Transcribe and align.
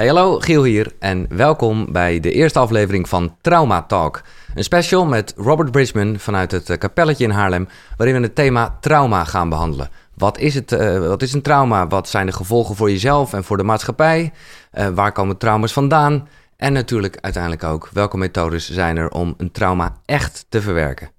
Hey, 0.00 0.08
hallo, 0.08 0.38
Giel 0.38 0.64
hier 0.64 0.92
en 0.98 1.26
welkom 1.28 1.92
bij 1.92 2.20
de 2.20 2.32
eerste 2.32 2.58
aflevering 2.58 3.08
van 3.08 3.36
Trauma 3.40 3.82
Talk. 3.82 4.22
Een 4.54 4.64
special 4.64 5.06
met 5.06 5.34
Robert 5.36 5.70
Bridgman 5.70 6.18
vanuit 6.18 6.50
het 6.50 6.70
eh, 6.70 6.78
kapelletje 6.78 7.24
in 7.24 7.30
Haarlem, 7.30 7.68
waarin 7.96 8.16
we 8.16 8.22
het 8.22 8.34
thema 8.34 8.78
trauma 8.80 9.24
gaan 9.24 9.48
behandelen. 9.48 9.88
Wat 10.14 10.38
is, 10.38 10.54
het, 10.54 10.72
uh, 10.72 11.06
wat 11.06 11.22
is 11.22 11.32
een 11.32 11.42
trauma? 11.42 11.86
Wat 11.86 12.08
zijn 12.08 12.26
de 12.26 12.32
gevolgen 12.32 12.76
voor 12.76 12.90
jezelf 12.90 13.32
en 13.32 13.44
voor 13.44 13.56
de 13.56 13.62
maatschappij? 13.62 14.32
Uh, 14.74 14.88
waar 14.88 15.12
komen 15.12 15.36
trauma's 15.36 15.72
vandaan? 15.72 16.28
En 16.56 16.72
natuurlijk 16.72 17.16
uiteindelijk 17.20 17.64
ook, 17.64 17.88
welke 17.92 18.16
methodes 18.16 18.70
zijn 18.70 18.96
er 18.96 19.10
om 19.10 19.34
een 19.36 19.52
trauma 19.52 19.96
echt 20.04 20.46
te 20.48 20.62
verwerken? 20.62 21.10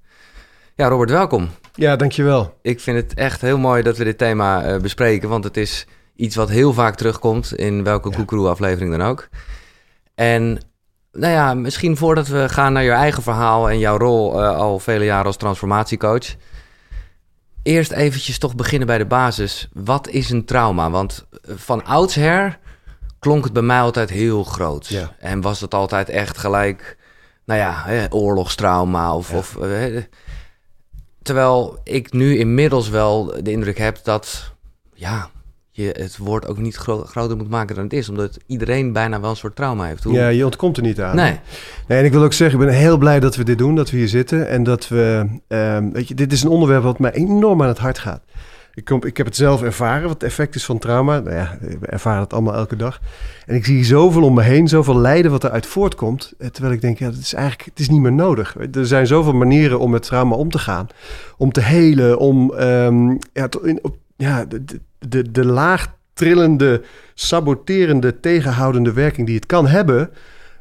Ja, 0.76 0.88
Robert, 0.88 1.10
welkom. 1.10 1.50
Ja, 1.74 1.96
dankjewel. 1.96 2.58
Ik 2.62 2.80
vind 2.80 2.98
het 2.98 3.14
echt 3.14 3.42
heel 3.42 3.58
mooi 3.58 3.84
dat 3.84 3.98
we 3.98 4.04
dit 4.04 4.18
thema 4.18 4.74
uh, 4.74 4.80
bespreken, 4.80 5.30
want 5.30 5.44
het 5.44 5.58
is 5.58 5.88
iets 6.16 6.36
wat 6.36 6.50
heel 6.50 6.74
vaak 6.74 6.96
terugkomt 6.96 7.56
in 7.56 7.84
welke 7.84 8.10
ja. 8.10 8.16
Koekeroe-aflevering 8.16 8.98
dan 8.98 9.08
ook. 9.08 9.28
En 10.16 10.60
nou 11.12 11.34
ja, 11.34 11.54
misschien 11.54 11.98
voordat 11.98 12.28
we 12.28 12.50
gaan 12.50 12.74
naar 12.74 12.84
je 12.84 12.92
eigen 12.92 13.24
verhaal 13.24 13.70
en 13.70 13.80
jouw 13.80 13.98
rol 13.98 14.42
uh, 14.42 14.56
al 14.56 14.80
vele 14.80 15.06
jaren 15.06 15.26
als 15.26 15.38
transformatiecoach. 15.38 16.36
Eerst 17.64 17.92
eventjes 17.92 18.38
toch 18.38 18.56
beginnen 18.56 18.88
bij 18.88 18.98
de 18.98 19.06
basis. 19.06 19.70
Wat 19.74 20.08
is 20.08 20.30
een 20.30 20.46
trauma? 20.46 20.90
Want 20.90 21.28
van 21.44 21.86
oudsher 21.86 22.60
klonk 23.20 23.44
het 23.44 23.54
bij 23.54 23.62
mij 23.62 23.82
altijd 23.82 24.10
heel 24.10 24.44
groot. 24.44 24.88
Ja. 24.88 25.16
En 25.20 25.42
was 25.42 25.62
het 25.62 25.74
altijd 25.74 26.10
echt 26.10 26.38
gelijk, 26.38 26.98
nou 27.46 27.60
ja, 27.60 27.82
hè, 27.86 28.06
oorlogstrauma 28.10 29.16
of... 29.16 29.32
Ja. 29.32 29.38
of 29.38 29.58
uh, 29.62 30.02
terwijl 31.22 31.80
ik 31.84 32.12
nu 32.12 32.38
inmiddels 32.38 32.90
wel 32.90 33.26
de 33.44 33.52
indruk 33.52 33.78
heb 33.78 34.00
dat, 34.04 34.54
ja, 34.94 35.30
je 35.72 35.96
het 35.98 36.18
woord 36.18 36.48
ook 36.48 36.58
niet 36.58 36.76
gro 36.76 37.04
groter 37.04 37.38
moet 37.38 37.50
maken 37.50 37.76
dan 37.76 37.84
het 37.84 37.94
is. 37.94 38.10
Omdat 38.10 38.38
iedereen 38.46 38.94
bijna 38.94 39.20
wel 39.20 39.30
een 39.30 39.36
soort 39.36 39.56
trauma 39.56 39.86
heeft. 39.86 40.04
Hoe... 40.04 40.14
Ja, 40.14 40.28
je 40.28 40.46
ontkomt 40.46 40.78
er 40.78 40.84
niet 40.84 41.02
aan. 41.02 41.16
Nee. 41.16 41.40
nee. 41.88 42.00
En 42.00 42.06
ik 42.06 42.12
wil 42.12 42.24
ook 42.24 42.34
zeggen, 42.34 42.60
ik 42.60 42.66
ben 42.66 42.76
heel 42.76 42.98
blij 42.98 43.20
dat 43.20 43.36
we 43.36 43.44
dit 43.44 43.58
doen, 43.58 43.76
dat 43.76 43.90
we 43.90 43.98
hier 43.98 44.08
zitten. 44.08 44.48
En 44.48 44.64
dat 44.64 44.88
we, 44.88 45.26
um, 45.48 45.94
weet 45.94 46.08
je, 46.08 46.14
dit 46.14 46.32
is 46.32 46.44
een 46.44 46.50
onderwerp 46.50 46.84
wat 46.84 47.00
mij 47.00 47.12
enorm 47.12 47.62
aan 47.62 47.68
het 47.68 47.78
hart 47.78 48.00
gaat. 48.00 48.22
Ik, 48.74 48.86
kom, 48.86 49.04
ik 49.06 49.18
heb 49.18 49.26
het 49.26 49.36
zelf 49.36 49.64
ervaren, 49.64 50.02
wat 50.02 50.14
het 50.14 50.24
effect 50.24 50.56
is 50.56 50.66
van 50.66 50.80
trauma. 50.80 51.20
Nou 51.20 51.36
ja, 51.36 51.58
we 51.80 51.88
ervaren 51.88 52.22
het 52.22 52.34
allemaal 52.34 52.54
elke 52.54 52.76
dag. 52.76 53.00
En 53.46 53.56
ik 53.56 53.66
zie 53.66 53.86
zoveel 53.86 54.24
om 54.24 54.34
me 54.34 54.42
heen, 54.42 54.68
zoveel 54.68 54.98
lijden 54.98 55.32
wat 55.32 55.44
eruit 55.44 55.66
voortkomt. 55.66 56.34
Terwijl 56.52 56.74
ik 56.74 56.82
denk, 56.82 57.00
ja, 57.00 57.06
het 57.06 57.18
is 57.18 57.34
eigenlijk 57.34 57.66
het 57.70 57.80
is 57.80 57.90
niet 57.90 58.02
meer 58.02 58.14
nodig. 58.14 58.56
Er 58.72 58.88
zijn 58.88 59.08
zoveel 59.08 59.34
manieren 59.34 59.80
om 59.80 59.92
met 59.92 60.04
trauma 60.04 60.36
om 60.36 60.50
te 60.50 60.60
gaan. 60.60 60.88
Om 61.38 61.52
te 61.52 61.62
helen, 61.62 62.18
om 62.18 62.54
um, 62.54 63.18
ja, 63.34 63.50
in, 63.64 63.80
op, 63.82 63.96
ja, 64.22 64.46
de, 64.46 64.64
de, 65.00 65.32
de 65.32 65.46
laag 65.46 65.94
trillende, 66.14 66.82
saboterende, 67.14 68.20
tegenhoudende 68.20 68.94
werking 68.94 69.28
die 69.28 69.36
het 69.36 69.46
kan 69.46 69.68
hebben, 69.68 70.10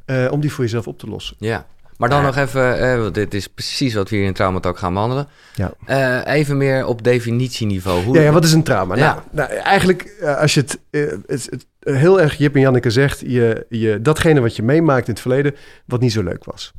uh, 0.06 0.33
om 0.33 0.41
die 0.41 0.53
voor 0.53 0.64
jezelf 0.64 0.86
op 0.86 0.98
te 0.98 1.06
lossen. 1.06 1.36
Ja, 1.39 1.66
maar 1.97 2.08
dan 2.08 2.20
ja. 2.20 2.27
nog 2.27 2.36
even, 2.36 2.83
uh, 2.83 3.00
want 3.03 3.14
dit 3.14 3.34
is 3.34 3.47
precies 3.47 3.94
wat 3.94 4.11
we 4.11 4.16
hier 4.16 4.25
in 4.25 4.33
Traumatalk 4.33 4.78
gaan 4.78 4.92
behandelen. 4.92 5.28
Ja. 5.55 5.72
Uh, 5.86 6.34
even 6.34 6.56
meer 6.56 6.86
op 6.86 7.05
definitieniveau. 7.05 8.05
Hoe... 8.05 8.14
Ja, 8.14 8.22
ja, 8.22 8.33
wat 8.33 8.44
is 8.44 8.53
een 8.53 8.62
trauma? 8.62 8.97
Ja. 8.97 9.25
Nou, 9.31 9.48
nou, 9.48 9.61
eigenlijk, 9.61 10.22
als 10.38 10.55
je 10.55 10.61
het, 10.61 10.78
het, 11.27 11.47
het, 11.50 11.66
heel 11.81 12.20
erg 12.20 12.38
Jip 12.38 12.55
en 12.55 12.61
Janneke 12.61 12.91
zegt, 12.91 13.20
je, 13.20 13.66
je, 13.69 14.00
datgene 14.03 14.41
wat 14.41 14.56
je 14.56 14.62
meemaakt 14.62 15.06
in 15.06 15.12
het 15.12 15.22
verleden, 15.22 15.55
wat 15.86 16.00
niet 16.00 16.12
zo 16.12 16.22
leuk 16.22 16.44
was. 16.44 16.72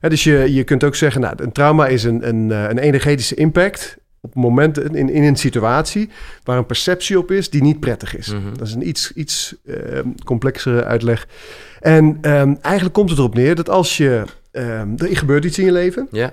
Hè, 0.00 0.08
dus 0.08 0.24
je, 0.24 0.54
je 0.54 0.64
kunt 0.64 0.84
ook 0.84 0.94
zeggen, 0.94 1.20
nou, 1.20 1.34
een 1.36 1.52
trauma 1.52 1.86
is 1.86 2.04
een, 2.04 2.28
een, 2.28 2.50
een 2.50 2.78
energetische 2.78 3.34
impact 3.34 3.98
op 4.20 4.34
momenten 4.34 4.94
in, 4.94 5.10
in 5.10 5.22
een 5.22 5.36
situatie 5.36 6.10
waar 6.44 6.58
een 6.58 6.66
perceptie 6.66 7.18
op 7.18 7.30
is 7.30 7.50
die 7.50 7.62
niet 7.62 7.80
prettig 7.80 8.16
is. 8.16 8.26
Mhm. 8.26 8.36
Mm 8.36 8.44
-hmm. 8.44 8.58
Dat 8.58 8.66
is 8.66 8.74
een 8.74 8.88
iets, 8.88 9.12
iets 9.12 9.54
uh, 9.64 9.76
complexere 10.24 10.84
uitleg. 10.84 11.28
En 11.80 12.04
um, 12.04 12.58
eigenlijk 12.60 12.94
komt 12.94 13.10
het 13.10 13.18
erop 13.18 13.34
neer 13.34 13.54
dat 13.54 13.68
als 13.68 13.96
je... 13.96 14.24
Um, 14.52 14.94
er 14.98 15.16
gebeurt 15.16 15.44
iets 15.44 15.58
in 15.58 15.64
je 15.64 15.72
leven. 15.72 16.08
Ja. 16.10 16.32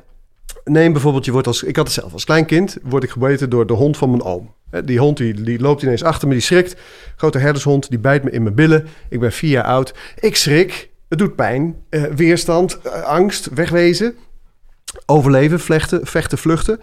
Neem 0.64 0.92
bijvoorbeeld, 0.92 1.26
je 1.26 1.32
wordt 1.32 1.48
als... 1.48 1.64
Ik 1.64 1.76
had 1.76 1.86
het 1.86 1.96
zelf 1.96 2.14
als 2.14 2.24
klein 2.24 2.46
kind, 2.46 2.78
word 2.84 3.04
ik 3.04 3.10
gebeten 3.10 3.50
door 3.50 3.68
de 3.68 3.74
hond 3.74 3.98
van 3.98 4.10
mijn 4.10 4.24
oom. 4.24 4.54
Die 4.86 5.00
hond 5.00 5.18
die, 5.18 5.42
die 5.42 5.60
loopt 5.60 5.82
ineens 5.82 6.04
achter 6.04 6.28
me, 6.28 6.34
die 6.34 6.44
schrikt. 6.44 6.76
Grote 7.16 7.38
herdershond, 7.38 7.90
die 7.90 8.00
bijt 8.00 8.24
me 8.24 8.32
in 8.32 8.44
mijn 8.44 8.56
billen. 8.56 8.88
Ik 9.10 9.20
ben 9.20 9.32
vier 9.32 9.50
jaar 9.50 9.64
oud. 9.64 9.94
Ik 10.20 10.36
schrik, 10.36 10.90
het 11.10 11.20
doet 11.20 11.36
pijn, 11.36 11.76
uh, 11.90 12.04
weerstand, 12.04 12.80
uh, 12.86 13.04
angst, 13.04 13.50
wegwezen 13.54 14.16
overleven, 15.06 15.60
vlechten, 15.60 16.08
vechten, 16.08 16.38
vluchten. 16.38 16.82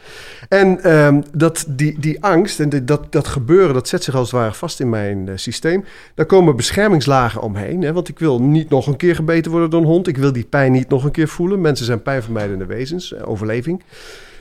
En 0.48 0.96
um, 0.96 1.22
dat, 1.32 1.64
die, 1.68 2.00
die 2.00 2.24
angst 2.24 2.60
en 2.60 2.84
dat, 2.84 3.12
dat 3.12 3.26
gebeuren, 3.26 3.74
dat 3.74 3.88
zet 3.88 4.04
zich 4.04 4.14
als 4.14 4.30
het 4.30 4.40
ware 4.40 4.54
vast 4.54 4.80
in 4.80 4.88
mijn 4.88 5.26
uh, 5.26 5.32
systeem. 5.36 5.84
Daar 6.14 6.26
komen 6.26 6.56
beschermingslagen 6.56 7.40
omheen. 7.40 7.82
Hè, 7.82 7.92
want 7.92 8.08
ik 8.08 8.18
wil 8.18 8.42
niet 8.42 8.70
nog 8.70 8.86
een 8.86 8.96
keer 8.96 9.14
gebeten 9.14 9.50
worden 9.50 9.70
door 9.70 9.80
een 9.80 9.86
hond. 9.86 10.08
Ik 10.08 10.16
wil 10.16 10.32
die 10.32 10.44
pijn 10.44 10.72
niet 10.72 10.88
nog 10.88 11.04
een 11.04 11.10
keer 11.10 11.28
voelen. 11.28 11.60
Mensen 11.60 11.86
zijn 11.86 12.02
pijnvermijdende 12.02 12.66
wezens, 12.66 13.12
uh, 13.12 13.28
overleving. 13.28 13.82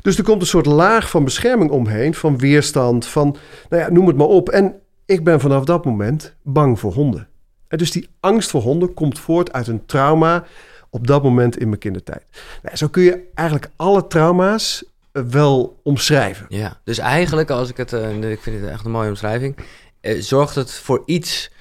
Dus 0.01 0.17
er 0.17 0.23
komt 0.23 0.41
een 0.41 0.47
soort 0.47 0.65
laag 0.65 1.09
van 1.09 1.23
bescherming 1.23 1.71
omheen, 1.71 2.13
van 2.13 2.37
weerstand, 2.37 3.05
van, 3.05 3.35
nou 3.69 3.81
ja, 3.81 3.91
noem 3.91 4.07
het 4.07 4.17
maar 4.17 4.27
op. 4.27 4.49
En 4.49 4.73
ik 5.05 5.23
ben 5.23 5.39
vanaf 5.39 5.65
dat 5.65 5.85
moment 5.85 6.35
bang 6.41 6.79
voor 6.79 6.93
honden. 6.93 7.27
En 7.67 7.77
dus 7.77 7.91
die 7.91 8.09
angst 8.19 8.49
voor 8.49 8.61
honden 8.61 8.93
komt 8.93 9.19
voort 9.19 9.53
uit 9.53 9.67
een 9.67 9.85
trauma 9.85 10.43
op 10.91 11.07
dat 11.07 11.23
moment 11.23 11.57
in 11.57 11.67
mijn 11.67 11.79
kindertijd. 11.79 12.23
Nou, 12.63 12.75
zo 12.75 12.87
kun 12.87 13.03
je 13.03 13.29
eigenlijk 13.33 13.71
alle 13.75 14.07
trauma's 14.07 14.83
uh, 15.13 15.23
wel 15.23 15.79
omschrijven. 15.83 16.45
Ja, 16.49 16.79
dus 16.83 16.97
eigenlijk 16.97 17.49
als 17.49 17.69
ik 17.69 17.77
het, 17.77 17.91
uh, 17.93 18.31
ik 18.31 18.41
vind 18.41 18.61
het 18.61 18.69
echt 18.69 18.85
een 18.85 18.91
mooie 18.91 19.09
omschrijving, 19.09 19.57
uh, 20.01 20.21
zorgt 20.21 20.55
het 20.55 20.73
voor 20.73 21.03
iets 21.05 21.51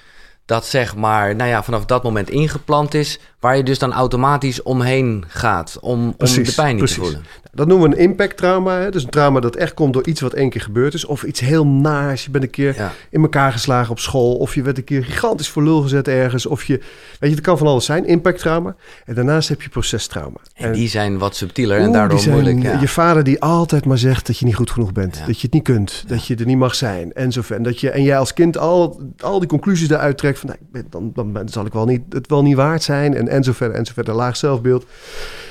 dat 0.45 0.65
zeg 0.65 0.95
maar, 0.95 1.35
nou 1.35 1.49
ja, 1.49 1.63
vanaf 1.63 1.85
dat 1.85 2.03
moment 2.03 2.29
ingeplant 2.29 2.93
is, 2.93 3.19
waar 3.41 3.57
je 3.57 3.63
dus 3.63 3.79
dan 3.79 3.93
automatisch 3.93 4.61
omheen 4.63 5.23
gaat 5.27 5.77
om, 5.81 6.15
precies, 6.15 6.37
om 6.37 6.43
de 6.43 6.53
pijn 6.53 6.67
niet 6.75 6.77
precies. 6.77 6.95
te 6.97 7.01
voelen. 7.03 7.23
Dat 7.53 7.67
noemen 7.67 7.89
we 7.89 7.95
een 7.95 8.01
impact 8.01 8.37
trauma. 8.37 8.79
Hè? 8.79 8.91
Dus 8.91 9.03
een 9.03 9.09
trauma 9.09 9.39
dat 9.39 9.55
echt 9.55 9.73
komt 9.73 9.93
door 9.93 10.07
iets 10.07 10.21
wat 10.21 10.33
één 10.33 10.49
keer 10.49 10.61
gebeurd 10.61 10.93
is. 10.93 11.05
Of 11.05 11.23
iets 11.23 11.39
heel 11.39 11.67
naars. 11.67 12.23
Je 12.25 12.31
bent 12.31 12.43
een 12.43 12.49
keer 12.49 12.75
Ja. 12.75 12.91
in 13.09 13.21
elkaar 13.21 13.51
geslagen 13.51 13.91
op 13.91 13.99
school. 13.99 14.35
Of 14.35 14.55
je 14.55 14.61
werd 14.61 14.77
een 14.77 14.83
keer 14.83 15.03
gigantisch 15.03 15.49
voor 15.49 15.63
lul 15.63 15.81
gezet 15.81 16.07
ergens. 16.07 16.45
Of 16.45 16.63
je, 16.63 16.77
weet 17.19 17.29
je, 17.29 17.35
het 17.35 17.41
kan 17.41 17.57
van 17.57 17.67
alles 17.67 17.85
zijn. 17.85 18.05
Impact 18.05 18.39
trauma. 18.39 18.75
En 19.05 19.15
daarnaast 19.15 19.49
heb 19.49 19.61
je 19.61 19.69
processtrauma. 19.69 20.37
En 20.53 20.71
die 20.71 20.89
zijn 20.89 21.17
wat 21.17 21.35
subtieler 21.35 21.77
en 21.79 21.91
daardoor 21.91 22.09
die 22.09 22.19
zijn 22.19 22.33
moeilijk. 22.33 22.63
Ja. 22.63 22.79
Je 22.79 22.87
vader 22.87 23.23
die 23.23 23.41
altijd 23.41 23.85
maar 23.85 23.97
zegt 23.97 24.27
dat 24.27 24.37
je 24.37 24.45
niet 24.45 24.55
goed 24.55 24.71
genoeg 24.71 24.91
bent. 24.91 25.17
Ja. 25.17 25.25
Dat 25.25 25.35
je 25.35 25.41
het 25.45 25.53
niet 25.53 25.63
kunt. 25.63 26.03
Dat 26.07 26.25
je 26.27 26.35
er 26.35 26.45
niet 26.45 26.57
mag 26.57 26.75
zijn. 26.75 27.13
En 27.13 27.31
zo. 27.31 27.41
En, 27.49 27.63
dat 27.63 27.79
je, 27.79 27.89
en 27.89 28.03
jij 28.03 28.17
als 28.17 28.33
kind 28.33 28.57
al, 28.57 29.01
al 29.19 29.39
die 29.39 29.47
conclusies 29.47 29.89
eruit 29.89 30.17
trekt. 30.17 30.39
Van, 30.39 30.49
nou, 30.71 30.85
dan, 30.89 31.11
dan 31.13 31.31
ben- 31.31 31.49
zal 31.49 31.65
ik 31.65 31.73
wel 31.73 31.85
niet, 31.85 32.01
het 32.09 32.27
wel 32.27 32.43
niet 32.43 32.55
waard 32.55 32.83
zijn. 32.83 33.15
En, 33.15 33.27
en 33.31 33.43
zo 33.43 33.51
verder. 33.51 33.77
En 33.77 33.85
zo 33.85 33.93
verder. 33.93 34.13
Laag 34.13 34.37
zelfbeeld. 34.37 34.85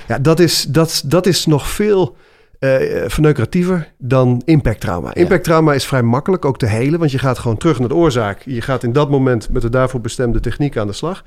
Ja, 0.08 0.18
dat 0.18 0.40
is, 0.40 0.62
dat, 0.62 1.02
dat 1.06 1.26
is 1.26 1.46
nog 1.46 1.68
veel 1.68 2.16
eh 2.58 3.04
verneukeratiever 3.06 3.92
dan 3.98 4.42
impacttrauma. 4.44 5.14
Impacttrauma 5.14 5.74
is 5.74 5.84
vrij 5.84 6.02
makkelijk 6.02 6.44
ook 6.44 6.58
te 6.58 6.66
helen. 6.66 6.98
Want 6.98 7.10
je 7.10 7.18
gaat 7.18 7.38
gewoon 7.38 7.56
terug 7.56 7.78
naar 7.78 7.88
de 7.88 7.94
oorzaak. 7.94 8.42
Je 8.44 8.60
gaat 8.60 8.82
in 8.82 8.92
dat 8.92 9.10
moment 9.10 9.48
met 9.50 9.62
de 9.62 9.70
daarvoor 9.70 10.00
bestemde 10.00 10.40
techniek 10.40 10.76
aan 10.76 10.86
de 10.86 10.92
slag. 10.92 11.24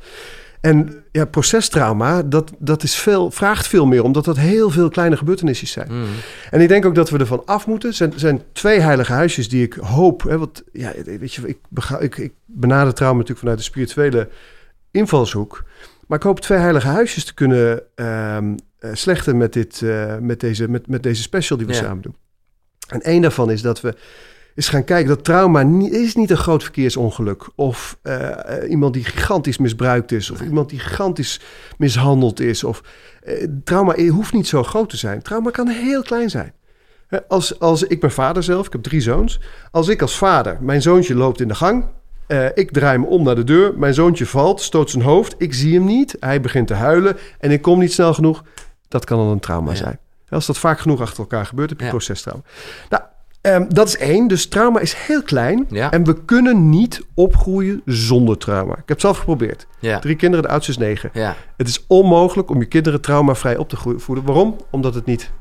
En 0.64 1.04
ja, 1.12 1.26
processtrauma, 1.26 2.22
dat, 2.22 2.52
dat 2.60 2.84
is 2.84 2.96
veel, 2.96 3.32
vraagt 3.32 3.68
veel 3.68 3.86
meer, 3.86 4.04
omdat 4.04 4.26
dat 4.26 4.38
heel 4.38 4.70
veel 4.70 4.90
kleine 4.90 5.18
gebeurtenissen 5.18 5.68
zijn. 5.68 5.88
Mm. 5.92 6.06
En 6.50 6.62
ik 6.62 6.68
denk 6.68 6.86
ook 6.86 6.96
dat 6.96 7.10
we 7.10 7.18
ervan 7.18 7.42
af 7.46 7.68
moeten. 7.68 7.90
Er 7.90 7.96
zijn, 7.96 8.14
zijn 8.16 8.42
twee 8.52 8.80
heilige 8.80 9.12
huisjes 9.12 9.50
die 9.50 9.64
ik 9.64 9.74
hoop. 9.74 10.24
Hè, 10.24 10.38
want 10.38 10.64
ja, 10.72 10.92
weet 11.06 11.34
je, 11.34 11.48
ik, 11.48 11.58
ik, 12.00 12.18
ik 12.18 12.34
benader 12.46 12.94
trauma 12.94 13.14
natuurlijk 13.14 13.40
vanuit 13.40 13.58
de 13.58 13.64
spirituele 13.64 14.30
invalshoek. 14.92 15.64
Maar 16.14 16.22
ik 16.22 16.28
hoop 16.28 16.40
twee 16.40 16.60
heilige 16.60 16.88
huisjes 16.88 17.26
te 17.26 17.34
kunnen 17.34 17.84
ehm, 17.96 18.56
eh, 18.80 18.90
slechten 18.94 19.38
met, 19.38 19.54
dit, 19.54 19.82
eh, 19.82 20.18
met, 20.18 20.40
deze, 20.40 20.70
met, 20.70 20.88
met 20.88 21.04
deze 21.04 21.22
special 21.22 21.58
die 21.58 21.68
we 21.68 21.74
Ja. 21.74 21.80
samen 21.80 22.02
doen. 22.02 22.16
En 22.88 23.02
één 23.02 23.22
daarvan 23.22 23.52
is 23.52 23.62
dat 23.62 23.82
we 23.82 23.96
eens 24.56 24.70
gaan 24.70 24.84
kijken 24.84 25.08
dat 25.08 25.24
trauma 25.24 25.62
niet, 25.62 25.92
is 25.94 26.16
niet 26.16 26.30
een 26.30 26.38
groot 26.38 26.64
verkeersongeluk. 26.64 27.50
Of 27.56 27.98
eh, 28.02 28.70
iemand 28.70 28.94
die 28.94 29.04
gigantisch 29.04 29.58
misbruikt 29.58 30.12
is. 30.12 30.32
Of 30.32 30.42
iemand 30.42 30.70
die 30.70 30.80
gigantisch 30.80 31.40
mishandeld 31.78 32.40
is. 32.40 32.64
Of, 32.64 32.84
eh, 33.24 33.48
trauma 33.64 34.08
hoeft 34.08 34.34
niet 34.34 34.48
zo 34.48 34.64
groot 34.64 34.90
te 34.90 34.98
zijn. 34.98 35.22
Trauma 35.22 35.50
kan 35.50 35.68
heel 35.68 36.02
klein 36.02 36.30
zijn. 36.30 36.54
Als, 37.28 37.60
als 37.60 37.84
ik 37.84 38.00
ben 38.00 38.12
vader 38.12 38.44
zelf, 38.44 38.66
ik 38.66 38.72
heb 38.72 38.84
drie 38.84 39.02
zoons. 39.02 39.40
Als 39.72 39.88
ik 39.88 40.02
als 40.02 40.18
vader, 40.18 40.58
mijn 40.62 40.82
zoontje 40.82 41.16
loopt 41.16 41.42
in 41.42 41.48
de 41.48 41.56
gang. 41.56 41.86
Eh, 42.28 42.46
ik 42.54 42.72
draai 42.72 42.98
me 42.98 43.06
om 43.06 43.24
naar 43.24 43.36
de 43.36 43.44
deur. 43.44 43.78
Mijn 43.78 43.94
zoontje 43.94 44.26
valt, 44.26 44.62
stoot 44.62 44.90
zijn 44.90 45.04
hoofd. 45.04 45.36
Ik 45.38 45.54
zie 45.54 45.74
hem 45.74 45.86
niet. 45.86 46.16
Hij 46.20 46.42
begint 46.42 46.68
te 46.68 46.74
huilen. 46.74 47.18
En 47.40 47.52
ik 47.52 47.62
kom 47.62 47.80
niet 47.80 47.94
snel 47.94 48.14
genoeg. 48.14 48.44
Dat 48.88 49.06
kan 49.06 49.18
dan 49.18 49.28
een 49.28 49.40
trauma 49.40 49.70
Ja. 49.72 49.78
zijn. 49.78 50.00
Als 50.30 50.46
dat 50.46 50.58
vaak 50.58 50.80
genoeg 50.80 51.02
achter 51.02 51.20
elkaar 51.20 51.46
gebeurt, 51.46 51.70
heb 51.70 51.80
je 51.80 51.86
Ja. 51.86 51.92
procestrauma. 51.92 52.42
Nou, 52.90 53.04
ehm, 53.42 53.66
dat 53.70 53.88
is 53.88 53.98
één. 53.98 54.28
Dus 54.28 54.48
trauma 54.48 54.80
is 54.80 54.94
heel 54.94 55.24
klein. 55.24 55.66
Ja. 55.70 55.92
En 55.92 56.04
we 56.04 56.24
kunnen 56.26 56.70
niet 56.70 57.02
opgroeien 57.14 57.82
zonder 57.86 58.38
trauma. 58.38 58.72
Ik 58.72 58.78
heb 58.78 58.88
het 58.88 59.02
zelf 59.02 59.18
geprobeerd. 59.18 59.68
Drie 60.02 60.16
kinderen, 60.16 60.46
de 60.46 60.52
oudste 60.52 60.72
is 60.72 60.78
negen. 60.78 61.10
Het 61.58 61.68
is 61.68 61.86
onmogelijk 61.88 62.50
om 62.50 62.60
je 62.60 62.66
kinderen 62.66 63.02
traumavrij 63.02 63.58
op 63.58 63.70
te 63.70 63.78
voeden. 63.98 64.26
Waarom? 64.26 64.56
Omdat 64.72 64.96
het 64.96 65.06
niet 65.06 65.32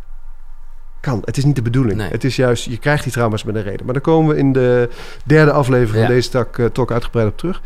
kan. 1.02 1.22
Het 1.25 1.37
is 1.37 1.44
niet 1.44 1.56
de 1.56 1.62
bedoeling. 1.62 1.99
Nee. 1.99 2.08
Het 2.10 2.25
is 2.25 2.37
juist, 2.37 2.64
je 2.64 2.78
krijgt 2.78 3.02
die 3.02 3.12
trauma's 3.12 3.44
met 3.44 3.54
een 3.54 3.62
reden. 3.62 3.84
Maar 3.84 3.94
daar 3.94 4.02
komen 4.02 4.34
we 4.34 4.40
in 4.40 4.52
de 4.52 4.88
derde 5.25 5.52
aflevering 5.52 5.96
Ja. 5.99 6.06
van 6.06 6.14
deze 6.14 6.28
tak, 6.28 6.58
eh, 6.58 6.66
talk 6.66 6.93
uitgebreid 6.93 7.28
op 7.28 7.38
terug. 7.38 7.62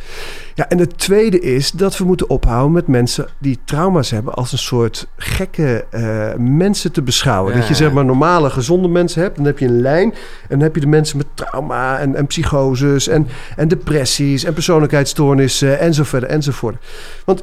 Ja, 0.54 0.68
en 0.68 0.78
het 0.78 0.98
tweede 0.98 1.40
is 1.40 1.70
dat 1.70 1.98
we 1.98 2.04
moeten 2.04 2.30
ophouden 2.30 2.72
met 2.72 2.86
mensen 2.86 3.26
die 3.38 3.58
trauma's 3.64 4.10
hebben 4.10 4.34
als 4.34 4.52
een 4.52 4.58
soort 4.58 5.06
gekke 5.16 5.84
eh, 5.90 6.34
mensen 6.38 6.92
te 6.92 7.02
beschouwen. 7.02 7.52
Ja, 7.52 7.58
dat 7.58 7.68
je 7.68 7.74
zeg 7.74 7.92
maar 7.92 8.04
normale, 8.04 8.50
gezonde 8.50 8.88
mensen 8.88 9.22
hebt. 9.22 9.36
Dan 9.36 9.44
heb 9.44 9.58
je 9.58 9.66
een 9.66 9.80
lijn 9.80 10.12
en 10.12 10.48
dan 10.48 10.60
heb 10.60 10.74
je 10.74 10.80
de 10.80 10.86
mensen 10.86 11.16
met 11.16 11.26
trauma 11.34 11.98
en, 11.98 12.14
en 12.14 12.26
psychoses 12.26 13.08
en, 13.08 13.28
en 13.56 13.68
depressies 13.68 14.44
en 14.44 14.52
persoonlijkheidsstoornissen 14.52 15.78
en 15.78 15.94
zo 15.94 16.02
verder 16.02 16.28
enzovoort. 16.28 16.76
Want 17.24 17.42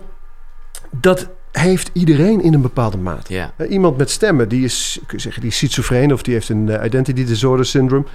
dat 0.90 1.28
heeft 1.62 1.90
iedereen 1.94 2.42
in 2.42 2.54
een 2.54 2.62
bepaalde 2.62 2.98
mate. 2.98 3.34
Ja. 3.34 3.52
Eh, 3.56 3.72
Iemand 3.72 3.98
met 3.98 4.10
stemmen, 4.10 4.50
die 4.50 4.64
is, 4.64 5.00
kun 5.06 5.18
je 5.18 5.24
zeggen, 5.24 5.42
die 5.42 5.52
is 5.52 5.58
schizofreen 5.58 6.14
of 6.14 6.22
die 6.22 6.34
heeft 6.34 6.50
een 6.50 6.70
eh, 6.70 6.86
identity 6.86 7.26
disorder 7.26 7.66
syndrome. 7.66 8.06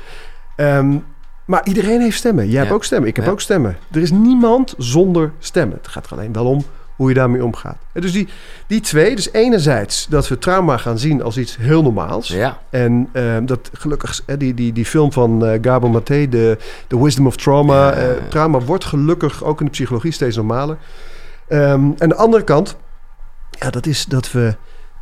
Ehm, 0.56 0.96
maar 1.44 1.60
iedereen 1.64 2.00
heeft 2.00 2.16
stemmen. 2.18 2.48
Jij 2.48 2.60
hebt 2.60 2.72
ook 2.72 2.84
stemmen, 2.84 3.08
ik 3.08 3.16
heb 3.16 3.28
ook 3.28 3.40
stemmen. 3.40 3.76
Er 3.90 4.00
is 4.00 4.10
niemand 4.10 4.74
zonder 4.78 5.32
stemmen. 5.38 5.76
Het 5.76 5.88
gaat 5.88 6.06
er 6.06 6.12
alleen 6.12 6.32
wel 6.32 6.46
om 6.46 6.64
hoe 6.96 7.08
je 7.08 7.14
daarmee 7.14 7.44
omgaat. 7.44 7.76
En 7.92 8.00
dus 8.00 8.12
die, 8.12 8.28
die 8.66 8.80
twee, 8.80 9.16
dus 9.16 9.32
enerzijds 9.32 10.06
dat 10.10 10.28
we 10.28 10.38
trauma 10.38 10.76
gaan 10.76 10.98
zien 10.98 11.22
als 11.22 11.38
iets 11.38 11.56
heel 11.56 11.82
normaals. 11.82 12.28
Ja. 12.28 12.58
En 12.70 13.08
ehm, 13.12 13.44
dat 13.46 13.70
gelukkig, 13.72 14.22
eh, 14.26 14.38
die, 14.38 14.54
die, 14.54 14.72
die 14.72 14.84
film 14.84 15.12
van 15.12 15.46
eh 15.46 15.58
Gabor 15.62 15.90
Maté, 15.90 16.28
de 16.28 16.58
The 16.86 17.02
Wisdom 17.02 17.26
of 17.26 17.36
Trauma. 17.36 17.86
Ja. 17.86 17.92
eh, 17.92 18.08
trauma 18.28 18.58
wordt 18.60 18.84
gelukkig 18.84 19.44
ook 19.44 19.58
in 19.60 19.64
de 19.66 19.72
psychologie 19.72 20.12
steeds 20.12 20.36
normaler. 20.36 20.76
Ehm, 21.48 21.90
en 21.98 22.08
de 22.08 22.14
andere 22.14 22.44
kant, 22.44 22.76
ja, 23.60 23.70
dat 23.70 23.86
is 23.86 24.04
dat 24.06 24.32
we 24.32 24.56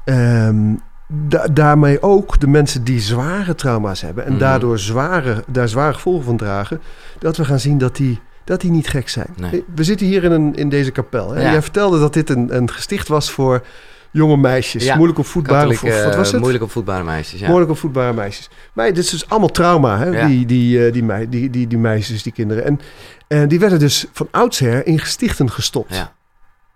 ehm, 0.05 0.75
da- 1.09 1.47
daarmee 1.53 2.03
ook 2.03 2.41
de 2.41 2.47
mensen 2.47 2.85
die 2.85 3.01
zware 3.01 3.55
trauma's 3.55 4.01
hebben 4.01 4.25
en 4.25 4.31
Mhm. 4.31 4.41
daardoor 4.41 4.79
zware, 4.79 5.45
daar 5.47 5.69
zware 5.69 5.95
gevolgen 5.95 6.25
van 6.25 6.37
dragen, 6.37 6.81
dat 7.19 7.37
we 7.37 7.45
gaan 7.45 7.61
zien 7.61 7.79
dat 7.79 7.97
die, 7.97 8.21
dat 8.45 8.61
die 8.61 8.71
niet 8.71 8.89
gek 8.89 9.09
zijn. 9.09 9.29
Nee. 9.37 9.65
We 9.75 9.85
zitten 9.85 10.07
hier 10.07 10.25
in, 10.25 10.33
een, 10.33 10.55
in 10.55 10.69
deze 10.69 10.91
kapel. 10.91 11.31
Hè? 11.35 11.43
Ja. 11.43 11.51
Jij 11.51 11.63
vertelde 11.63 11.99
dat 11.99 12.13
dit 12.13 12.31
een, 12.31 12.57
een 12.57 12.71
gesticht 12.71 13.09
was 13.09 13.31
voor 13.31 13.63
jonge 14.11 14.37
meisjes. 14.37 14.85
Ja. 14.85 14.95
Moeilijk 14.97 15.19
opvoedbare, 15.19 15.69
of 15.69 15.81
wat 16.05 16.17
was 16.17 16.33
het? 16.33 16.41
moeilijk 16.41 16.65
opvoedbare 16.65 17.05
meisjes. 17.05 17.41
Ja. 17.41 17.47
Moeilijk 17.47 17.71
opvoedbare 17.71 18.13
meisjes. 18.13 18.51
Maar 18.73 18.87
dit 18.87 18.99
is 19.05 19.11
dus 19.11 19.29
allemaal 19.29 19.49
trauma, 19.51 19.99
hè? 19.99 20.07
Ja. 20.07 20.27
Die, 20.27 20.47
die, 20.47 20.87
eh, 20.87 20.93
die, 20.93 21.29
die, 21.29 21.51
die, 21.51 21.67
die 21.67 21.79
meisjes, 21.79 22.23
die 22.23 22.33
kinderen. 22.33 22.65
En, 22.65 22.81
en 23.29 23.49
die 23.49 23.59
werden 23.59 23.79
dus 23.79 24.07
van 24.13 24.29
oudsher 24.31 24.87
in 24.87 24.99
gestichten 24.99 25.51
gestopt. 25.51 26.09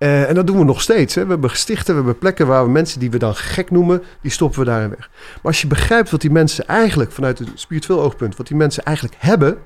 Eh, 0.00 0.28
en 0.28 0.34
dat 0.34 0.46
doen 0.46 0.58
we 0.58 0.64
nog 0.64 0.80
steeds. 0.80 1.14
Hè? 1.14 1.24
We 1.24 1.30
hebben 1.30 1.50
gestichten, 1.50 1.86
we 1.86 1.94
hebben 1.94 2.18
plekken 2.18 2.46
waar 2.46 2.64
we 2.64 2.70
mensen 2.70 3.00
die 3.00 3.10
we 3.10 3.18
dan 3.18 3.34
gek 3.34 3.70
noemen, 3.70 4.02
die 4.22 4.30
stoppen 4.30 4.58
we 4.58 4.64
daarin 4.64 4.88
weg. 4.88 5.10
Maar 5.34 5.38
als 5.42 5.60
je 5.60 5.66
begrijpt 5.66 6.10
wat 6.10 6.20
die 6.20 6.30
mensen 6.30 6.66
eigenlijk, 6.66 7.12
vanuit 7.12 7.40
een 7.40 7.52
spiritueel 7.54 8.00
oogpunt, 8.00 8.36
wat 8.36 8.46
die 8.46 8.56
mensen 8.56 8.84
eigenlijk 8.84 9.16
hebben 9.18 9.58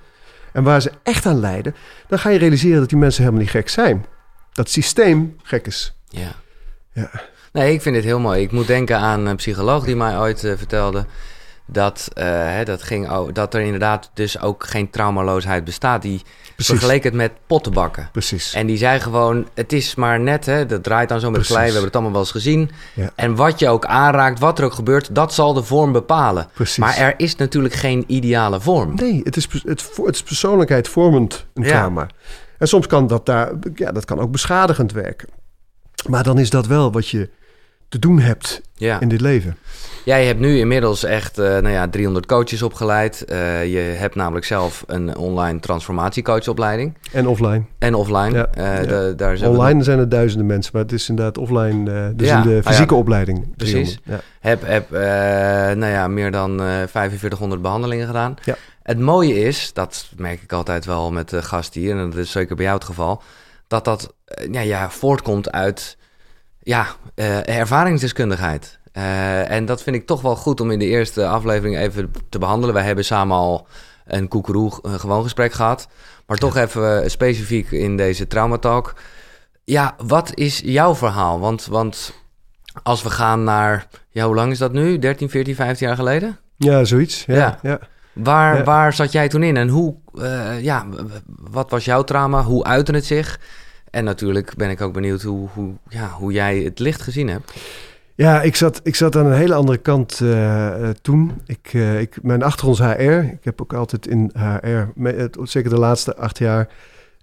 en 0.53 0.63
waar 0.63 0.83
ze 0.83 0.91
echt 1.03 1.27
aan 1.27 1.41
lijden, 1.41 1.75
dan 2.09 2.19
ga 2.19 2.31
je 2.31 2.39
realiseren 2.39 2.81
dat 2.81 2.89
die 2.89 2.99
mensen 2.99 3.23
helemaal 3.23 3.43
niet 3.43 3.53
gek 3.53 3.69
zijn. 3.69 4.07
Dat 4.53 4.71
systeem 4.71 5.37
gek 5.43 5.67
is. 5.67 5.95
Ja. 6.09 6.35
Ja. 6.93 7.11
Nee, 7.53 7.73
ik 7.73 7.83
vind 7.83 7.95
dit 7.95 8.05
heel 8.05 8.21
mooi. 8.21 8.43
Ik 8.43 8.53
moet 8.53 8.67
denken 8.67 8.99
aan 8.99 9.27
een 9.27 9.37
psycholoog 9.37 9.85
die 9.85 9.97
mij 9.97 10.19
ooit 10.19 10.45
eh, 10.45 10.53
vertelde 10.57 11.07
dat, 11.67 12.09
eh, 12.13 12.25
hè, 12.27 12.65
dat, 12.65 12.83
ging, 12.83 13.29
dat 13.33 13.55
er 13.55 13.61
inderdaad 13.61 14.11
dus 14.15 14.41
ook 14.41 14.67
geen 14.67 14.91
traumaloosheid 14.91 15.65
bestaat. 15.65 16.03
Die 16.03 16.23
Precies. 16.55 16.67
vergeleek 16.67 17.05
het 17.05 17.15
met 17.15 17.33
pottenbakken. 17.47 18.09
Precies. 18.13 18.55
En 18.55 18.67
die 18.67 18.77
zei 18.77 19.01
gewoon, 19.01 19.49
het 19.55 19.73
is 19.73 19.95
maar 19.95 20.21
net, 20.21 20.47
hè, 20.47 20.67
dat 20.67 20.83
draait 20.83 21.09
dan 21.09 21.21
zo 21.21 21.27
met 21.27 21.35
Precies. 21.35 21.51
klei. 21.55 21.67
We 21.67 21.73
hebben 21.73 21.87
het 21.87 21.95
allemaal 21.95 22.13
wel 22.13 22.23
eens 22.23 22.31
gezien. 22.31 22.71
Ja. 22.95 23.11
En 23.15 23.35
wat 23.35 23.59
je 23.59 23.69
ook 23.69 23.85
aanraakt, 23.85 24.39
wat 24.39 24.59
er 24.59 24.65
ook 24.65 24.73
gebeurt, 24.73 25.15
dat 25.15 25.35
zal 25.35 25.53
de 25.53 25.63
vorm 25.63 25.93
bepalen. 25.93 26.49
Precies. 26.53 26.77
Maar 26.77 26.97
er 26.97 27.15
is 27.17 27.37
natuurlijk 27.37 27.75
geen 27.75 28.05
ideale 28.07 28.61
vorm. 28.61 28.95
Nee, 28.95 29.21
het 29.25 29.37
is, 29.37 29.49
het, 29.53 29.91
het 30.05 30.15
is 30.15 30.23
persoonlijkheid 30.23 30.89
vormend, 30.89 31.47
een 31.55 31.63
Ja. 31.63 31.69
trauma. 31.69 32.07
En 32.59 32.69
soms 32.69 32.87
kan 32.87 33.07
dat 33.07 33.27
daar, 33.27 33.53
ja, 33.75 33.93
dat 33.93 34.05
kan 34.05 34.21
ook 34.21 34.31
beschadigend 34.31 34.93
werken. 34.93 35.29
Maar 36.09 36.23
dan 36.23 36.39
is 36.39 36.51
dat 36.51 36.67
wel 36.67 36.93
wat 36.93 37.09
je 37.09 37.31
te 37.89 37.99
doen 37.99 38.19
hebt 38.21 38.61
Ja. 38.75 39.01
in 39.01 39.09
dit 39.09 39.21
leven. 39.21 39.57
Jij 40.05 40.27
hebt 40.27 40.41
nu 40.41 40.59
inmiddels 40.59 41.05
echt 41.05 41.39
eh, 41.39 41.45
nou 41.47 41.69
ja, 41.69 41.89
300 41.89 42.27
coaches 42.27 42.63
opgeleid. 42.63 43.25
Eh, 43.25 43.73
je 43.73 43.79
hebt 43.79 44.15
namelijk 44.15 44.45
zelf 44.47 44.85
een 44.87 45.17
online 45.17 45.61
transformatiecoachopleiding. 45.61 46.95
En 47.13 47.27
offline. 47.27 47.63
En 47.79 47.95
offline. 47.95 48.31
Ja, 48.33 48.47
Eh, 48.55 48.65
ja. 48.65 48.87
de- 48.87 49.13
daar 49.17 49.37
zijn 49.37 49.51
Online 49.51 49.83
zijn 49.83 49.99
er 49.99 50.09
duizenden 50.09 50.47
mensen, 50.47 50.71
maar 50.75 50.83
het 50.83 50.93
is 50.93 51.09
inderdaad 51.09 51.39
offline. 51.39 52.15
dus 52.17 52.29
Ja, 52.29 52.37
in 52.37 52.43
de 52.49 52.57
ah 52.57 52.63
ja, 52.65 52.71
fysieke 52.71 52.95
opleiding. 52.95 53.57
precies. 53.57 53.99
300, 54.03 54.03
Ja. 54.05 54.49
heb, 54.49 54.63
heb 54.67 54.91
nou 55.79 55.93
ja, 55.93 56.09
meer 56.09 56.31
dan 56.31 56.61
eh 56.63 56.67
4500 56.87 57.63
behandelingen 57.63 58.07
gedaan. 58.07 58.37
Ja. 58.45 58.55
Het 58.83 58.99
mooie 59.01 59.35
is, 59.41 59.73
dat 59.73 60.09
merk 60.17 60.43
ik 60.43 60.53
altijd 60.53 60.85
wel 60.85 61.13
met 61.13 61.29
de 61.29 61.43
gast 61.43 61.75
hier, 61.75 61.91
en 61.99 62.11
dat 62.11 62.19
is 62.19 62.31
zeker 62.31 62.57
bij 62.57 62.65
jou 62.65 62.77
het 62.77 62.87
geval, 62.87 63.23
dat 63.69 63.85
dat 63.85 64.15
ja, 64.51 64.61
ja, 64.61 64.91
voortkomt 64.91 65.53
uit 65.53 65.97
ja, 66.65 66.87
eh, 67.15 67.49
ervaringsdeskundigheid. 67.59 68.79
Eh, 68.93 69.51
en 69.51 69.65
dat 69.65 69.83
vind 69.83 69.97
ik 69.97 70.07
toch 70.07 70.21
wel 70.23 70.37
goed 70.37 70.61
om 70.61 70.71
in 70.71 70.79
de 70.79 70.87
eerste 70.87 71.27
aflevering 71.27 71.79
even 71.79 72.13
te 72.29 72.39
behandelen. 72.39 72.75
Wij 72.75 72.85
hebben 72.85 73.05
samen 73.05 73.37
al 73.37 73.67
een 74.07 74.29
koekeroe 74.29 74.73
gewoon 74.83 75.23
gesprek 75.23 75.53
gehad. 75.53 75.89
Maar 76.27 76.37
toch 76.37 76.57
even 76.57 77.03
eh, 77.03 77.09
specifiek 77.09 77.71
in 77.71 77.97
deze 77.97 78.27
traumatalk. 78.27 78.95
Ja, 79.65 79.95
wat 80.07 80.31
is 80.35 80.61
jouw 80.65 80.95
verhaal? 80.95 81.41
Want, 81.41 81.67
want 81.67 82.15
als 82.83 83.03
we 83.03 83.11
gaan 83.11 83.45
naar, 83.45 83.87
ja, 84.09 84.27
hoe 84.27 84.35
lang 84.35 84.53
is 84.53 84.59
dat 84.59 84.73
nu? 84.73 84.99
13, 84.99 85.31
14, 85.31 85.55
15 85.55 85.87
jaar 85.87 85.97
geleden? 85.97 86.39
ja, 86.57 86.85
zoiets. 86.85 87.25
Ja, 87.27 87.35
Ja. 87.35 87.59
ja. 87.63 87.79
Waar, 88.13 88.65
waar 88.65 88.93
zat 88.93 89.13
jij 89.13 89.29
toen 89.29 89.43
in? 89.43 89.57
En 89.57 89.69
hoe, 89.69 89.95
ja, 90.61 90.87
wat 91.27 91.71
was 91.71 91.85
jouw 91.85 92.03
trauma? 92.03 92.43
Hoe 92.43 92.65
uitte 92.65 92.93
het 92.93 93.05
zich? 93.05 93.39
En 93.95 94.05
natuurlijk 94.05 94.55
ben 94.57 94.71
ik 94.71 94.81
ook 94.81 94.93
benieuwd 94.93 95.23
hoe, 95.23 95.49
hoe, 95.53 95.73
ja, 95.89 96.09
hoe 96.09 96.33
jij 96.33 96.59
het 96.59 96.79
licht 96.79 97.03
gezien 97.03 97.29
hebt. 97.29 97.53
Ja, 98.15 98.43
ik 98.43 98.57
zat, 98.57 98.81
ik 98.83 98.95
zat 98.95 99.17
aan 99.17 99.27
een 99.27 99.37
hele 99.37 99.55
andere 99.55 99.79
kant 99.79 100.21
eh, 100.21 100.89
eh, 100.89 100.95
toen. 101.03 101.33
Ik, 101.47 101.71
eh, 101.73 102.01
ik, 102.01 102.23
mijn 102.23 102.43
achtergrond 102.43 102.79
HR. 102.79 103.03
Ik 103.33 103.45
heb 103.45 103.61
ook 103.61 103.73
altijd 103.73 104.07
in 104.07 104.31
HR, 104.35 105.07
zeker 105.43 105.71
de 105.71 105.79
laatste 105.79 106.17
acht 106.17 106.39
jaar, 106.39 106.69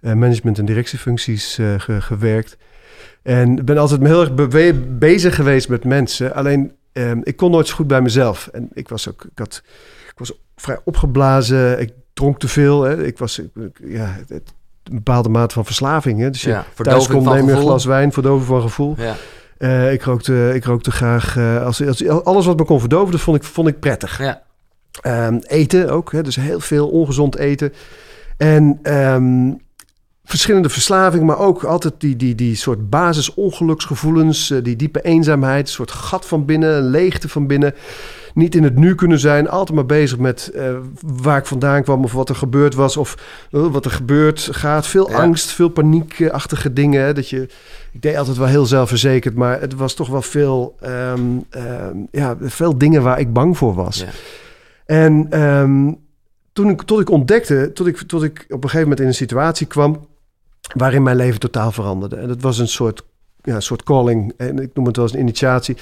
management- 0.00 0.58
en 0.58 0.64
directiefuncties 0.64 1.54
ge- 1.54 2.00
gewerkt. 2.00 2.56
En 3.22 3.64
ben 3.64 3.78
altijd 3.78 4.02
heel 4.02 4.20
erg 4.20 4.74
bezig 4.98 5.34
geweest 5.34 5.68
met 5.68 5.84
mensen. 5.84 6.34
Alleen, 6.34 6.72
ehm, 6.92 7.20
ik 7.22 7.36
kon 7.36 7.50
nooit 7.50 7.68
zo 7.68 7.74
goed 7.74 7.86
bij 7.86 8.02
mezelf. 8.02 8.46
En 8.52 8.68
ik 8.72 8.88
was 8.88 9.08
ook, 9.08 9.24
ik 9.24 9.38
had, 9.38 9.62
ik 10.12 10.18
was 10.18 10.32
vrij 10.56 10.78
opgeblazen. 10.84 11.80
Ik 11.80 11.92
dronk 12.12 12.38
te 12.38 12.48
veel. 12.48 12.82
Hè. 12.82 13.04
Ik 13.04 13.18
was, 13.18 13.40
ja, 13.84 14.16
het, 14.28 14.52
een 14.84 14.94
bepaalde 14.94 15.28
mate 15.28 15.54
van 15.54 15.64
verslaving. 15.64 16.20
Hè. 16.20 16.30
Dus 16.30 16.42
je 16.42 16.48
Ja, 16.50 16.64
thuis 16.76 17.06
komt, 17.08 17.24
neem 17.24 17.46
je 17.46 17.52
een 17.52 17.58
glas 17.60 17.84
wijn, 17.84 18.12
verdoven 18.12 18.46
van 18.46 18.60
gevoel. 18.62 18.94
Ja, 18.98 19.14
Eh, 19.58 19.92
ik, 19.92 20.02
rookte, 20.02 20.50
ik 20.54 20.64
rookte 20.64 20.90
graag. 20.90 21.36
eh, 21.36 21.64
als, 21.64 21.86
als, 21.86 22.08
alles 22.08 22.46
wat 22.46 22.56
me 22.58 22.64
kon 22.64 22.80
verdoven, 22.80 23.12
dat 23.12 23.20
vond 23.20 23.36
ik, 23.36 23.42
vond 23.44 23.68
ik 23.68 23.80
prettig. 23.80 24.18
ja, 24.18 24.42
Ehm, 25.00 25.38
eten 25.42 25.90
ook, 25.90 26.12
hè, 26.12 26.22
dus 26.22 26.36
heel 26.36 26.60
veel 26.60 26.88
ongezond 26.88 27.36
eten. 27.36 27.72
En 28.36 28.78
ehm, 28.82 29.52
verschillende 30.32 30.68
verslavingen, 30.68 31.26
maar 31.26 31.38
ook 31.38 31.64
altijd 31.64 31.94
die, 31.98 32.16
die, 32.16 32.34
die 32.34 32.54
soort 32.56 32.90
basisongeluksgevoelens, 32.90 34.50
eh, 34.50 34.62
die 34.62 34.76
diepe 34.76 35.00
eenzaamheid, 35.02 35.66
een 35.66 35.72
soort 35.72 35.90
gat 35.90 36.26
van 36.26 36.44
binnen, 36.44 36.76
een 36.76 36.88
leegte 36.90 37.28
van 37.28 37.46
binnen. 37.46 37.74
Niet 38.34 38.54
in 38.54 38.62
het 38.62 38.76
nu 38.76 38.94
kunnen 38.94 39.18
zijn, 39.18 39.48
altijd 39.48 39.76
maar 39.76 39.86
bezig 39.86 40.18
met 40.18 40.50
eh, 40.54 40.74
waar 41.00 41.38
ik 41.38 41.46
vandaan 41.46 41.82
kwam 41.82 42.04
of 42.04 42.12
wat 42.12 42.28
er 42.28 42.34
gebeurd 42.34 42.74
was 42.74 42.96
of 42.96 43.14
eh, 43.50 43.66
wat 43.66 43.84
er 43.84 43.90
gebeurt 43.90 44.48
gaat. 44.52 44.86
Veel 44.86 45.10
Ja. 45.10 45.16
angst, 45.16 45.50
veel 45.50 45.68
paniekachtige 45.68 46.72
dingen. 46.72 47.02
hè, 47.04 47.12
Dat 47.14 47.28
je, 47.28 47.48
ik 47.92 48.02
deed 48.02 48.16
altijd 48.16 48.36
wel 48.36 48.46
heel 48.46 48.66
zelfverzekerd, 48.66 49.34
maar 49.34 49.60
het 49.60 49.74
was 49.74 49.94
toch 49.94 50.08
wel 50.08 50.22
veel, 50.22 50.76
ehm, 50.80 51.20
ehm, 51.50 51.96
ja, 52.10 52.36
veel 52.40 52.78
dingen 52.78 53.02
waar 53.02 53.20
ik 53.20 53.32
bang 53.32 53.56
voor 53.56 53.74
was. 53.74 53.98
ja. 53.98 54.06
En 54.86 55.26
ehm, 55.30 55.92
toen 56.52 56.70
ik, 56.70 56.82
tot 56.82 57.00
ik 57.00 57.10
ontdekte, 57.10 57.70
tot 57.74 57.86
ik, 57.86 57.96
tot 57.96 58.22
ik 58.22 58.44
op 58.48 58.64
een 58.64 58.70
gegeven 58.70 58.80
moment 58.82 59.00
in 59.00 59.06
een 59.06 59.14
situatie 59.14 59.66
kwam 59.66 60.10
waarin 60.76 61.02
mijn 61.02 61.16
leven 61.16 61.40
totaal 61.40 61.72
veranderde. 61.72 62.16
En 62.16 62.28
dat 62.28 62.40
was 62.40 62.58
een 62.58 62.68
soort, 62.68 63.04
ja, 63.42 63.60
soort 63.60 63.82
calling, 63.82 64.32
en 64.36 64.58
ik 64.58 64.70
noem 64.74 64.86
het 64.86 64.96
wel 64.96 65.04
eens 65.04 65.14
een 65.14 65.20
initiatie. 65.20 65.76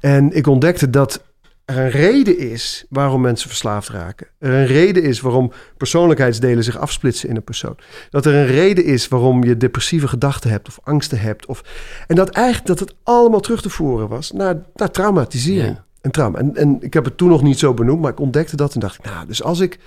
En 0.00 0.32
ik 0.32 0.46
ontdekte 0.46 0.90
dat 0.90 1.22
er 1.64 1.78
een 1.78 1.90
reden 1.90 2.38
is 2.38 2.84
waarom 2.88 3.20
mensen 3.20 3.48
verslaafd 3.48 3.88
raken. 3.88 4.26
Er 4.38 4.52
een 4.52 4.66
reden 4.66 5.02
is 5.02 5.20
waarom 5.20 5.52
persoonlijkheidsdelen 5.76 6.64
zich 6.64 6.78
afsplitsen 6.78 7.28
in 7.28 7.36
een 7.36 7.44
persoon. 7.44 7.76
Dat 8.10 8.26
er 8.26 8.34
een 8.34 8.46
reden 8.46 8.84
is 8.84 9.08
waarom 9.08 9.44
je 9.44 9.56
depressieve 9.56 10.08
gedachten 10.08 10.50
hebt 10.50 10.68
of 10.68 10.78
angsten 10.82 11.20
hebt. 11.20 11.46
Of, 11.46 11.62
en 12.06 12.16
dat 12.16 12.28
eigenlijk 12.28 12.66
dat 12.66 12.78
het 12.78 12.94
allemaal 13.02 13.40
terug 13.40 13.62
te 13.62 13.70
voeren 13.70 14.08
was 14.08 14.32
naar, 14.32 14.62
naar 14.74 14.90
traumatisering. 14.90 15.74
Ja. 15.74 15.84
Een 16.00 16.10
trauma. 16.10 16.38
En, 16.38 16.56
en 16.56 16.76
ik 16.80 16.94
heb 16.94 17.04
het 17.04 17.16
toen 17.16 17.28
nog 17.28 17.42
niet 17.42 17.58
zo 17.58 17.74
benoemd, 17.74 18.00
maar 18.00 18.10
ik 18.10 18.20
ontdekte 18.20 18.56
dat 18.56 18.74
en 18.74 18.80
dacht 18.80 18.98
ik, 18.98 19.04
nou, 19.04 19.26
dus 19.26 19.42
als 19.42 19.60
ik 19.60 19.78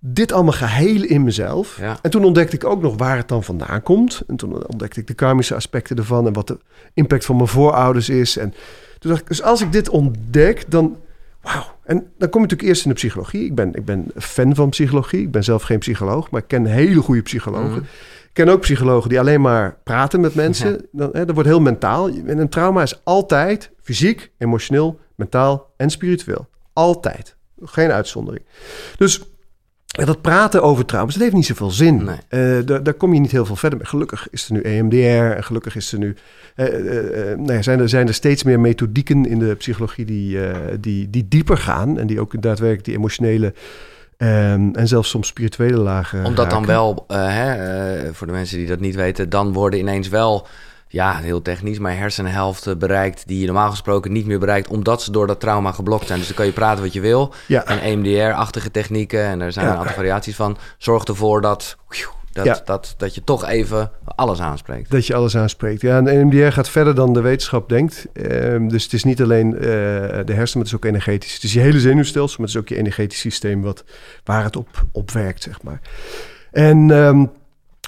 dit 0.00 0.32
allemaal 0.32 0.52
ga 0.52 0.66
helen 0.66 1.08
in 1.08 1.24
mezelf. 1.24 1.78
Ja. 1.80 1.98
En 2.02 2.10
toen 2.10 2.24
ontdekte 2.24 2.56
ik 2.56 2.64
ook 2.64 2.82
nog 2.82 2.96
waar 2.96 3.16
het 3.16 3.28
dan 3.28 3.44
vandaan 3.44 3.82
komt. 3.82 4.22
En 4.26 4.36
toen 4.36 4.66
ontdekte 4.66 5.00
ik 5.00 5.06
de 5.06 5.14
karmische 5.14 5.54
aspecten 5.54 5.96
ervan 5.96 6.26
en 6.26 6.32
wat 6.32 6.46
de 6.46 6.58
impact 6.94 7.24
van 7.24 7.36
mijn 7.36 7.48
voorouders 7.48 8.08
is. 8.08 8.36
En 8.36 8.54
toen 8.98 9.10
dacht 9.10 9.22
ik, 9.22 9.28
dus 9.28 9.42
als 9.42 9.60
ik 9.60 9.72
dit 9.72 9.88
ontdek, 9.88 10.64
dan 10.70 10.96
wauw. 11.42 11.64
En 11.84 11.96
dan 11.96 12.28
kom 12.28 12.40
je 12.40 12.46
natuurlijk 12.46 12.68
eerst 12.68 12.84
in 12.84 12.90
de 12.90 12.96
psychologie. 12.96 13.44
Ik 13.44 13.54
ben, 13.54 13.74
ik 13.74 13.84
ben 13.84 14.10
fan 14.16 14.54
van 14.54 14.68
psychologie. 14.68 15.22
Ik 15.22 15.30
ben 15.30 15.44
zelf 15.44 15.62
geen 15.62 15.78
psycholoog, 15.78 16.30
maar 16.30 16.40
ik 16.40 16.48
ken 16.48 16.64
hele 16.64 17.00
goede 17.00 17.22
psychologen. 17.22 17.70
Mhm. 17.70 17.78
Ik 18.24 18.36
ken 18.36 18.48
ook 18.48 18.60
psychologen 18.60 19.08
die 19.08 19.18
alleen 19.18 19.40
maar 19.40 19.76
praten 19.84 20.20
met 20.20 20.34
mensen. 20.34 20.86
Dan, 20.92 21.10
hè, 21.12 21.24
dat 21.24 21.34
wordt 21.34 21.48
heel 21.48 21.60
mentaal. 21.60 22.08
En 22.08 22.38
een 22.38 22.48
trauma 22.48 22.82
is 22.82 23.00
altijd 23.04 23.70
fysiek, 23.82 24.30
emotioneel, 24.38 24.98
mentaal 25.14 25.72
en 25.76 25.90
spiritueel. 25.90 26.48
Altijd. 26.72 27.36
Geen 27.62 27.90
uitzondering. 27.90 28.44
Dus 28.96 29.22
ja, 29.90 30.04
dat 30.04 30.20
praten 30.20 30.62
over 30.62 30.84
trauma's, 30.84 31.14
dat 31.14 31.22
heeft 31.22 31.34
niet 31.34 31.46
zoveel 31.46 31.70
zin. 31.70 32.04
Nee. 32.04 32.16
Eh, 32.28 32.66
daar, 32.66 32.82
daar 32.82 32.94
kom 32.94 33.14
je 33.14 33.20
niet 33.20 33.30
heel 33.30 33.46
veel 33.46 33.56
verder 33.56 33.78
mee. 33.78 33.88
Gelukkig 33.88 34.28
is 34.30 34.46
er 34.46 34.52
nu 34.52 34.60
EMDR 34.60 35.36
en 35.36 35.44
gelukkig 35.44 35.76
is 35.76 35.92
er 35.92 35.98
nu, 35.98 36.14
eh, 36.54 36.66
eh, 36.66 37.38
nou 37.38 37.52
ja, 37.52 37.62
zijn, 37.62 37.80
er, 37.80 37.88
zijn 37.88 38.08
er 38.08 38.14
steeds 38.14 38.42
meer 38.42 38.60
methodieken 38.60 39.26
in 39.26 39.38
de 39.38 39.54
psychologie 39.54 40.04
die, 40.04 40.38
die, 40.80 41.10
die 41.10 41.28
dieper 41.28 41.56
gaan 41.56 41.98
en 41.98 42.06
die 42.06 42.20
ook 42.20 42.42
daadwerkelijk 42.42 42.84
die 42.84 42.96
emotionele 42.96 43.54
ehm, 44.16 44.68
en 44.72 44.88
zelfs 44.88 45.10
soms 45.10 45.26
spirituele 45.26 45.78
lagen. 45.78 46.24
Omdat 46.24 46.50
dan 46.50 46.66
wel, 46.66 47.04
hè, 47.08 48.14
voor 48.14 48.26
de 48.26 48.32
mensen 48.32 48.58
die 48.58 48.66
dat 48.66 48.80
niet 48.80 48.94
weten, 48.94 49.28
dan 49.28 49.52
worden 49.52 49.78
ineens 49.78 50.08
wel, 50.08 50.46
ja, 50.92 51.16
heel 51.16 51.42
technisch, 51.42 51.78
maar 51.78 51.96
hersenhelften 51.96 52.78
bereikt 52.78 53.26
die 53.26 53.40
je 53.40 53.46
normaal 53.46 53.70
gesproken 53.70 54.12
niet 54.12 54.26
meer 54.26 54.38
bereikt, 54.38 54.68
omdat 54.68 55.02
ze 55.02 55.10
door 55.12 55.26
dat 55.26 55.40
trauma 55.40 55.72
geblokt 55.72 56.06
zijn. 56.06 56.18
Dus 56.18 56.26
dan 56.28 56.36
kan 56.36 56.46
je 56.46 56.52
praten 56.52 56.82
wat 56.84 56.92
je 56.92 57.00
wil. 57.00 57.32
Ja. 57.46 57.64
En 57.64 57.80
EMDR-achtige 57.80 58.70
technieken, 58.70 59.24
en 59.24 59.40
er 59.40 59.52
zijn 59.52 59.66
Ja. 59.66 59.72
een 59.72 59.78
aantal 59.78 59.94
variaties 59.94 60.36
van, 60.36 60.56
zorgt 60.78 61.08
ervoor 61.08 61.40
dat, 61.40 61.76
dat, 62.32 62.44
Ja. 62.44 62.60
dat, 62.64 62.94
dat 62.96 63.14
je 63.14 63.24
toch 63.24 63.46
even 63.46 63.90
alles 64.04 64.40
aanspreekt. 64.40 64.90
Dat 64.90 65.06
je 65.06 65.14
alles 65.14 65.36
aanspreekt. 65.36 65.80
Ja, 65.80 65.96
en 65.96 66.06
EMDR 66.06 66.52
gaat 66.52 66.68
verder 66.68 66.94
dan 66.94 67.12
de 67.12 67.20
wetenschap 67.20 67.68
denkt. 67.68 68.06
Ehm, 68.12 68.68
dus 68.68 68.82
het 68.84 68.92
is 68.92 69.04
niet 69.04 69.22
alleen 69.22 69.54
eh, 69.54 69.60
de 69.60 70.32
hersenen, 70.32 70.34
maar 70.34 70.42
het 70.54 70.66
is 70.66 70.74
ook 70.74 70.84
energetisch. 70.84 71.34
Het 71.34 71.42
is 71.42 71.52
je 71.52 71.60
hele 71.60 71.80
zenuwstelsel, 71.80 72.36
maar 72.38 72.46
het 72.46 72.56
is 72.56 72.62
ook 72.62 72.68
je 72.68 72.76
energetisch 72.76 73.20
systeem 73.20 73.62
wat, 73.62 73.84
waar 74.24 74.42
het 74.44 74.56
op, 74.56 74.68
op 74.92 75.10
werkt, 75.10 75.42
zeg 75.42 75.62
maar. 75.62 75.80
En 76.50 76.90
ehm, 76.90 77.24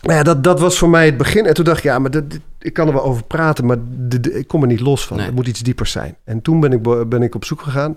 nou 0.03 0.17
ja, 0.19 0.23
dat, 0.23 0.45
dat 0.45 0.61
was 0.61 0.79
voor 0.79 0.89
mij 0.91 1.07
het 1.07 1.17
begin. 1.17 1.47
En 1.47 1.55
toen 1.55 1.65
dacht 1.65 1.79
ik, 1.79 1.85
ja, 1.85 1.99
maar 1.99 2.11
dit- 2.11 2.31
dit- 2.31 2.41
ik 2.59 2.73
kan 2.73 2.87
er 2.87 2.93
wel 2.93 3.05
over 3.05 3.25
praten, 3.25 3.67
maar 3.67 3.77
dit- 3.89 4.35
ik 4.37 4.49
kom 4.49 4.61
er 4.63 4.69
niet 4.69 4.81
los 4.81 5.07
van. 5.07 5.17
Nee. 5.17 5.27
Het 5.27 5.35
moet 5.35 5.47
iets 5.47 5.61
dieper 5.61 5.87
zijn. 5.87 6.17
En 6.25 6.43
toen 6.43 6.61
ben 6.61 6.73
ik, 6.73 7.09
ben 7.09 7.23
ik 7.23 7.35
op 7.35 7.45
zoek 7.45 7.61
gegaan. 7.61 7.91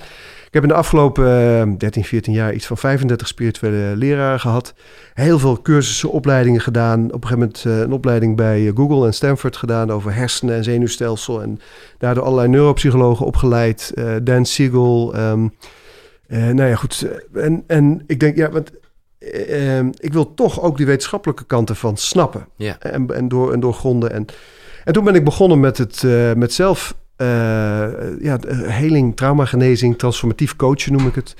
Ik 0.47 0.61
heb 0.61 0.63
in 0.63 0.67
de 0.69 0.75
afgelopen 0.75 1.25
eh, 1.61 1.77
13, 1.77 2.03
14 2.03 2.33
jaar 2.33 2.53
iets 2.53 2.65
van 2.65 2.77
35 2.77 3.27
spirituele 3.27 3.95
leraren 3.95 4.39
gehad. 4.39 4.73
Heel 5.13 5.39
veel 5.39 5.61
cursussen, 5.61 6.11
opleidingen 6.11 6.61
gedaan. 6.61 7.05
Op 7.05 7.23
een 7.23 7.27
gegeven 7.27 7.37
moment 7.39 7.63
eh, 7.65 7.79
een 7.79 7.91
opleiding 7.93 8.35
bij 8.35 8.67
eh, 8.67 8.75
Google 8.75 9.05
en 9.05 9.13
Stanford 9.13 9.55
gedaan 9.57 9.91
over 9.91 10.13
hersenen 10.13 10.55
en 10.55 10.63
zenuwstelsel. 10.63 11.41
En 11.41 11.59
daardoor 11.97 12.23
allerlei 12.23 12.47
neuropsychologen 12.49 13.25
opgeleid. 13.25 13.91
eh, 13.95 14.15
Dan 14.23 14.45
Siegel. 14.45 15.13
ehm 15.15 15.47
eh, 16.27 16.43
nou 16.47 16.69
ja, 16.69 16.75
goed. 16.75 17.07
eh, 17.33 17.43
En, 17.45 17.63
en 17.67 18.03
ik 18.07 18.19
denk, 18.19 18.35
ja, 18.37 18.49
want 18.49 18.71
eh, 19.33 19.77
ehm, 19.77 19.89
ik 19.97 20.13
wil 20.13 20.33
toch 20.33 20.61
ook 20.61 20.77
die 20.77 20.85
wetenschappelijke 20.85 21.45
kanten 21.45 21.75
van 21.75 21.97
snappen. 21.97 22.47
Ja. 22.55 22.79
En, 22.79 23.07
en, 23.15 23.27
door, 23.27 23.53
en 23.53 23.59
doorgronden. 23.59 24.11
En, 24.11 24.25
en 24.83 24.93
toen 24.93 25.03
ben 25.03 25.15
ik 25.15 25.23
begonnen 25.23 25.59
met 25.59 25.77
het 25.77 26.03
eh, 26.03 26.33
met 26.33 26.53
zelf 26.53 26.95
eh, 27.15 27.27
ja, 28.19 28.37
heling, 28.49 29.15
traumagenezing, 29.15 29.97
transformatief 29.97 30.55
coachen 30.55 30.91
noem 30.91 31.07
ik 31.07 31.15
het. 31.15 31.35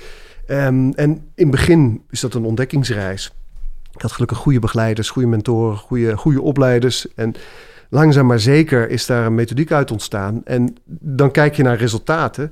Ehm, 0.47 0.91
en 0.91 1.09
in 1.11 1.21
het 1.35 1.51
begin 1.51 2.03
is 2.09 2.19
dat 2.19 2.33
een 2.33 2.45
ontdekkingsreis. 2.45 3.33
Ik 3.93 4.01
had 4.01 4.11
gelukkig 4.11 4.37
goede 4.37 4.59
begeleiders, 4.59 5.09
goede 5.09 5.27
mentoren, 5.27 5.77
goede, 5.77 6.17
goede 6.17 6.41
opleiders. 6.41 7.07
En 7.15 7.35
langzaam 7.89 8.25
maar 8.25 8.39
zeker 8.39 8.89
is 8.89 9.05
daar 9.05 9.25
een 9.25 9.35
methodiek 9.35 9.71
uit 9.71 9.91
ontstaan. 9.91 10.41
En 10.43 10.75
dan 10.99 11.31
kijk 11.31 11.55
je 11.55 11.63
naar 11.63 11.77
resultaten. 11.77 12.51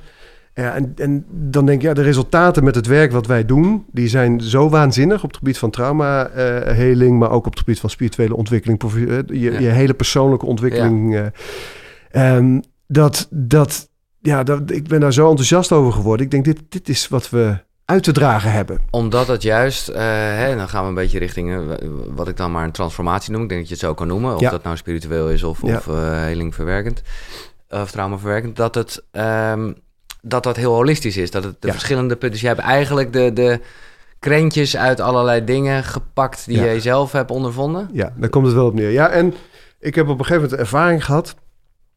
Ja, 0.55 0.73
en, 0.75 0.93
en 0.95 1.25
dan 1.29 1.65
denk 1.65 1.81
je, 1.81 1.87
ja, 1.87 1.93
de 1.93 2.01
resultaten 2.01 2.63
met 2.63 2.75
het 2.75 2.87
werk 2.87 3.11
wat 3.11 3.27
wij 3.27 3.45
doen, 3.45 3.85
die 3.91 4.07
zijn 4.07 4.41
zo 4.41 4.69
waanzinnig 4.69 5.23
op 5.23 5.29
het 5.29 5.37
gebied 5.37 5.57
van 5.57 5.69
traumaheling, 5.69 7.19
maar 7.19 7.31
ook 7.31 7.45
op 7.45 7.51
het 7.51 7.59
gebied 7.59 7.79
van 7.79 7.89
spirituele 7.89 8.35
ontwikkeling, 8.35 8.83
eh, 8.83 9.17
je, 9.41 9.51
Ja. 9.51 9.59
je 9.59 9.67
hele 9.67 9.93
persoonlijke 9.93 10.45
ontwikkeling. 10.45 11.15
eh, 11.15 12.35
ehm, 12.35 12.59
dat, 12.87 13.27
dat, 13.29 13.89
ja, 14.21 14.43
dat, 14.43 14.71
ik 14.71 14.87
ben 14.87 14.99
daar 14.99 15.13
zo 15.13 15.29
enthousiast 15.29 15.71
over 15.71 15.91
geworden. 15.93 16.25
Ik 16.25 16.31
denk, 16.31 16.45
dit, 16.45 16.59
dit 16.69 16.89
is 16.89 17.07
wat 17.07 17.29
we 17.29 17.57
uit 17.85 18.03
te 18.03 18.11
dragen 18.11 18.51
hebben. 18.51 18.79
Omdat 18.89 19.27
het 19.27 19.41
juist, 19.41 19.87
eh, 19.87 20.01
hè, 20.37 20.55
dan 20.55 20.69
gaan 20.69 20.81
we 20.83 20.87
een 20.89 20.93
beetje 20.95 21.19
richting 21.19 21.61
wat 22.15 22.27
ik 22.27 22.37
dan 22.37 22.51
maar 22.51 22.63
een 22.63 22.71
transformatie 22.71 23.31
noem. 23.31 23.41
Ik 23.43 23.49
denk 23.49 23.59
dat 23.59 23.69
je 23.69 23.75
het 23.75 23.83
zo 23.85 23.93
kan 23.93 24.07
noemen. 24.07 24.35
Of 24.35 24.41
Ja. 24.41 24.49
dat 24.49 24.63
nou 24.63 24.77
spiritueel 24.77 25.29
is 25.29 25.43
of, 25.43 25.61
Ja. 25.65 25.75
of 25.75 25.85
heling 26.25 26.55
verwerkend. 26.55 27.01
Of 27.69 27.91
trauma 27.91 28.17
verwerkend. 28.17 28.55
Dat 28.55 28.75
het, 28.75 29.03
ehm, 29.11 29.71
dat 30.25 30.43
dat 30.43 30.55
heel 30.55 30.73
holistisch 30.73 31.17
is. 31.17 31.31
Dat 31.31 31.43
het 31.43 31.55
de 31.61 31.67
Ja. 31.67 31.73
verschillende 31.73 32.09
punten... 32.15 32.31
Dus 32.31 32.41
je 32.41 32.47
hebt 32.47 32.59
eigenlijk 32.59 33.13
de, 33.13 33.33
de 33.33 33.59
krentjes 34.19 34.77
uit 34.77 34.99
allerlei 34.99 35.43
dingen 35.43 35.83
gepakt 35.83 36.45
die 36.45 36.57
Ja. 36.57 36.63
jij 36.63 36.79
zelf 36.79 37.11
hebt 37.11 37.31
ondervonden. 37.31 37.89
Ja, 37.93 38.13
daar 38.17 38.29
komt 38.29 38.45
het 38.45 38.55
wel 38.55 38.65
op 38.65 38.73
neer. 38.73 38.89
Ja, 38.91 39.09
en 39.09 39.33
ik 39.79 39.95
heb 39.95 40.07
op 40.07 40.19
een 40.19 40.25
gegeven 40.25 40.41
moment 40.43 40.59
ervaring 40.61 41.05
gehad. 41.05 41.35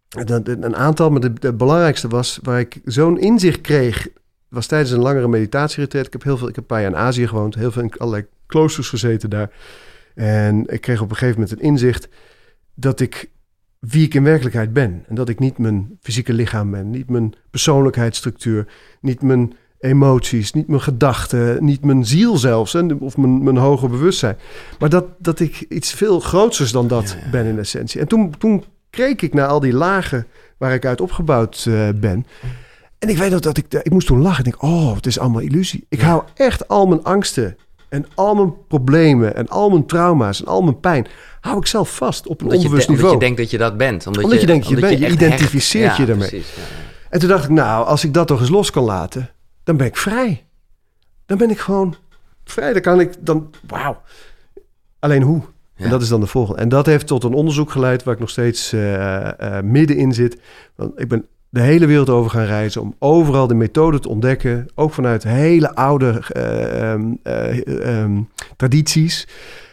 Dat, 0.08 0.48
een 0.48 0.76
aantal, 0.76 1.10
maar 1.10 1.20
de, 1.20 1.32
de 1.32 1.52
belangrijkste 1.52 2.08
was 2.08 2.38
waar 2.42 2.60
ik 2.60 2.80
zo'n 2.84 3.18
inzicht 3.18 3.60
kreeg. 3.60 4.08
Was 4.48 4.66
tijdens 4.66 4.90
een 4.90 5.00
langere 5.00 5.28
meditatieretreat. 5.28 6.06
Ik 6.06 6.12
heb 6.12 6.22
heel 6.22 6.36
veel, 6.36 6.48
ik 6.48 6.54
heb 6.54 6.64
een 6.64 6.70
paar 6.76 6.80
jaar 6.80 6.90
in 6.90 6.96
Azië 6.96 7.28
gewoond, 7.28 7.54
heel 7.54 7.72
veel 7.72 7.82
in 7.82 7.92
allerlei 7.96 8.26
kloosters 8.46 8.88
gezeten 8.88 9.30
daar. 9.30 9.50
En 10.14 10.66
ik 10.66 10.80
kreeg 10.80 11.00
op 11.00 11.10
een 11.10 11.16
gegeven 11.16 11.40
moment 11.40 11.58
een 11.58 11.66
inzicht 11.66 12.08
dat 12.74 13.00
ik 13.00 13.30
wie 13.80 14.04
ik 14.04 14.14
in 14.14 14.22
werkelijkheid 14.22 14.72
ben. 14.72 15.04
En 15.08 15.14
dat 15.14 15.28
ik 15.28 15.38
niet 15.38 15.58
mijn 15.58 15.98
fysieke 16.00 16.32
lichaam 16.32 16.70
ben, 16.70 16.90
niet 16.90 17.10
mijn 17.10 17.34
persoonlijkheidsstructuur, 17.50 18.66
niet 19.00 19.22
mijn 19.22 19.54
emoties, 19.78 20.52
niet 20.52 20.68
mijn 20.68 20.80
gedachten, 20.80 21.64
niet 21.64 21.84
mijn 21.84 22.06
ziel 22.06 22.36
zelfs, 22.36 22.72
hè, 22.72 22.82
of 22.98 23.16
mijn, 23.16 23.42
mijn 23.44 23.56
hoger 23.56 23.90
bewustzijn. 23.90 24.36
Maar 24.78 24.88
dat, 24.88 25.04
dat 25.18 25.40
ik 25.40 25.60
iets 25.68 25.92
veel 25.92 26.20
grootsers 26.20 26.72
dan 26.72 26.88
dat 26.88 27.08
Ja, 27.18 27.24
ja, 27.24 27.30
ben 27.30 27.46
in 27.46 27.58
essentie. 27.58 28.00
En 28.00 28.08
toen, 28.08 28.34
toen 28.38 28.64
keek 28.90 29.22
ik 29.22 29.34
naar 29.34 29.46
al 29.46 29.60
die 29.60 29.72
lagen 29.72 30.26
waar 30.58 30.74
ik 30.74 30.84
uit 30.84 31.00
opgebouwd 31.00 31.64
eh, 31.68 31.88
ben. 31.96 32.26
En 32.98 33.08
ik 33.08 33.16
weet 33.16 33.30
nog 33.30 33.40
dat 33.40 33.56
ik, 33.56 33.74
ik 33.82 33.90
moest 33.92 34.06
toen 34.06 34.22
lachen. 34.22 34.44
Ik 34.44 34.50
denk, 34.50 34.62
oh, 34.62 34.94
het 34.94 35.06
is 35.06 35.18
allemaal 35.18 35.40
illusie. 35.40 35.86
Ik 35.88 36.00
Ja. 36.00 36.06
hou 36.06 36.22
echt 36.34 36.68
al 36.68 36.86
mijn 36.86 37.04
angsten 37.04 37.56
en 37.88 38.06
al 38.14 38.34
mijn 38.34 38.54
problemen 38.68 39.36
en 39.36 39.48
al 39.48 39.68
mijn 39.70 39.86
trauma's 39.86 40.40
en 40.40 40.46
al 40.46 40.62
mijn 40.62 40.80
pijn, 40.80 41.06
hou 41.40 41.58
ik 41.58 41.66
zelf 41.66 41.96
vast 41.96 42.26
op 42.26 42.38
een 42.40 42.44
Omdat 42.46 42.58
je, 42.60 42.64
onbewust 42.64 42.86
de- 42.86 42.92
omdat 42.92 43.04
niveau. 43.10 43.12
je 43.12 43.20
denkt 43.20 43.36
dat 43.38 43.50
je 43.50 43.58
dat 43.58 43.76
bent. 43.76 44.06
Omdat, 44.06 44.24
Omdat 44.24 44.40
je 44.40 44.46
denkt 44.46 44.62
dat 44.68 44.74
je 44.74 44.80
bent. 44.80 44.98
Je 44.98 45.04
hecht- 45.04 45.14
identificeert 45.22 45.96
je 45.96 46.06
daarmee. 46.06 46.28
precies, 46.28 46.54
ja, 46.54 46.62
ja. 46.62 46.84
En 47.10 47.18
toen 47.20 47.28
dacht 47.28 47.44
ik, 47.44 47.50
nou, 47.50 47.86
als 47.86 48.04
ik 48.04 48.14
dat 48.14 48.26
toch 48.26 48.40
eens 48.40 48.48
los 48.48 48.70
kan 48.70 48.84
laten, 48.84 49.30
dan 49.64 49.76
ben 49.76 49.86
ik 49.86 49.96
vrij. 49.96 50.46
Dan 51.26 51.38
ben 51.38 51.50
ik 51.50 51.58
gewoon 51.58 51.94
vrij. 52.44 52.72
Dan 52.72 52.82
kan 52.82 53.00
ik 53.00 53.12
dan, 53.20 53.50
wauw. 53.66 54.00
Alleen 54.98 55.22
hoe? 55.22 55.42
Ja. 55.76 55.84
En 55.84 55.90
dat 55.90 56.02
is 56.02 56.08
dan 56.08 56.20
de 56.20 56.26
volgende. 56.26 56.60
En 56.60 56.68
dat 56.68 56.86
heeft 56.86 57.06
tot 57.06 57.24
een 57.24 57.32
onderzoek 57.34 57.70
geleid 57.70 58.02
waar 58.04 58.14
ik 58.14 58.20
nog 58.20 58.30
steeds 58.30 58.72
eh, 58.72 59.56
eh, 59.58 59.64
middenin 59.64 60.12
zit. 60.12 60.40
Want 60.74 61.00
ik 61.00 61.08
ben 61.08 61.26
de 61.50 61.60
hele 61.60 61.86
wereld 61.86 62.10
over 62.10 62.30
gaan 62.30 62.44
reizen 62.44 62.82
om 62.82 62.94
overal 62.98 63.46
de 63.46 63.54
methode 63.54 63.98
te 63.98 64.08
ontdekken. 64.08 64.66
Ook 64.74 64.92
vanuit 64.92 65.22
hele 65.22 65.74
oude 65.74 66.22
eh, 66.28 66.92
ehm, 66.92 67.12
eh, 67.22 68.00
ehm, 68.00 68.20
tradities. 68.56 69.28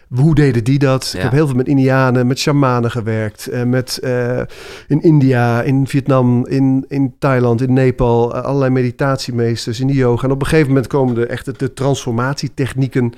Hoe 0.07 0.35
deden 0.35 0.63
die 0.63 0.79
dat? 0.79 1.09
Ja. 1.11 1.17
Ik 1.17 1.23
heb 1.23 1.31
heel 1.31 1.47
veel 1.47 1.55
met 1.55 1.67
Indianen, 1.67 2.27
met 2.27 2.39
shamanen 2.39 2.91
gewerkt. 2.91 3.47
eh, 3.47 3.63
met, 3.63 3.99
in 4.87 5.01
India, 5.01 5.61
in 5.61 5.87
Vietnam, 5.87 6.47
in, 6.47 6.85
in 6.87 7.15
Thailand, 7.19 7.61
in 7.61 7.73
Nepal. 7.73 8.33
allerlei 8.33 8.71
meditatiemeesters 8.71 9.79
in 9.79 9.87
de 9.87 9.93
yoga. 9.93 10.23
En 10.23 10.31
op 10.31 10.41
een 10.41 10.47
gegeven 10.47 10.67
moment 10.67 10.87
komen 10.87 11.15
de 11.15 11.25
echte 11.25 11.53
de 11.57 11.73
transformatietechnieken... 11.73 13.13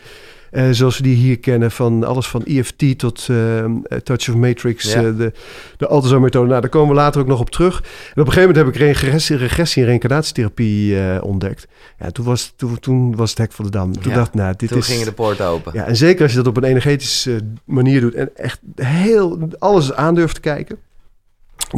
eh, 0.56 0.68
zoals 0.72 0.98
we 0.98 1.04
die 1.04 1.16
hier 1.16 1.40
kennen, 1.40 1.72
van 1.72 2.04
alles 2.04 2.28
van 2.28 2.44
EFT 2.44 3.00
tot 3.00 3.28
eh, 3.30 3.64
eh, 3.64 3.72
Touch 4.04 4.30
of 4.30 4.36
Matrix, 4.36 4.94
Ja. 4.94 5.02
de, 5.02 5.34
de 5.78 5.88
Althusser-methode. 5.88 6.48
Nou, 6.48 6.62
daar 6.62 6.70
komen 6.70 6.90
we 6.90 7.02
later 7.02 7.22
ook 7.22 7.28
nog 7.28 7.40
op 7.40 7.50
terug. 7.50 7.78
En 7.80 7.82
op 8.22 8.28
een 8.28 8.34
gegeven 8.34 8.42
moment 8.42 8.58
heb 8.58 8.68
ik 8.68 8.76
regressie, 8.76 9.36
regressie 9.36 9.82
en 9.82 9.88
reïncarnatietherapie 9.88 11.22
ontdekt. 11.22 11.68
Ja, 12.00 12.12
toen 12.12 12.26
was, 12.26 12.54
toen, 12.56 12.80
toen 12.80 13.16
was 13.16 13.30
het 13.30 13.38
hek 13.40 13.52
van 13.52 13.66
de 13.66 13.72
dam. 13.72 13.94
Toen 13.94 14.12
Ja, 14.12 14.18
dacht 14.18 14.28
ik, 14.28 14.34
nou, 14.34 14.54
dit 14.58 14.70
Toen 14.70 14.78
is... 14.78 14.88
gingen 14.88 15.06
de 15.06 15.12
poorten 15.12 15.46
open. 15.46 15.72
Ja, 15.74 15.86
en 15.86 15.96
zeker 15.96 16.22
als 16.22 16.32
je 16.32 16.38
dat 16.38 16.48
op 16.48 16.58
een 16.58 16.64
energetische 16.64 17.40
manier 17.66 18.02
doet 18.02 18.14
en 18.14 18.30
echt 18.36 18.60
heel 18.76 19.50
alles 19.60 19.94
aan 19.94 20.16
durft 20.16 20.36
te 20.36 20.42
kijken, 20.42 20.78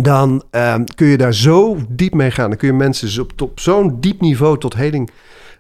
dan 0.02 0.44
ehm, 0.50 0.84
kun 0.96 1.08
je 1.08 1.18
daar 1.18 1.34
zo 1.34 1.78
diep 1.90 2.14
mee 2.14 2.32
gaan. 2.32 2.50
Dan 2.50 2.58
kun 2.58 2.68
je 2.68 2.74
mensen 2.74 3.22
op, 3.22 3.42
op 3.42 3.60
zo'n 3.60 3.98
diep 4.00 4.22
niveau 4.22 4.58
tot 4.58 4.76
heling 4.76 5.10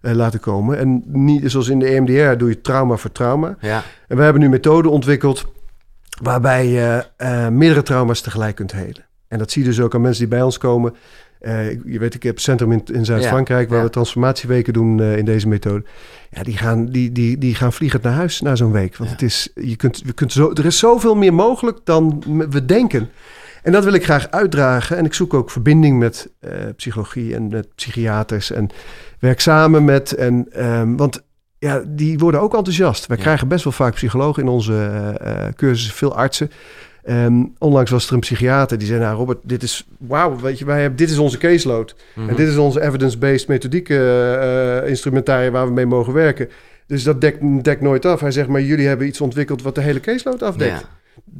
eh, 0.01 0.13
laten 0.13 0.39
komen. 0.39 0.77
En 0.77 1.03
niet 1.05 1.51
zoals 1.51 1.67
in 1.67 1.79
de 1.79 1.85
EMDR 1.85 2.37
doe 2.37 2.49
je 2.49 2.61
trauma 2.61 2.95
voor 2.95 3.11
trauma. 3.11 3.57
Ja. 3.61 3.83
En 4.07 4.17
we 4.17 4.23
hebben 4.23 4.41
nu 4.41 4.49
methoden 4.49 4.91
ontwikkeld 4.91 5.45
waarbij 6.21 6.67
je 6.67 7.05
eh, 7.17 7.47
meerdere 7.47 7.83
trauma's 7.83 8.21
tegelijk 8.21 8.55
kunt 8.55 8.71
helen. 8.71 9.05
En 9.27 9.37
dat 9.37 9.51
zie 9.51 9.63
je 9.63 9.69
dus 9.69 9.79
ook 9.79 9.95
aan 9.95 10.01
mensen 10.01 10.21
die 10.21 10.29
bij 10.35 10.41
ons 10.41 10.57
komen. 10.57 10.95
Eh, 11.39 11.71
je 11.71 11.99
weet, 11.99 12.13
ik 12.13 12.23
heb 12.23 12.35
een 12.35 12.41
centrum 12.41 12.71
in, 12.71 12.83
in 12.93 13.05
Zuid-Frankrijk 13.05 13.69
waar 13.69 13.77
ja. 13.77 13.83
we 13.83 13.89
transformatieweken 13.89 14.73
doen 14.73 15.01
in 15.01 15.25
deze 15.25 15.47
methode. 15.47 15.83
Ja, 16.29 16.43
die 16.43 16.57
gaan, 16.57 16.85
die, 16.85 17.11
die, 17.11 17.37
die 17.37 17.55
gaan 17.55 17.73
vliegend 17.73 18.03
naar 18.03 18.13
huis 18.13 18.41
na 18.41 18.55
zo'n 18.55 18.71
week. 18.71 18.97
Want 18.97 19.09
Ja. 19.09 19.15
het 19.15 19.25
is, 19.25 19.49
je 19.55 19.75
kunt, 19.75 20.01
je 20.05 20.13
kunt 20.13 20.31
zo, 20.31 20.51
er 20.53 20.65
is 20.65 20.77
zoveel 20.77 21.15
meer 21.15 21.33
mogelijk 21.33 21.79
dan 21.83 22.23
we 22.49 22.65
denken. 22.65 23.09
En 23.63 23.71
dat 23.71 23.83
wil 23.83 23.93
ik 23.93 24.03
graag 24.03 24.31
uitdragen. 24.31 24.97
En 24.97 25.05
ik 25.05 25.13
zoek 25.13 25.33
ook 25.33 25.51
verbinding 25.51 25.99
met 25.99 26.29
psychologie 26.75 27.35
en 27.35 27.47
met 27.47 27.75
psychiaters. 27.75 28.51
En 28.51 28.69
werk 29.19 29.39
samen 29.39 29.85
met. 29.85 30.11
En, 30.11 30.47
ehm, 30.51 30.95
want 30.95 31.23
ja, 31.59 31.83
die 31.87 32.17
worden 32.17 32.41
ook 32.41 32.55
enthousiast. 32.55 33.05
Wij 33.07 33.17
Ja. 33.17 33.23
krijgen 33.23 33.47
best 33.47 33.63
wel 33.63 33.73
vaak 33.73 33.93
psychologen 33.93 34.43
in 34.43 34.49
onze 34.49 34.73
eh, 35.21 35.47
cursussen, 35.55 35.93
veel 35.95 36.15
artsen. 36.15 36.51
Ehm, 37.03 37.43
onlangs 37.57 37.91
was 37.91 38.07
er 38.07 38.13
een 38.13 38.19
psychiater 38.19 38.77
die 38.77 38.87
zei: 38.87 38.99
Nou, 38.99 39.17
Robert, 39.17 39.37
dit 39.43 39.63
is 39.63 39.87
wauw, 39.99 40.39
weet 40.39 40.59
je, 40.59 40.65
wij 40.65 40.79
hebben, 40.81 40.97
dit 40.97 41.09
is 41.09 41.17
onze 41.17 41.37
caseload. 41.37 41.95
Mhm. 42.15 42.29
En 42.29 42.35
dit 42.35 42.47
is 42.47 42.57
onze 42.57 42.81
evidence-based 42.81 43.47
methodiek 43.47 43.89
eh, 43.89 44.77
eh, 44.77 44.87
instrumentarium 44.89 45.51
waar 45.53 45.67
we 45.67 45.73
mee 45.73 45.85
mogen 45.85 46.13
werken. 46.13 46.49
Dus 46.87 47.03
dat 47.03 47.21
dekt, 47.21 47.63
dekt 47.63 47.81
nooit 47.81 48.05
af. 48.05 48.19
Hij 48.19 48.31
zegt, 48.31 48.47
maar 48.47 48.61
jullie 48.61 48.87
hebben 48.87 49.07
iets 49.07 49.21
ontwikkeld 49.21 49.61
wat 49.61 49.75
de 49.75 49.81
hele 49.81 49.99
caseload 49.99 50.41
afdekt. 50.43 50.79
Ja. 50.79 50.87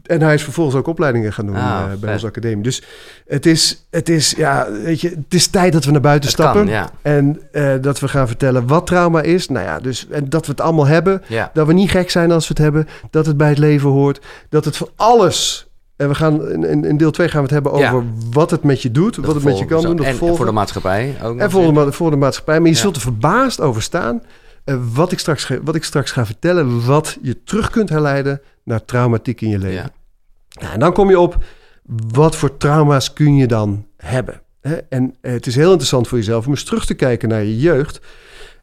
En 0.04 0.22
hij 0.22 0.34
is 0.34 0.44
vervolgens 0.44 0.76
ook 0.76 0.88
opleidingen 0.88 1.34
gaan 1.34 1.46
doen 1.46 1.56
Ah, 1.56 1.84
eh, 1.92 2.00
bij 2.00 2.14
onze 2.14 2.26
academie. 2.28 2.64
Dus 2.64 2.84
het 3.28 3.46
is, 3.46 3.88
het 3.90 4.10
is, 4.10 4.32
ja, 4.32 4.68
weet 4.84 5.02
je, 5.02 5.10
het 5.10 5.34
is 5.34 5.48
tijd 5.48 5.74
dat 5.74 5.86
we 5.86 5.92
naar 5.92 6.02
buiten 6.02 6.30
Het 6.30 6.40
stappen. 6.40 6.64
kan, 6.66 6.74
ja. 6.74 6.90
En 7.02 7.40
eh, 7.52 7.74
dat 7.82 8.00
we 8.00 8.08
gaan 8.08 8.28
vertellen 8.28 8.68
wat 8.68 8.88
trauma 8.88 9.22
is. 9.22 9.48
Nou 9.48 9.66
ja, 9.66 9.80
dus 9.80 10.08
en 10.10 10.30
dat 10.30 10.46
we 10.46 10.52
het 10.52 10.62
allemaal 10.62 10.88
hebben. 10.88 11.22
Ja. 11.28 11.50
Dat 11.54 11.68
we 11.68 11.74
niet 11.74 11.92
gek 11.92 12.10
zijn 12.10 12.32
als 12.32 12.44
we 12.48 12.54
het 12.54 12.64
hebben. 12.64 12.88
Dat 13.10 13.26
het 13.26 13.38
bij 13.38 13.50
het 13.50 13.58
leven 13.58 13.90
hoort. 13.90 14.26
Dat 14.50 14.66
het 14.66 14.78
van 14.78 14.90
alles. 14.96 15.68
En 15.96 16.08
we 16.08 16.16
gaan 16.16 16.50
in, 16.66 16.86
in- 16.86 16.98
deel 16.98 17.12
2 17.12 17.28
gaan 17.28 17.38
we 17.38 17.54
het 17.54 17.64
hebben 17.64 17.80
Ja. 17.82 17.92
over 17.92 18.04
wat 18.32 18.52
het 18.52 18.64
met 18.64 18.82
je 18.82 18.92
doet. 18.92 19.16
Wat 19.16 19.36
het 19.36 19.44
met 19.44 19.58
je 19.60 19.66
kan 19.66 19.82
doen. 19.82 20.04
En 20.04 20.16
voor 20.16 20.46
de 20.46 20.52
maatschappij 20.52 21.16
ook 21.24 21.40
En 21.40 21.52
voor 21.52 21.74
de, 21.74 21.92
voor 21.92 22.10
de 22.12 22.16
maatschappij. 22.18 22.58
Maar 22.60 22.70
je 22.70 22.76
Ja. 22.76 22.82
zult 22.82 22.96
er 22.96 23.02
verbaasd 23.02 23.62
over 23.62 23.82
staan. 23.82 24.22
eh, 24.64 24.76
wat, 24.94 25.12
ik 25.12 25.20
straks, 25.20 25.50
wat 25.64 25.76
ik 25.76 25.84
straks 25.84 26.12
ga 26.12 26.26
vertellen. 26.26 26.86
Wat 26.86 27.18
je 27.22 27.44
terug 27.44 27.70
kunt 27.70 27.90
herleiden 27.90 28.42
naar 28.68 28.86
traumatiek 28.86 29.42
in 29.42 29.50
je 29.50 29.60
leven. 29.60 29.74
Ja. 29.74 29.90
Ja, 30.50 30.74
en 30.74 30.80
dan 30.80 30.94
kom 30.94 31.10
je 31.10 31.20
op. 31.20 31.44
Wat 32.08 32.36
voor 32.36 32.58
trauma's 32.58 33.14
kun 33.14 33.36
je 33.36 33.48
dan 33.48 33.86
hebben? 33.98 34.42
Hè? 34.62 34.76
En 34.76 35.16
eh, 35.22 35.32
het 35.32 35.48
is 35.48 35.56
heel 35.56 35.70
interessant 35.70 36.08
voor 36.08 36.18
jezelf 36.18 36.46
om 36.46 36.52
eens 36.52 36.64
terug 36.64 36.86
te 36.86 36.94
kijken 36.94 37.30
naar 37.30 37.44
je 37.44 37.58
jeugd. 37.58 38.02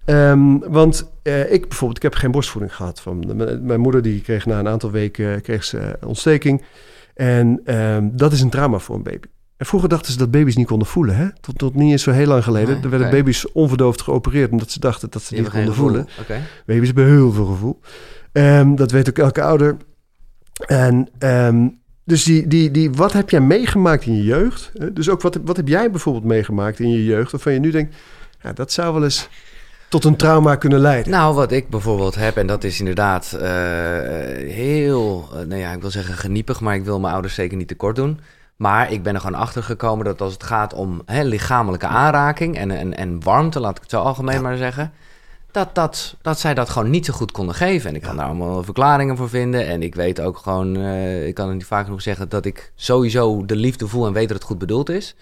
Ehm, 0.04 0.58
want 0.58 1.10
eh, 1.22 1.52
ik 1.52 1.68
bijvoorbeeld, 1.68 1.96
ik 1.96 2.02
heb 2.02 2.14
geen 2.14 2.30
borstvoeding 2.30 2.74
gehad. 2.74 3.00
Van, 3.00 3.36
mijn 3.62 3.80
moeder 3.80 4.02
die 4.02 4.20
kreeg 4.20 4.46
na 4.46 4.58
een 4.58 4.68
aantal 4.68 4.90
weken 4.90 5.42
kreeg 5.42 5.64
ze 5.64 5.96
ontsteking. 6.06 6.62
En 7.14 7.60
ehm, 7.64 8.08
dat 8.12 8.32
is 8.32 8.40
een 8.40 8.50
trauma 8.50 8.78
voor 8.78 8.96
een 8.96 9.02
baby. 9.02 9.26
En 9.56 9.66
vroeger 9.66 9.88
dachten 9.88 10.12
ze 10.12 10.18
dat 10.18 10.30
baby's 10.30 10.56
niet 10.56 10.66
konden 10.66 10.88
voelen. 10.88 11.16
Hè? 11.16 11.28
Tot, 11.40 11.58
tot 11.58 11.74
niet 11.74 11.90
eens 11.90 12.02
zo 12.02 12.10
heel 12.10 12.26
lang 12.26 12.44
geleden. 12.44 12.74
Nee, 12.74 12.82
er 12.82 12.90
werden 12.90 13.10
baby's 13.10 13.52
onverdoofd 13.52 14.02
geopereerd 14.02 14.50
omdat 14.50 14.70
ze 14.70 14.80
dachten 14.80 15.10
dat 15.10 15.22
ze 15.22 15.34
Die 15.34 15.42
niet 15.42 15.52
konden 15.52 15.74
voelen. 15.74 16.08
Baby's 16.66 16.86
hebben 16.86 17.06
heel 17.06 17.32
veel 17.32 17.46
gevoel. 17.46 17.80
Ehm, 18.32 18.74
dat 18.74 18.90
weet 18.90 19.08
ook 19.08 19.18
elke 19.18 19.42
ouder. 19.42 19.76
En 20.66 21.08
ehm, 21.18 21.68
dus 22.04 22.24
die, 22.24 22.46
die, 22.46 22.70
die, 22.70 22.92
wat 22.92 23.12
heb 23.12 23.30
jij 23.30 23.40
meegemaakt 23.40 24.06
in 24.06 24.16
je 24.16 24.24
jeugd? 24.24 24.70
Eh, 24.74 24.86
Dus 24.92 25.08
ook 25.08 25.22
wat, 25.22 25.38
wat 25.44 25.56
heb 25.56 25.68
jij 25.68 25.90
bijvoorbeeld 25.90 26.24
meegemaakt 26.24 26.78
in 26.78 26.90
je 26.90 27.04
jeugd... 27.04 27.32
waarvan 27.32 27.52
je 27.52 27.58
nu 27.58 27.70
denkt, 27.70 27.96
ja, 28.42 28.52
dat 28.52 28.72
zou 28.72 28.92
wel 28.94 29.04
eens 29.04 29.28
tot 29.88 30.04
een 30.04 30.16
trauma 30.16 30.56
kunnen 30.56 30.78
leiden. 30.78 31.12
Nou, 31.12 31.34
wat 31.34 31.52
ik 31.52 31.68
bijvoorbeeld 31.68 32.14
heb, 32.14 32.36
en 32.36 32.46
dat 32.46 32.64
is 32.64 32.78
inderdaad 32.78 33.32
eh, 33.32 33.48
heel, 34.52 35.28
eh, 35.32 35.38
nou 35.38 35.60
ja, 35.60 35.72
ik 35.72 35.80
wil 35.80 35.90
zeggen 35.90 36.14
geniepig, 36.14 36.60
maar 36.60 36.74
ik 36.74 36.84
wil 36.84 37.00
mijn 37.00 37.12
ouders 37.12 37.34
zeker 37.34 37.56
niet 37.56 37.68
tekort 37.68 37.96
doen. 37.96 38.20
Maar 38.56 38.92
ik 38.92 39.02
ben 39.02 39.14
er 39.14 39.20
gewoon 39.20 39.40
achter 39.40 39.62
gekomen 39.62 40.04
dat 40.04 40.20
als 40.20 40.32
het 40.32 40.42
gaat 40.42 40.74
om 40.74 41.02
hè, 41.06 41.22
lichamelijke 41.22 41.86
aanraking 41.86 42.56
en, 42.58 42.70
en, 42.70 42.96
en 42.96 43.22
warmte, 43.22 43.60
laat 43.60 43.76
ik 43.76 43.82
het 43.82 43.90
zo 43.90 44.00
algemeen 44.00 44.34
Ja. 44.34 44.40
maar 44.40 44.56
zeggen, 44.56 44.92
dat, 45.54 45.74
dat, 45.74 46.16
dat 46.22 46.38
zij 46.40 46.54
dat 46.54 46.70
gewoon 46.70 46.90
niet 46.90 47.06
zo 47.06 47.12
goed 47.12 47.32
konden 47.32 47.54
geven. 47.54 47.88
En 47.90 47.96
ik 47.96 48.02
kan 48.02 48.16
daar 48.16 48.26
allemaal 48.26 48.62
verklaringen 48.62 49.16
voor 49.16 49.28
vinden. 49.28 49.66
En 49.66 49.82
ik 49.82 49.94
weet 49.94 50.20
ook 50.20 50.36
gewoon, 50.38 50.76
eh, 50.76 51.26
ik 51.26 51.34
kan 51.34 51.46
het 51.48 51.56
niet 51.56 51.66
vaak 51.66 51.84
genoeg 51.84 52.02
zeggen, 52.02 52.28
dat 52.28 52.44
ik 52.44 52.72
sowieso 52.74 53.44
de 53.44 53.56
liefde 53.56 53.88
voel 53.88 54.06
en 54.06 54.12
weet 54.12 54.28
dat 54.28 54.36
het 54.36 54.46
goed 54.46 54.58
bedoeld 54.58 54.88
is. 54.90 55.14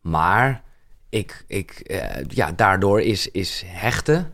Maar 0.00 0.62
ik, 1.08 1.44
ik, 1.46 1.70
eh, 1.70 2.24
ja, 2.28 2.52
daardoor 2.52 3.00
is, 3.00 3.30
is 3.30 3.62
hechten 3.66 4.32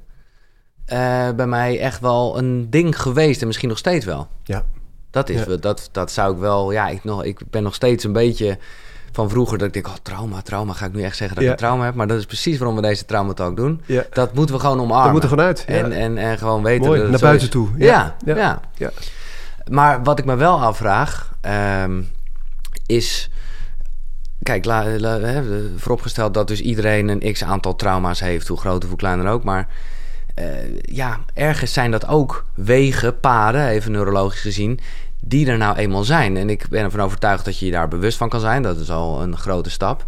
eh, 0.85 1.31
bij 1.31 1.47
mij 1.47 1.81
echt 1.81 2.00
wel 2.00 2.38
een 2.38 2.71
ding 2.71 3.00
geweest 3.00 3.41
en 3.41 3.47
misschien 3.47 3.69
nog 3.69 3.79
steeds 3.79 4.05
wel. 4.05 4.29
Ja. 4.45 4.64
Dat 5.11 5.29
is 5.29 5.45
Ja. 5.45 5.57
dat, 5.57 5.88
dat 5.93 6.11
zou 6.11 6.35
ik 6.35 6.38
wel, 6.38 6.73
ja, 6.73 6.88
ik, 6.88 7.05
nog, 7.05 7.25
ik 7.25 7.41
ben 7.50 7.62
nog 7.62 7.75
steeds 7.75 8.05
een 8.05 8.12
beetje 8.12 8.59
van 9.14 9.30
vroeger 9.30 9.59
dat 9.59 9.66
ik 9.66 9.73
denk, 9.73 9.87
oh 9.87 9.94
trauma, 10.02 10.42
trauma, 10.42 10.73
ga 10.73 10.87
ik 10.87 10.92
nu 10.92 11.02
echt 11.02 11.16
zeggen 11.16 11.37
dat 11.37 11.44
Ja. 11.44 11.50
ik 11.52 11.56
een 11.61 11.64
trauma 11.66 11.84
heb, 11.84 11.95
maar 11.95 12.06
dat 12.06 12.19
is 12.19 12.26
precies 12.26 12.58
waarom 12.58 12.76
we 12.76 12.82
deze 12.82 13.04
traumatalk 13.04 13.56
doen. 13.56 13.82
Ja, 13.86 14.04
Dat 14.12 14.34
moeten 14.34 14.54
we 14.54 14.60
gewoon 14.60 14.80
omarmen. 14.80 15.04
dat 15.04 15.12
moet 15.12 15.23
er 15.23 15.28
gewoon 15.28 15.45
uit. 15.45 15.65
En, 15.65 15.93
en, 15.93 16.19
en 16.19 16.39
gewoon 16.39 16.62
weten 16.62 16.86
Mooi, 16.86 17.00
dat 17.00 17.10
naar 17.10 17.21
buiten 17.21 17.50
toe. 17.50 17.69
Ja, 17.78 18.17
ja, 18.25 18.60
ja. 18.76 18.91
Maar 19.71 20.02
wat 20.02 20.19
ik 20.19 20.25
me 20.25 20.34
wel 20.34 20.60
afvraag, 20.60 21.32
ehm, 21.41 22.02
is. 22.86 23.30
Kijk, 24.43 24.65
la, 24.65 24.84
la- 24.99 25.43
vooropgesteld 25.76 26.34
dat 26.34 26.49
dus 26.49 26.60
iedereen 26.60 27.08
een 27.08 27.32
x 27.32 27.45
aantal 27.45 27.76
trauma's 27.76 28.21
heeft, 28.21 28.49
hoe 28.49 28.58
groot 28.58 28.82
of 28.82 28.89
hoe 28.89 28.99
klein 28.99 29.19
dan 29.19 29.28
ook. 29.28 29.45
Maar 29.45 29.69
eh, 30.34 30.47
ja, 30.80 31.18
ergens 31.34 31.73
zijn 31.73 31.90
dat 31.90 32.08
ook 32.08 32.44
wegen, 32.54 33.20
paden, 33.20 33.66
even 33.68 33.92
neurologisch 33.92 34.40
gezien, 34.40 34.80
die 35.20 35.47
er 35.50 35.58
nou 35.58 35.76
eenmaal 35.76 36.04
zijn. 36.04 36.36
En 36.36 36.50
ik 36.50 36.68
ben 36.68 36.82
ervan 36.84 37.00
overtuigd 37.00 37.44
dat 37.44 37.58
je 37.58 37.66
je 37.66 37.73
daar 37.73 37.88
bewust 37.88 38.16
van 38.18 38.28
kan 38.28 38.40
zijn. 38.40 38.62
Dat 38.62 38.78
is 38.78 38.90
al 38.90 39.23
een 39.23 39.36
grote 39.36 39.70
stap. 39.70 40.04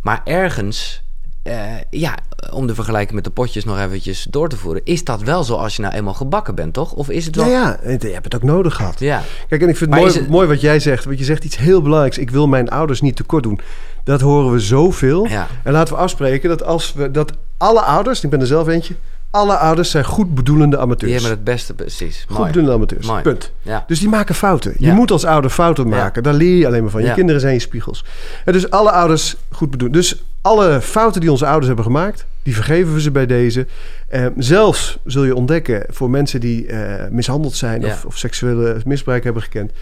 Maar 0.00 0.20
ergens, 0.24 1.02
eh, 1.42 1.56
ja, 1.90 2.14
om 2.52 2.66
de 2.66 2.74
vergelijking 2.74 3.14
met 3.14 3.24
de 3.24 3.30
potjes 3.30 3.64
nog 3.64 3.78
eventjes 3.78 4.26
door 4.30 4.48
te 4.48 4.56
voeren, 4.56 4.80
is 4.84 5.04
dat 5.04 5.22
wel 5.22 5.44
zo 5.44 5.54
als 5.54 5.76
je 5.76 5.82
nou 5.82 5.94
eenmaal 5.94 6.14
gebakken 6.14 6.54
bent, 6.54 6.72
toch? 6.74 6.92
Of 6.92 7.08
is 7.10 7.26
het 7.26 7.36
wel... 7.36 7.46
Ja, 7.46 7.50
ja, 7.52 7.76
en 7.80 7.98
je 8.00 8.08
hebt 8.12 8.24
het 8.24 8.34
ook 8.34 8.42
nodig 8.42 8.74
gehad. 8.74 8.98
Ja. 9.00 9.22
Kijk, 9.48 9.62
en 9.62 9.68
ik 9.68 9.76
vind 9.76 9.90
het 9.90 10.00
mooi, 10.00 10.12
het- 10.14 10.28
mooi 10.28 10.48
wat 10.48 10.60
jij 10.60 10.80
zegt. 10.80 11.04
Want 11.04 11.18
je 11.18 11.24
zegt 11.24 11.44
iets 11.44 11.56
heel 11.56 11.82
belangrijks. 11.82 12.18
Ik 12.18 12.30
wil 12.30 12.46
mijn 12.48 12.68
ouders 12.70 13.00
niet 13.00 13.16
tekort 13.16 13.42
doen. 13.42 13.60
Dat 14.04 14.20
horen 14.20 14.52
we 14.52 14.58
zoveel. 14.60 15.26
Ja. 15.28 15.46
En 15.62 15.72
laten 15.72 15.94
we 15.94 16.00
afspreken 16.00 16.48
dat 16.48 16.64
als 16.64 16.92
we 16.92 17.10
dat 17.10 17.32
alle 17.56 17.80
ouders, 17.80 18.24
ik 18.24 18.30
ben 18.30 18.40
er 18.40 18.46
zelf 18.46 18.68
eentje, 18.68 18.94
alle 19.32 19.56
ouders 19.56 19.90
zijn 19.90 20.04
goed 20.04 20.34
bedoelende 20.34 20.78
amateurs. 20.78 21.12
Die 21.12 21.12
hebben 21.12 21.30
het 21.30 21.44
beste, 21.44 21.74
precies. 21.74 22.24
goed 22.26 22.36
Mooi. 22.36 22.46
bedoelende 22.46 22.76
amateurs. 22.76 23.06
Mooi. 23.06 23.22
Punt. 23.22 23.52
Ja. 23.62 23.84
Dus 23.86 23.98
die 23.98 24.08
maken 24.08 24.34
fouten. 24.34 24.74
Je 24.78 24.92
moet 24.92 25.10
als 25.10 25.24
ouder 25.24 25.50
fouten 25.50 25.88
maken. 25.88 26.22
Daar 26.22 26.34
leer 26.34 26.56
je 26.56 26.66
alleen 26.66 26.82
maar 26.82 26.90
van. 26.90 27.02
Je 27.02 27.12
kinderen 27.12 27.40
zijn 27.40 27.54
je 27.54 27.60
spiegels. 27.60 28.04
En 28.44 28.52
dus 28.52 28.70
alle 28.70 28.90
ouders 28.90 29.36
goed 29.50 29.70
bedoelen. 29.70 30.00
Dus 30.00 30.22
alle 30.40 30.80
fouten 30.80 31.20
die 31.20 31.30
onze 31.30 31.46
ouders 31.46 31.66
hebben 31.66 31.84
gemaakt, 31.84 32.26
die 32.42 32.54
vergeven 32.54 32.94
we 32.94 33.00
ze 33.00 33.10
bij 33.10 33.26
deze. 33.26 33.66
Eh, 34.08 34.26
zelfs 34.36 34.98
zul 35.04 35.24
je 35.24 35.34
ontdekken 35.34 35.84
voor 35.88 36.10
mensen 36.10 36.40
die 36.40 36.66
eh, 36.66 37.10
mishandeld 37.10 37.54
zijn 37.54 37.84
of, 37.84 38.04
of 38.04 38.18
seksuele 38.18 38.80
misbruik 38.84 39.24
hebben 39.24 39.42
gekend, 39.42 39.72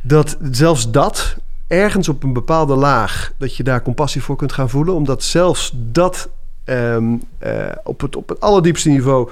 dat 0.00 0.36
zelfs 0.50 0.90
dat 0.90 1.36
ergens 1.66 2.08
op 2.08 2.22
een 2.22 2.32
bepaalde 2.32 2.74
laag, 2.74 3.32
dat 3.38 3.56
je 3.56 3.62
daar 3.62 3.82
compassie 3.82 4.22
voor 4.22 4.36
kunt 4.36 4.52
gaan 4.52 4.70
voelen, 4.70 4.94
omdat 4.94 5.22
zelfs 5.22 5.72
dat 5.74 6.28
ehm, 6.68 7.16
eh, 7.38 7.66
op, 7.84 8.00
het, 8.00 8.16
op 8.16 8.28
het 8.28 8.40
allerdiepste 8.40 8.88
niveau 8.88 9.30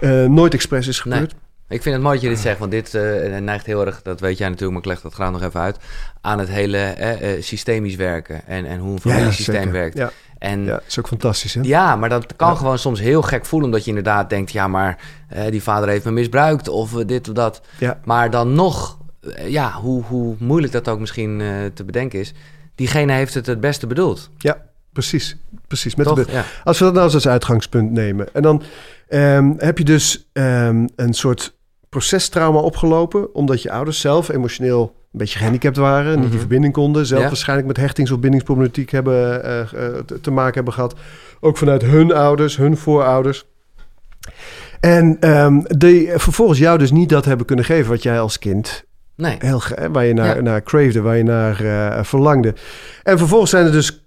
eh, 0.00 0.24
nooit 0.24 0.54
expres 0.54 0.86
is 0.86 1.04
Nee. 1.04 1.12
gebeurd. 1.14 1.34
Ik 1.68 1.82
vind 1.82 1.94
het 1.94 2.04
mooi 2.04 2.14
dat 2.14 2.24
je 2.24 2.28
dit 2.30 2.38
zegt, 2.38 2.58
want 2.58 2.70
dit 2.70 2.94
eh, 2.94 3.38
neigt 3.38 3.66
heel 3.66 3.86
erg, 3.86 4.02
dat 4.02 4.20
weet 4.20 4.38
jij 4.38 4.48
natuurlijk, 4.48 4.72
maar 4.72 4.80
ik 4.82 4.88
leg 4.88 5.00
dat 5.00 5.14
graag 5.14 5.30
nog 5.30 5.42
even 5.42 5.60
uit, 5.60 5.76
aan 6.20 6.38
het 6.38 6.48
hele 6.48 6.78
eh, 6.78 7.42
systemisch 7.42 7.94
werken 7.94 8.46
en, 8.46 8.66
en 8.66 8.78
hoe 8.78 8.92
een 8.92 9.00
familiesysteem 9.00 9.70
werkt. 9.70 9.98
Ja, 9.98 10.10
En 10.38 10.64
ja, 10.64 10.70
dat 10.70 10.82
is 10.86 10.98
ook 10.98 11.08
fantastisch, 11.08 11.54
hè? 11.54 11.60
Ja, 11.64 11.96
maar 11.96 12.08
dat 12.08 12.36
kan 12.36 12.50
Ja. 12.50 12.54
gewoon 12.56 12.78
soms 12.78 13.00
heel 13.00 13.22
gek 13.22 13.44
voelen, 13.46 13.68
omdat 13.68 13.82
je 13.84 13.88
inderdaad 13.88 14.30
denkt, 14.30 14.52
ja, 14.52 14.68
maar 14.68 14.98
eh, 15.28 15.50
die 15.50 15.62
vader 15.62 15.88
heeft 15.88 16.04
me 16.04 16.10
misbruikt 16.10 16.68
of 16.68 16.90
dit 16.92 17.28
of 17.28 17.34
dat. 17.34 17.60
Ja. 17.78 17.98
Maar 18.04 18.30
dan 18.30 18.54
nog, 18.54 18.98
ja, 19.46 19.72
hoe, 19.72 20.02
hoe 20.04 20.34
moeilijk 20.38 20.72
dat 20.72 20.88
ook 20.88 21.00
misschien 21.00 21.42
te 21.74 21.84
bedenken 21.84 22.18
is, 22.18 22.32
diegene 22.74 23.12
heeft 23.12 23.34
het 23.34 23.46
het 23.46 23.60
beste 23.60 23.86
bedoeld. 23.86 24.30
Ja, 24.38 24.56
precies. 24.96 25.36
Precies. 25.66 25.94
Met 25.94 26.06
Toch? 26.06 26.24
de, 26.26 26.32
Ja. 26.32 26.44
als 26.64 26.78
we 26.78 26.84
dat 26.84 26.92
nou 26.92 27.04
eens 27.04 27.14
als 27.14 27.28
uitgangspunt 27.28 27.90
nemen. 27.90 28.26
En 28.32 28.42
dan 28.42 28.62
ehm, 29.08 29.52
heb 29.58 29.78
je 29.78 29.84
dus 29.84 30.28
ehm, 30.32 30.86
een 30.96 31.14
soort 31.14 31.56
procestrauma 31.88 32.58
opgelopen... 32.58 33.34
omdat 33.34 33.62
je 33.62 33.70
ouders 33.70 34.00
zelf 34.00 34.28
emotioneel 34.28 34.82
een 35.12 35.18
beetje 35.18 35.38
gehandicapt 35.38 35.76
waren... 35.76 36.10
niet 36.10 36.20
Mhm. 36.20 36.30
die 36.30 36.38
verbinding 36.38 36.72
konden. 36.72 37.06
Zelf 37.06 37.20
Ja. 37.22 37.26
waarschijnlijk 37.28 37.68
met 37.68 37.76
hechtings- 37.76 38.10
of 38.10 38.18
bindingsproblematiek 38.18 38.90
hebben, 38.90 39.44
eh, 39.44 39.60
eh, 39.60 39.94
te- 40.22 40.30
maken 40.30 40.54
hebben 40.54 40.72
gehad. 40.72 40.94
Ook 41.40 41.56
vanuit 41.56 41.82
hun 41.82 42.12
ouders, 42.12 42.56
hun 42.56 42.76
voorouders. 42.76 43.44
En 44.80 45.16
ehm, 45.20 45.60
die 45.62 46.10
vervolgens 46.14 46.58
jou 46.58 46.78
dus 46.78 46.90
niet 46.90 47.08
dat 47.08 47.24
hebben 47.24 47.46
kunnen 47.46 47.64
geven... 47.64 47.90
wat 47.90 48.02
jij 48.02 48.20
als 48.20 48.38
kind 48.38 48.84
Nee. 49.16 49.36
heel, 49.38 49.62
waar 49.92 50.04
je 50.04 50.14
naar, 50.14 50.36
Ja. 50.36 50.42
naar 50.42 50.62
cravede, 50.62 51.00
waar 51.00 51.16
je 51.16 51.22
naar 51.22 51.64
eh, 51.64 52.04
verlangde. 52.04 52.54
En 53.02 53.18
vervolgens 53.18 53.50
zijn 53.50 53.66
er 53.66 53.72
dus 53.72 54.05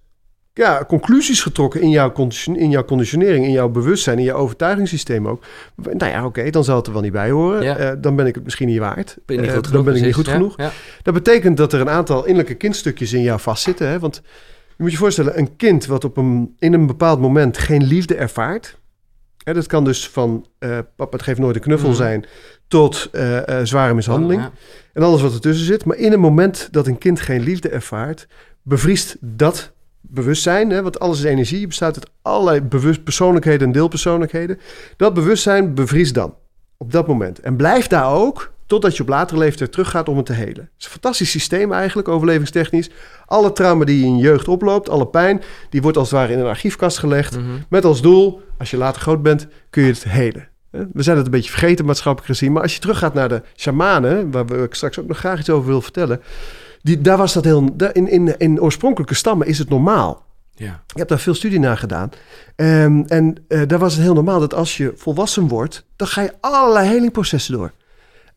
ja, 0.53 0.85
conclusies 0.87 1.41
getrokken 1.41 1.81
in 1.81 1.89
jouw, 1.89 2.13
in 2.45 2.69
jouw 2.69 2.83
conditionering, 2.85 3.45
in 3.45 3.51
jouw 3.51 3.69
bewustzijn, 3.69 4.17
in 4.17 4.23
jouw 4.23 4.37
overtuigingssysteem 4.37 5.27
ook. 5.27 5.43
Nou 5.75 6.11
ja, 6.11 6.25
oké, 6.25 6.49
dan 6.49 6.63
zal 6.63 6.75
het 6.75 6.87
er 6.87 6.93
wel 6.93 7.01
niet 7.01 7.11
bij 7.11 7.29
horen. 7.29 7.63
Ja. 7.63 7.77
Eh, 7.77 7.91
dan 7.97 8.15
ben 8.15 8.25
ik 8.25 8.35
het 8.35 8.43
misschien 8.43 8.67
niet 8.67 8.79
waard. 8.79 9.17
Ben 9.25 9.35
je 9.35 9.41
niet 9.41 9.51
Eh, 9.65 9.71
dan 9.71 9.83
ben 9.83 9.95
ik 9.95 10.01
niet 10.03 10.13
goed 10.13 10.27
genoeg. 10.27 10.57
Ja, 10.57 10.63
ja. 10.63 10.71
Dat 11.01 11.13
betekent 11.13 11.57
dat 11.57 11.73
er 11.73 11.81
een 11.81 11.89
aantal 11.89 12.21
innerlijke 12.21 12.53
kindstukjes 12.55 13.13
in 13.13 13.21
jou 13.21 13.39
vastzitten. 13.39 13.87
Hè? 13.87 13.99
Want 13.99 14.21
je 14.67 14.83
moet 14.83 14.91
je 14.91 14.97
voorstellen, 14.97 15.37
een 15.37 15.55
kind 15.55 15.85
wat 15.85 16.03
op 16.03 16.17
een, 16.17 16.55
in 16.59 16.73
een 16.73 16.87
bepaald 16.87 17.19
moment 17.19 17.57
geen 17.57 17.83
liefde 17.83 18.15
ervaart. 18.15 18.77
Hè, 19.43 19.53
dat 19.53 19.67
kan 19.67 19.83
dus 19.83 20.09
van 20.09 20.45
eh, 20.59 20.77
papa, 20.95 21.15
het 21.17 21.21
geeft 21.25 21.39
nooit 21.39 21.55
een 21.55 21.61
knuffel 21.61 21.89
Mhm. 21.89 21.97
zijn... 21.97 22.25
tot 22.67 23.09
zware 23.63 23.93
mishandeling. 23.93 24.41
En 24.93 25.03
alles 25.03 25.21
wat 25.21 25.33
ertussen 25.33 25.65
zit. 25.65 25.85
Maar 25.85 25.97
in 25.97 26.13
een 26.13 26.19
moment 26.19 26.67
dat 26.71 26.87
een 26.87 26.97
kind 26.97 27.19
geen 27.19 27.41
liefde 27.41 27.69
ervaart... 27.69 28.27
bevriest 28.63 29.17
dat 29.19 29.71
bewustzijn. 30.01 30.69
Hè, 30.69 30.81
want 30.81 30.99
alles 30.99 31.19
is 31.19 31.23
energie. 31.23 31.59
Je 31.59 31.67
bestaat 31.67 31.95
uit 31.95 32.09
allerlei 32.21 32.61
bewust 32.61 33.03
persoonlijkheden 33.03 33.67
en 33.67 33.73
deelpersoonlijkheden. 33.73 34.59
Dat 34.97 35.13
bewustzijn 35.13 35.73
bevriest 35.73 36.13
dan. 36.13 36.35
Op 36.77 36.91
dat 36.91 37.07
moment. 37.07 37.39
En 37.39 37.55
blijft 37.55 37.89
daar 37.89 38.13
ook... 38.13 38.51
totdat 38.65 38.97
je 38.97 39.03
op 39.03 39.09
latere 39.09 39.39
leeftijd 39.39 39.71
teruggaat 39.71 40.09
om 40.09 40.17
het 40.17 40.25
te 40.25 40.33
helen. 40.33 40.63
Het 40.63 40.71
is 40.77 40.85
een 40.85 40.91
fantastisch 40.91 41.31
systeem 41.31 41.73
eigenlijk, 41.73 42.07
overlevingstechnisch. 42.07 42.89
Alle 43.25 43.51
trauma 43.51 43.85
die 43.85 43.99
je 43.99 44.05
in 44.05 44.15
je 44.17 44.23
jeugd 44.23 44.47
oploopt, 44.47 44.89
alle 44.89 45.07
pijn... 45.07 45.41
die 45.69 45.81
wordt 45.81 45.97
als 45.97 46.11
het 46.11 46.19
ware 46.19 46.33
in 46.33 46.39
een 46.39 46.45
archiefkast 46.45 46.97
gelegd... 46.97 47.37
Mhm. 47.37 47.45
met 47.69 47.85
als 47.85 48.01
doel, 48.01 48.41
als 48.57 48.71
je 48.71 48.77
later 48.77 49.01
groot 49.01 49.21
bent, 49.21 49.47
kun 49.69 49.83
je 49.83 49.89
het 49.91 50.03
helen. 50.03 50.47
We 50.71 51.03
zijn 51.03 51.17
het 51.17 51.25
een 51.25 51.31
beetje 51.31 51.49
vergeten 51.49 51.85
maatschappelijk 51.85 52.31
gezien. 52.31 52.51
Maar 52.51 52.61
als 52.61 52.73
je 52.73 52.79
teruggaat 52.79 53.13
naar 53.13 53.29
de 53.29 53.41
shamanen, 53.55 54.31
waar 54.31 54.45
we 54.45 54.67
straks 54.69 54.99
ook 54.99 55.07
nog 55.07 55.17
graag 55.17 55.39
iets 55.39 55.49
over 55.49 55.69
wil 55.69 55.81
vertellen. 55.81 56.21
Die, 56.81 57.01
daar 57.01 57.17
was 57.17 57.33
dat 57.33 57.43
heel. 57.43 57.75
In, 57.93 58.07
in, 58.07 58.37
in 58.37 58.61
oorspronkelijke 58.61 59.15
stammen 59.15 59.47
is 59.47 59.57
het 59.57 59.69
normaal. 59.69 60.27
Ja. 60.55 60.83
Ik 60.87 60.97
heb 60.97 61.07
daar 61.07 61.19
veel 61.19 61.33
studie 61.33 61.59
naar 61.59 61.77
gedaan. 61.77 62.09
Ehm, 62.55 63.01
en 63.07 63.35
eh, 63.47 63.61
daar 63.67 63.79
was 63.79 63.93
het 63.93 64.03
heel 64.03 64.13
normaal 64.13 64.39
dat 64.39 64.53
als 64.53 64.77
je 64.77 64.93
volwassen 64.95 65.47
wordt, 65.47 65.85
dan 65.95 66.07
ga 66.07 66.21
je 66.21 66.33
allerlei 66.39 66.87
helingprocessen 66.87 67.53
door. 67.53 67.71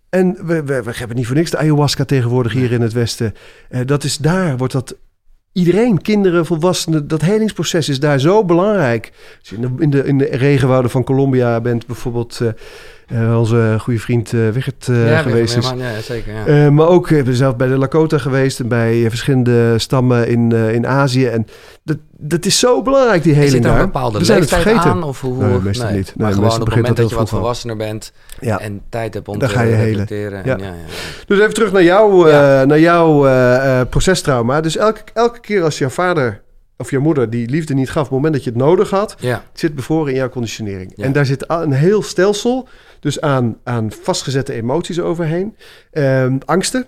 En 0.08 0.46
we, 0.46 0.62
we, 0.62 0.82
we 0.82 0.92
hebben 0.94 1.16
niet 1.16 1.26
voor 1.26 1.36
niks 1.36 1.50
de 1.50 1.58
ayahuasca 1.58 2.04
tegenwoordig 2.04 2.52
hier 2.52 2.72
in 2.72 2.80
het 2.80 2.92
Westen. 2.92 3.34
Eh, 3.68 3.80
dat 3.86 4.04
is 4.04 4.16
daar, 4.16 4.56
wordt 4.56 4.72
dat 4.72 4.96
iedereen, 5.52 6.02
kinderen, 6.02 6.46
volwassenen, 6.46 7.08
dat 7.08 7.22
helingsproces 7.22 7.88
is 7.88 8.00
daar 8.00 8.18
zo 8.18 8.44
belangrijk. 8.44 9.12
Als 9.38 9.48
je 9.48 9.56
in 9.56 9.60
de, 9.60 9.82
in 9.82 9.90
de, 9.90 10.04
in 10.04 10.18
de 10.18 10.24
regenwouden 10.24 10.90
van 10.90 11.04
Colombia 11.04 11.60
bent, 11.60 11.86
bijvoorbeeld 11.86 12.40
eh, 12.40 12.48
eh, 13.08 13.38
onze 13.38 13.76
goede 13.80 13.98
vriend 14.00 14.32
eh 14.32 14.48
Wiggert 14.48 14.88
eh, 14.88 15.10
ja, 15.10 15.22
geweest 15.22 15.56
is. 15.56 15.72
Ja, 15.76 16.00
zeker. 16.00 16.54
Ja. 16.54 16.70
Maar 16.70 16.86
ook, 16.88 17.10
ik 17.10 17.24
ben 17.24 17.34
zelf 17.34 17.56
bij 17.56 17.68
de 17.68 17.78
Lakota 17.78 18.18
geweest 18.18 18.60
en 18.60 18.68
bij 18.68 19.06
verschillende 19.08 19.78
stammen 19.78 20.28
in, 20.28 20.52
in 20.52 20.86
Azië. 20.86 21.26
En 21.26 21.46
dat, 21.82 21.96
dat 22.18 22.44
is 22.44 22.58
zo 22.58 22.82
belangrijk, 22.82 23.22
die 23.22 23.34
heling 23.34 23.54
een 23.54 23.62
daar. 23.62 23.84
bepaalde 23.84 24.18
We 24.18 24.24
zijn 24.24 24.40
het 24.40 24.48
vergeten. 24.48 24.80
aan? 24.80 25.02
Of 25.02 25.20
hoe, 25.20 25.44
Nee, 25.44 25.58
meestal 25.58 25.90
niet. 25.90 25.94
Nee, 25.94 26.14
maar 26.16 26.32
gewoon 26.32 26.60
op 26.60 26.66
het 26.66 26.74
moment 26.76 26.96
dat 26.96 27.08
je 27.10 27.14
wat 27.16 27.28
volwassener 27.28 27.76
bent 27.76 28.12
Ja. 28.40 28.58
en 28.60 28.80
tijd 28.88 29.14
hebt 29.14 29.28
om 29.28 29.38
Dan 29.38 29.48
te 29.48 29.54
ga 29.54 29.62
je 29.62 29.72
helen. 29.72 29.88
reflecteren. 29.88 30.42
Ja. 30.44 30.52
En, 30.56 30.58
ja, 30.58 30.66
ja. 30.66 30.72
Dus 31.26 31.38
even 31.40 31.54
terug 31.54 31.72
naar, 31.72 31.82
jou, 31.82 32.30
naar 32.66 32.80
jouw 32.80 33.20
procestrauma. 33.84 34.60
Dus 34.60 34.76
elke, 34.76 35.00
elke 35.14 35.40
keer 35.40 35.62
als 35.62 35.78
jouw 35.78 35.88
vader 35.88 36.40
of 36.76 36.90
je 36.90 36.98
moeder 36.98 37.30
die 37.30 37.48
liefde 37.48 37.74
niet 37.74 37.90
gaf... 37.90 37.96
op 37.96 38.02
het 38.04 38.12
moment 38.16 38.34
dat 38.34 38.44
je 38.44 38.50
het 38.50 38.58
nodig 38.58 38.90
had... 38.90 39.14
ja. 39.18 39.42
zit 39.52 39.74
bevoren 39.74 40.10
in 40.12 40.18
jouw 40.18 40.28
conditionering. 40.28 40.92
Ja. 40.96 41.04
En 41.04 41.12
daar 41.12 41.26
zit 41.26 41.44
een 41.48 41.72
heel 41.72 42.02
stelsel 42.02 42.68
dus 43.02 43.20
aan, 43.20 43.56
aan 43.64 43.92
vastgezette 44.02 44.52
emoties 44.52 45.00
overheen. 45.00 45.56
Ehm, 45.90 46.38
angsten. 46.44 46.86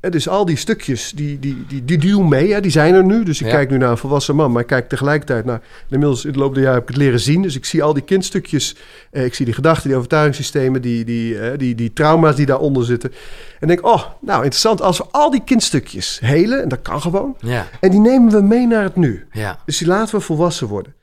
Eh, 0.00 0.10
Dus 0.10 0.28
al 0.28 0.44
die 0.44 0.56
stukjes, 0.56 1.12
die, 1.14 1.38
die, 1.38 1.64
die, 1.68 1.84
die 1.84 1.98
duwen 1.98 2.28
mee, 2.28 2.52
hè, 2.52 2.60
die 2.60 2.70
zijn 2.70 2.94
er 2.94 3.04
nu. 3.04 3.22
Dus 3.24 3.40
ik 3.40 3.46
Ja. 3.46 3.52
kijk 3.52 3.70
nu 3.70 3.76
naar 3.76 3.90
een 3.90 3.96
volwassen 3.96 4.36
man, 4.36 4.52
maar 4.52 4.60
ik 4.62 4.66
kijk 4.68 4.88
tegelijkertijd 4.88 5.44
naar... 5.44 5.60
Inmiddels 5.88 6.24
in 6.24 6.32
de 6.32 6.38
loop 6.38 6.54
der 6.54 6.62
jaren 6.62 6.78
heb 6.78 6.88
ik 6.88 6.94
het 6.94 7.04
leren 7.04 7.20
zien. 7.20 7.42
Dus 7.42 7.56
ik 7.56 7.64
zie 7.64 7.82
al 7.82 7.92
die 7.92 8.02
kindstukjes, 8.02 8.76
eh, 9.10 9.24
ik 9.24 9.34
zie 9.34 9.44
die 9.44 9.54
gedachten, 9.54 9.88
die 9.88 9.96
overtuigingssystemen... 9.96 10.82
Die, 10.82 11.04
die, 11.04 11.38
eh, 11.38 11.58
die, 11.58 11.74
die 11.74 11.92
trauma's 11.92 12.36
die 12.36 12.46
daaronder 12.46 12.84
zitten. 12.84 13.12
En 13.60 13.66
denk, 13.68 13.86
oh, 13.86 14.02
nou 14.20 14.36
interessant, 14.42 14.80
als 14.82 14.98
we 14.98 15.04
al 15.10 15.30
die 15.30 15.42
kindstukjes 15.44 16.18
helen... 16.22 16.62
en 16.62 16.68
dat 16.68 16.82
kan 16.82 17.00
gewoon, 17.00 17.36
Ja. 17.40 17.66
en 17.80 17.90
die 17.90 18.00
nemen 18.00 18.32
we 18.32 18.40
mee 18.42 18.66
naar 18.66 18.82
het 18.82 18.96
nu... 18.96 19.26
Ja. 19.32 19.58
dus 19.66 19.78
die 19.78 19.86
laten 19.88 20.14
we 20.14 20.20
volwassen 20.20 20.66
worden. 20.66 20.94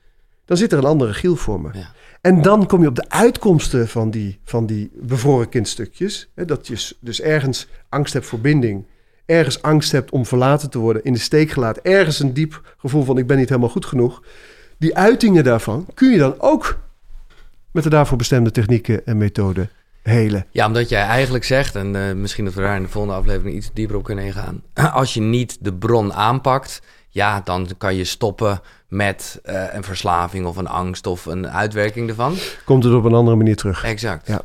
Dan 0.44 0.56
zit 0.56 0.72
er 0.72 0.78
een 0.78 0.84
andere 0.84 1.12
giel 1.14 1.36
voor 1.36 1.60
me. 1.60 1.68
Ja. 1.72 1.92
En 2.20 2.42
dan 2.42 2.66
kom 2.66 2.82
je 2.82 2.88
op 2.88 2.94
de 2.94 3.08
uitkomsten 3.08 3.88
van 3.88 4.10
die, 4.10 4.40
van 4.44 4.66
die 4.66 4.90
bevroren 4.94 5.48
kindstukjes. 5.48 6.30
Hè, 6.34 6.44
dat 6.44 6.66
je 6.66 6.94
dus 7.00 7.20
ergens 7.20 7.68
angst 7.88 8.12
hebt 8.12 8.26
voor 8.26 8.40
binding. 8.40 8.86
Ergens 9.26 9.62
angst 9.62 9.92
hebt 9.92 10.10
om 10.10 10.26
verlaten 10.26 10.70
te 10.70 10.78
worden, 10.78 11.04
in 11.04 11.12
de 11.12 11.18
steek 11.18 11.50
gelaten. 11.50 11.84
Ergens 11.84 12.18
een 12.18 12.34
diep 12.34 12.74
gevoel 12.78 13.04
van 13.04 13.18
ik 13.18 13.26
ben 13.26 13.36
niet 13.36 13.48
helemaal 13.48 13.70
goed 13.70 13.86
genoeg. 13.86 14.22
Die 14.78 14.96
uitingen 14.96 15.44
daarvan 15.44 15.86
kun 15.94 16.10
je 16.10 16.18
dan 16.18 16.34
ook 16.38 16.78
met 17.70 17.82
de 17.82 17.90
daarvoor 17.90 18.18
bestemde 18.18 18.50
technieken 18.50 19.06
en 19.06 19.18
methoden 19.18 19.70
helen. 20.02 20.46
Ja, 20.50 20.66
omdat 20.66 20.88
jij 20.88 21.02
eigenlijk 21.02 21.44
zegt, 21.44 21.76
en 21.76 21.96
eh, 21.96 22.14
misschien 22.14 22.44
dat 22.44 22.54
we 22.54 22.60
daar 22.60 22.76
in 22.76 22.82
de 22.82 22.88
volgende 22.88 23.16
aflevering 23.16 23.56
iets 23.56 23.70
dieper 23.72 23.96
op 23.96 24.04
kunnen 24.04 24.24
ingaan. 24.24 24.62
Als 24.92 25.14
je 25.14 25.20
niet 25.20 25.64
de 25.64 25.74
bron 25.74 26.12
aanpakt, 26.12 26.82
ja, 27.08 27.40
dan 27.40 27.68
kan 27.78 27.94
je 27.94 28.04
stoppen 28.04 28.60
met 28.90 29.40
eh, 29.42 29.62
een 29.72 29.84
verslaving 29.84 30.46
of 30.46 30.56
een 30.56 30.66
angst 30.66 31.06
of 31.06 31.26
een 31.26 31.48
uitwerking 31.48 32.08
ervan. 32.08 32.34
Komt 32.64 32.84
het 32.84 32.94
op 32.94 33.04
een 33.04 33.14
andere 33.14 33.36
manier 33.36 33.56
terug. 33.56 33.84
Exact. 33.84 34.26
Ja. 34.26 34.40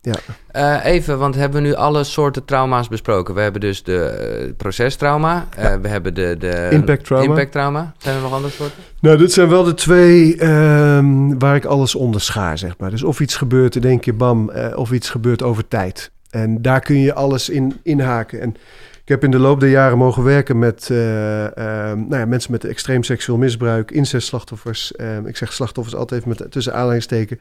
Ja. 0.00 0.14
Eh, 0.50 0.92
even, 0.92 1.18
want 1.18 1.34
hebben 1.34 1.62
we 1.62 1.68
nu 1.68 1.74
alle 1.74 2.04
soorten 2.04 2.44
trauma's 2.44 2.88
besproken? 2.88 3.34
We 3.34 3.40
hebben 3.40 3.60
dus 3.60 3.82
de 3.82 4.04
eh, 4.04 4.52
procestrauma, 4.56 5.46
we 5.82 5.88
hebben 5.88 6.14
de, 6.14 6.36
de 6.38 6.68
Impact 6.70 7.04
trauma. 7.04 7.28
impact 7.28 7.52
trauma. 7.52 7.92
Zijn 7.98 8.16
er 8.16 8.22
nog 8.22 8.32
andere 8.32 8.52
soorten? 8.52 8.82
Nou, 9.00 9.16
dit 9.16 9.32
zijn 9.32 9.48
wel 9.48 9.64
de 9.64 9.74
twee 9.74 10.36
ehm, 10.36 11.38
waar 11.38 11.56
ik 11.56 11.64
alles 11.64 11.94
onder 11.94 12.20
schaar, 12.20 12.58
zeg 12.58 12.78
maar. 12.78 12.90
Dus 12.90 13.02
of 13.02 13.20
iets 13.20 13.36
gebeurt 13.36 13.76
in 13.76 13.84
één 13.84 14.00
keer 14.00 14.16
bam, 14.16 14.50
of 14.74 14.92
iets 14.92 15.10
gebeurt 15.10 15.42
over 15.42 15.68
tijd. 15.68 16.10
En 16.30 16.62
daar 16.62 16.80
kun 16.80 16.98
je 16.98 17.14
alles 17.14 17.48
in 17.48 17.80
inhaken. 17.82 18.40
En 18.40 18.56
ik 19.04 19.10
heb 19.10 19.24
in 19.24 19.30
de 19.30 19.38
loop 19.38 19.60
der 19.60 19.68
jaren 19.68 19.98
mogen 19.98 20.22
werken 20.22 20.58
met 20.58 20.90
eh, 20.90 21.44
ehm, 21.56 21.98
nou 21.98 22.16
ja, 22.16 22.26
mensen 22.26 22.52
met 22.52 22.64
extreem 22.64 23.02
seksueel 23.02 23.38
misbruik, 23.38 23.90
incestslachtoffers. 23.90 24.96
Ehm, 24.96 25.26
ik 25.26 25.36
zeg 25.36 25.52
slachtoffers 25.52 25.96
altijd 25.96 26.20
even 26.20 26.34
met 26.38 26.50
tussen 26.50 26.74
aanhalingstekens. 26.74 27.40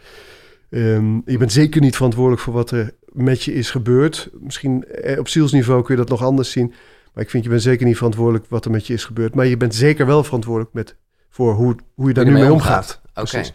Ehm, 0.70 1.16
je 1.26 1.38
bent 1.38 1.52
zeker 1.52 1.82
niet 1.82 1.96
verantwoordelijk 1.96 2.42
voor 2.42 2.54
wat 2.54 2.72
er 2.72 2.92
met 3.06 3.44
je 3.44 3.54
is 3.54 3.72
gebeurd. 3.72 4.30
Misschien 4.40 4.86
eh, 4.86 5.20
op 5.20 5.28
zielsniveau 5.28 5.84
kun 5.84 5.96
je 5.96 6.02
dat 6.02 6.10
nog 6.10 6.24
anders 6.24 6.52
zien. 6.52 6.74
Maar 7.14 7.24
ik 7.24 7.30
vind 7.30 7.44
je 7.44 7.50
bent 7.50 7.62
zeker 7.62 7.86
niet 7.86 7.98
verantwoordelijk 7.98 8.46
wat 8.50 8.66
er 8.66 8.72
met 8.72 8.88
je 8.88 8.94
is 8.94 9.06
gebeurd. 9.06 9.36
Maar 9.36 9.46
je 9.46 9.58
bent 9.58 9.76
zeker 9.76 10.06
wel 10.06 10.24
verantwoordelijk 10.24 10.74
met, 10.74 10.96
voor 11.30 11.54
hoe, 11.54 11.76
hoe 11.96 12.08
je 12.08 12.14
daar 12.14 12.26
nu 12.26 12.32
mee 12.32 12.52
omgaat. 12.52 13.02
omgaat. 13.16 13.34
Oké. 13.34 13.50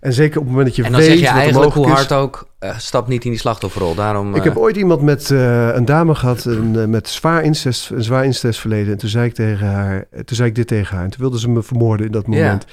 En 0.00 0.12
zeker 0.12 0.38
op 0.38 0.42
het 0.44 0.52
moment 0.52 0.66
dat 0.66 0.76
je 0.76 0.84
En 0.84 0.92
dan 0.92 1.00
weet 1.00 1.10
zeg 1.10 1.20
je 1.20 1.26
eigenlijk 1.26 1.72
hoe 1.72 1.88
hard 1.88 2.10
is. 2.10 2.16
ook, 2.16 2.45
eh, 2.58 2.78
stap 2.78 3.08
niet 3.08 3.24
in 3.24 3.30
die 3.30 3.40
slachtofferrol. 3.40 3.94
Daarom, 3.94 4.30
Ik 4.30 4.36
eh, 4.36 4.44
heb 4.44 4.56
ooit 4.56 4.76
iemand 4.76 5.02
met 5.02 5.30
eh, 5.30 5.68
een 5.74 5.84
dame 5.84 6.14
gehad 6.14 6.44
een, 6.44 6.76
eh, 6.78 6.84
met 6.86 7.08
zwaar 7.08 7.42
incest, 7.42 7.90
een 7.90 8.02
zwaar 8.02 8.24
incestverleden. 8.24 8.92
En 8.92 8.98
toen 8.98 9.08
zei 9.08 9.26
ik 9.26 9.34
tegen 9.34 9.66
haar, 9.66 10.06
eh, 10.10 10.20
toen 10.20 10.36
zei 10.36 10.48
ik 10.48 10.54
dit 10.54 10.66
tegen 10.66 10.94
haar. 10.96 11.04
En 11.04 11.10
toen 11.10 11.20
wilde 11.20 11.38
ze 11.40 11.48
me 11.50 11.62
vermoorden 11.62 12.06
in 12.06 12.12
dat 12.12 12.24
Ja. 12.28 12.30
moment. 12.30 12.64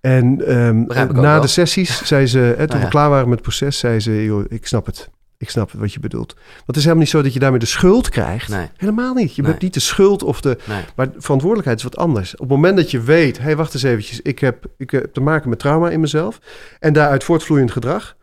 En 0.00 0.46
ehm, 0.46 1.10
na 1.20 1.40
de 1.40 1.46
sessies 1.46 2.02
zei 2.04 2.26
ze, 2.26 2.38
hè, 2.38 2.54
toen 2.56 2.66
Nou 2.66 2.78
we 2.78 2.84
ja. 2.84 2.88
klaar 2.88 3.10
waren 3.10 3.28
met 3.28 3.38
het 3.38 3.46
proces, 3.48 3.78
zei 3.78 4.00
ze, 4.00 4.24
joh, 4.24 4.44
ik 4.48 4.66
snap 4.66 4.86
het. 4.86 5.10
Ik 5.38 5.50
snap 5.50 5.70
wat 5.72 5.92
je 5.92 6.00
bedoelt. 6.00 6.32
Want 6.34 6.66
het 6.66 6.76
is 6.76 6.82
helemaal 6.82 7.02
niet 7.02 7.12
zo 7.12 7.22
dat 7.22 7.32
je 7.32 7.38
daarmee 7.38 7.58
de 7.58 7.66
schuld 7.66 8.08
krijgt. 8.08 8.48
Nee. 8.48 8.66
Helemaal 8.76 9.14
niet. 9.14 9.34
Je 9.34 9.42
Nee. 9.42 9.50
bent 9.50 9.62
niet 9.62 9.74
de 9.74 9.80
schuld 9.80 10.22
of 10.22 10.40
de... 10.40 10.58
nee. 10.68 10.82
Maar 10.96 11.08
verantwoordelijkheid 11.16 11.78
is 11.78 11.84
wat 11.84 11.96
anders. 11.96 12.32
Op 12.32 12.38
het 12.40 12.48
moment 12.48 12.76
dat 12.76 12.90
je 12.90 13.00
weet, 13.00 13.38
hé, 13.38 13.42
hey, 13.44 13.56
wacht 13.56 13.74
eens 13.74 13.82
eventjes, 13.82 14.20
ik 14.20 14.38
heb, 14.38 14.64
ik 14.76 14.90
heb 14.90 15.12
te 15.14 15.20
maken 15.20 15.48
met 15.48 15.58
trauma 15.58 15.90
in 15.90 16.00
mezelf 16.00 16.40
en 16.80 16.92
daaruit 16.92 17.24
voortvloeiend 17.24 17.70
gedrag, 17.70 18.16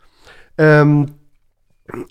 ehm, 0.58 1.04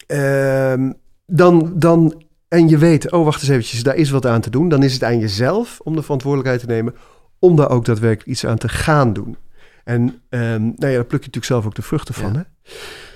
ehm, 0.07 0.91
dan, 1.25 1.71
dan, 1.75 2.23
en 2.47 2.69
je 2.69 2.77
weet, 2.77 3.11
oh, 3.11 3.23
wacht 3.23 3.41
eens 3.41 3.49
eventjes, 3.49 3.83
daar 3.83 3.95
is 3.95 4.09
wat 4.09 4.25
aan 4.25 4.41
te 4.41 4.49
doen, 4.49 4.69
dan 4.69 4.83
is 4.83 4.93
het 4.93 5.03
aan 5.03 5.19
jezelf 5.19 5.79
om 5.83 5.95
de 5.95 6.01
verantwoordelijkheid 6.01 6.59
te 6.59 6.73
nemen 6.73 6.95
om 7.39 7.55
daar 7.55 7.69
ook 7.69 7.85
daadwerkelijk 7.85 8.29
iets 8.29 8.45
aan 8.45 8.57
te 8.57 8.69
gaan 8.69 9.13
doen. 9.13 9.37
En 9.83 10.21
ehm, 10.29 10.61
nou 10.61 10.87
ja, 10.91 10.93
daar 10.93 11.05
pluk 11.05 11.23
je 11.23 11.27
natuurlijk 11.27 11.45
zelf 11.45 11.65
ook 11.65 11.75
de 11.75 11.81
vruchten 11.81 12.13
van. 12.13 12.33
Ja. 12.33 12.37
Hè? 12.37 12.71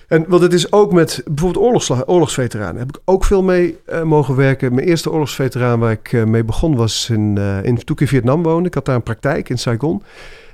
En 0.08 0.26
want 0.28 0.42
het 0.42 0.54
is 0.54 0.72
ook 0.72 0.94
met 0.94 1.22
bijvoorbeeld 1.26 1.66
oorlogsla- 1.66 2.04
oorlogsveteranen. 2.06 2.78
Heb 2.78 2.90
ik 2.90 3.02
ook 3.06 3.24
veel 3.24 3.44
mee 3.44 3.78
eh, 3.86 4.04
mogen 4.04 4.36
werken. 4.36 4.74
Mijn 4.76 4.88
eerste 4.88 5.12
oorlogsveteraan 5.12 5.80
waar 5.80 5.92
ik 5.92 6.14
eh, 6.14 6.24
mee 6.24 6.44
begon 6.44 6.76
was 6.76 7.10
in, 7.10 7.38
eh, 7.38 7.64
in, 7.64 7.76
toen 7.76 7.96
ik 7.96 8.02
in 8.02 8.08
Vietnam 8.08 8.44
woonde. 8.44 8.68
Ik 8.68 8.74
had 8.74 8.86
daar 8.86 8.96
een 8.96 9.04
praktijk 9.04 9.50
in 9.50 9.58
Saigon. 9.58 10.04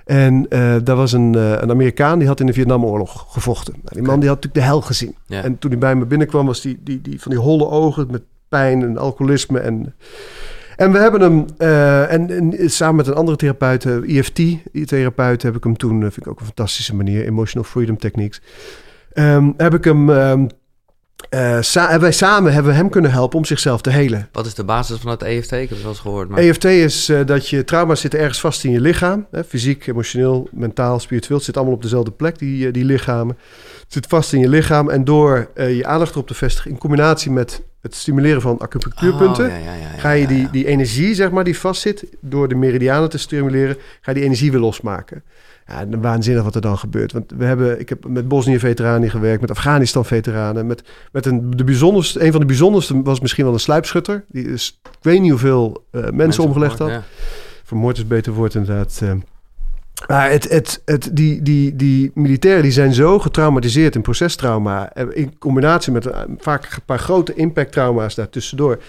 En 0.08 0.46
eh, 0.50 0.76
daar 0.84 0.96
was 0.96 1.12
een, 1.12 1.36
eh, 1.36 1.52
een 1.52 1.70
Amerikaan 1.70 2.20
die 2.20 2.28
had 2.28 2.40
in 2.40 2.46
de 2.46 2.54
Vietnamoorlog 2.54 3.26
gevochten. 3.30 3.74
Nou, 3.74 3.96
die 3.96 4.02
man 4.02 4.20
die 4.20 4.30
had 4.30 4.44
natuurlijk 4.44 4.66
de 4.66 4.72
hel 4.72 4.82
gezien. 4.82 5.16
Ja. 5.26 5.44
En 5.44 5.60
toen 5.60 5.72
hij 5.72 5.80
bij 5.80 5.96
me 5.96 6.06
binnenkwam 6.06 6.46
was 6.46 6.62
die, 6.62 6.80
die, 6.84 7.02
die 7.02 7.22
van 7.22 7.32
die 7.32 7.40
holle 7.40 7.68
ogen 7.68 8.08
met 8.12 8.22
pijn 8.50 8.84
en 8.84 8.98
alcoholisme. 8.98 9.60
En, 9.60 9.96
en 10.76 10.92
we 10.92 10.98
hebben 10.98 11.22
hem, 11.22 11.46
eh, 11.58 12.14
en, 12.14 12.30
en 12.30 12.70
samen 12.70 12.96
met 12.96 13.08
een 13.08 13.14
andere 13.14 13.38
therapeut, 13.38 13.86
eh, 13.86 14.18
EFT-therapeut, 14.18 15.42
heb 15.42 15.56
ik 15.56 15.64
hem 15.64 15.78
toen, 15.78 16.00
vind 16.00 16.18
ik 16.18 16.28
ook 16.28 16.40
een 16.40 16.46
fantastische 16.46 16.96
manier, 16.96 17.26
Emotional 17.26 17.68
Freedom 17.68 17.98
Techniques, 17.98 18.42
ehm, 19.14 19.52
heb 19.58 19.74
ik 19.74 19.84
hem, 19.84 20.10
ehm, 20.10 20.48
eh, 21.30 21.62
sa- 21.62 22.00
wij 22.00 22.12
samen 22.12 22.54
hebben 22.54 22.72
we 22.72 22.78
hem 22.78 22.90
kunnen 22.90 23.12
helpen 23.12 23.38
om 23.38 23.46
zichzelf 23.46 23.82
te 23.82 23.90
helen. 23.90 24.30
Wat 24.32 24.46
is 24.46 24.54
de 24.54 24.64
basis 24.64 24.98
van 25.00 25.12
het 25.12 25.22
EFT? 25.24 25.52
Ik 25.52 25.60
heb 25.60 25.70
het 25.70 25.82
wel 25.82 25.90
eens 25.90 26.00
gehoord. 26.00 26.30
Maar... 26.30 26.40
EFT 26.40 26.64
is 26.64 27.10
eh, 27.10 27.26
dat 27.26 27.50
je 27.50 27.64
trauma's 27.64 28.02
zitten 28.02 28.20
ergens 28.20 28.40
vast 28.40 28.64
in 28.64 28.72
je 28.72 28.82
lichaam. 28.82 29.28
Hè, 29.32 29.44
fysiek, 29.44 29.88
emotioneel, 29.88 30.50
mentaal, 30.52 31.00
spiritueel. 31.00 31.38
Het 31.38 31.46
zit 31.46 31.58
allemaal 31.58 31.76
op 31.76 31.82
dezelfde 31.82 32.12
plek, 32.12 32.40
die, 32.40 32.68
eh, 32.68 32.74
die 32.74 32.86
lichamen. 32.86 33.38
Het 33.84 33.94
zit 33.94 34.08
vast 34.08 34.34
in 34.34 34.40
je 34.40 34.50
lichaam. 34.50 34.90
En 34.90 35.04
door 35.04 35.50
je 35.56 35.86
aandacht 35.86 36.12
erop 36.12 36.28
te 36.28 36.34
vestigen... 36.34 36.72
in 36.72 36.78
combinatie 36.78 37.32
met 37.32 37.62
het 37.82 37.96
stimuleren 37.96 38.42
van 38.42 38.58
acupunctuurpunten... 38.58 39.46
Oh, 39.46 39.52
ja, 39.52 39.58
ja, 39.58 39.74
ja, 39.74 39.82
ja, 39.82 40.00
ga 40.00 40.12
je 40.12 40.28
die, 40.28 40.50
die 40.52 40.66
energie, 40.66 41.16
zeg 41.16 41.32
maar, 41.32 41.44
die 41.44 41.60
vastzit... 41.60 42.06
door 42.22 42.48
de 42.48 42.56
meridianen 42.56 43.10
te 43.10 43.18
stimuleren... 43.18 43.76
ga 44.02 44.12
je 44.12 44.14
die 44.14 44.24
energie 44.24 44.52
weer 44.52 44.60
losmaken. 44.60 45.24
Ja, 45.68 46.00
waanzinnig 46.00 46.44
wat 46.44 46.56
er 46.56 46.62
dan 46.62 46.78
gebeurt. 46.78 47.12
Want 47.12 47.34
we 47.38 47.46
hebben, 47.46 47.80
ik 47.80 47.90
heb 47.90 48.08
met 48.08 48.28
Bosnië-veteranen 48.28 49.10
gewerkt, 49.10 49.42
met 49.42 49.52
Afghanistan-veteranen. 49.52 50.68
Met, 50.68 50.84
met 51.12 51.26
een, 51.26 51.52
de 51.52 51.64
bijzonderste, 51.64 52.26
een 52.26 52.32
van 52.32 52.40
de 52.40 52.48
bijzonderste 52.48 53.02
was 53.02 53.20
misschien 53.20 53.44
wel 53.44 53.54
een 53.54 53.60
sluipschutter. 53.60 54.24
Die 54.28 54.48
is, 54.48 54.80
ik 54.84 54.98
weet 55.02 55.22
niet 55.22 55.30
hoeveel 55.30 55.86
uh, 55.92 56.10
mensen, 56.10 56.44
omgelegd 56.44 56.80
had. 56.80 56.90
Ja. 56.90 57.04
Vermoord 57.64 57.98
is 57.98 58.08
beter 58.08 58.34
woord 58.34 58.56
inderdaad. 58.56 59.00
Uh, 59.04 59.12
maar 60.08 60.32
het, 60.32 60.50
het, 60.50 60.82
het, 60.86 61.10
die, 61.14 61.42
die, 61.42 61.76
die 61.76 62.12
militairen 62.14 62.64
die 62.64 62.72
zijn 62.72 62.94
zo 62.94 63.20
getraumatiseerd 63.20 63.96
in 63.96 64.02
procestrauma. 64.02 64.96
In 64.96 65.38
combinatie 65.38 65.92
met 65.92 66.10
vaak 66.38 66.64
een 66.64 66.86
paar 66.86 67.00
grote 67.00 67.34
impacttrauma's 67.34 68.16
daartussendoor. 68.16 68.80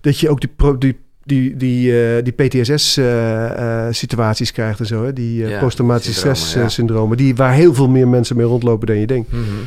Dat 0.00 0.18
je 0.18 0.28
ook 0.30 0.40
die, 0.40 0.78
die 0.78 0.98
die, 1.24 1.56
die, 1.56 1.92
uh, 1.92 2.22
die 2.22 2.32
PTSS-situaties 2.32 4.48
uh, 4.48 4.54
uh, 4.56 4.62
krijgt 4.62 4.80
en 4.80 4.86
zo. 4.86 5.04
Hè? 5.04 5.12
Die 5.12 5.46
ja, 5.46 5.60
posttraumatische 5.60 6.34
stress-syndromen. 6.34 7.16
Die, 7.16 7.34
waar 7.34 7.52
heel 7.52 7.74
veel 7.74 7.88
meer 7.88 8.08
mensen 8.08 8.36
mee 8.36 8.46
rondlopen 8.46 8.86
dan 8.86 8.98
je 8.98 9.06
denkt. 9.06 9.32
Mm 9.32 9.44
-hmm. 9.44 9.66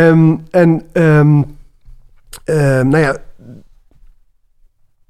um, 0.00 0.44
en 0.50 0.82
um, 0.92 1.56
um, 2.44 2.88
nou 2.88 2.98
ja, 2.98 3.16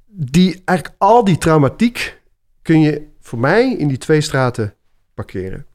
die, 0.07 0.63
eigenlijk 0.65 0.99
al 0.99 1.25
die 1.25 1.39
traumatiek 1.39 2.21
kun 2.63 2.81
je 2.81 3.03
voor 3.21 3.39
mij 3.39 3.73
in 3.73 3.89
die 3.89 3.99
twee 3.99 4.21
straten 4.21 4.75
parkeren. 5.15 5.67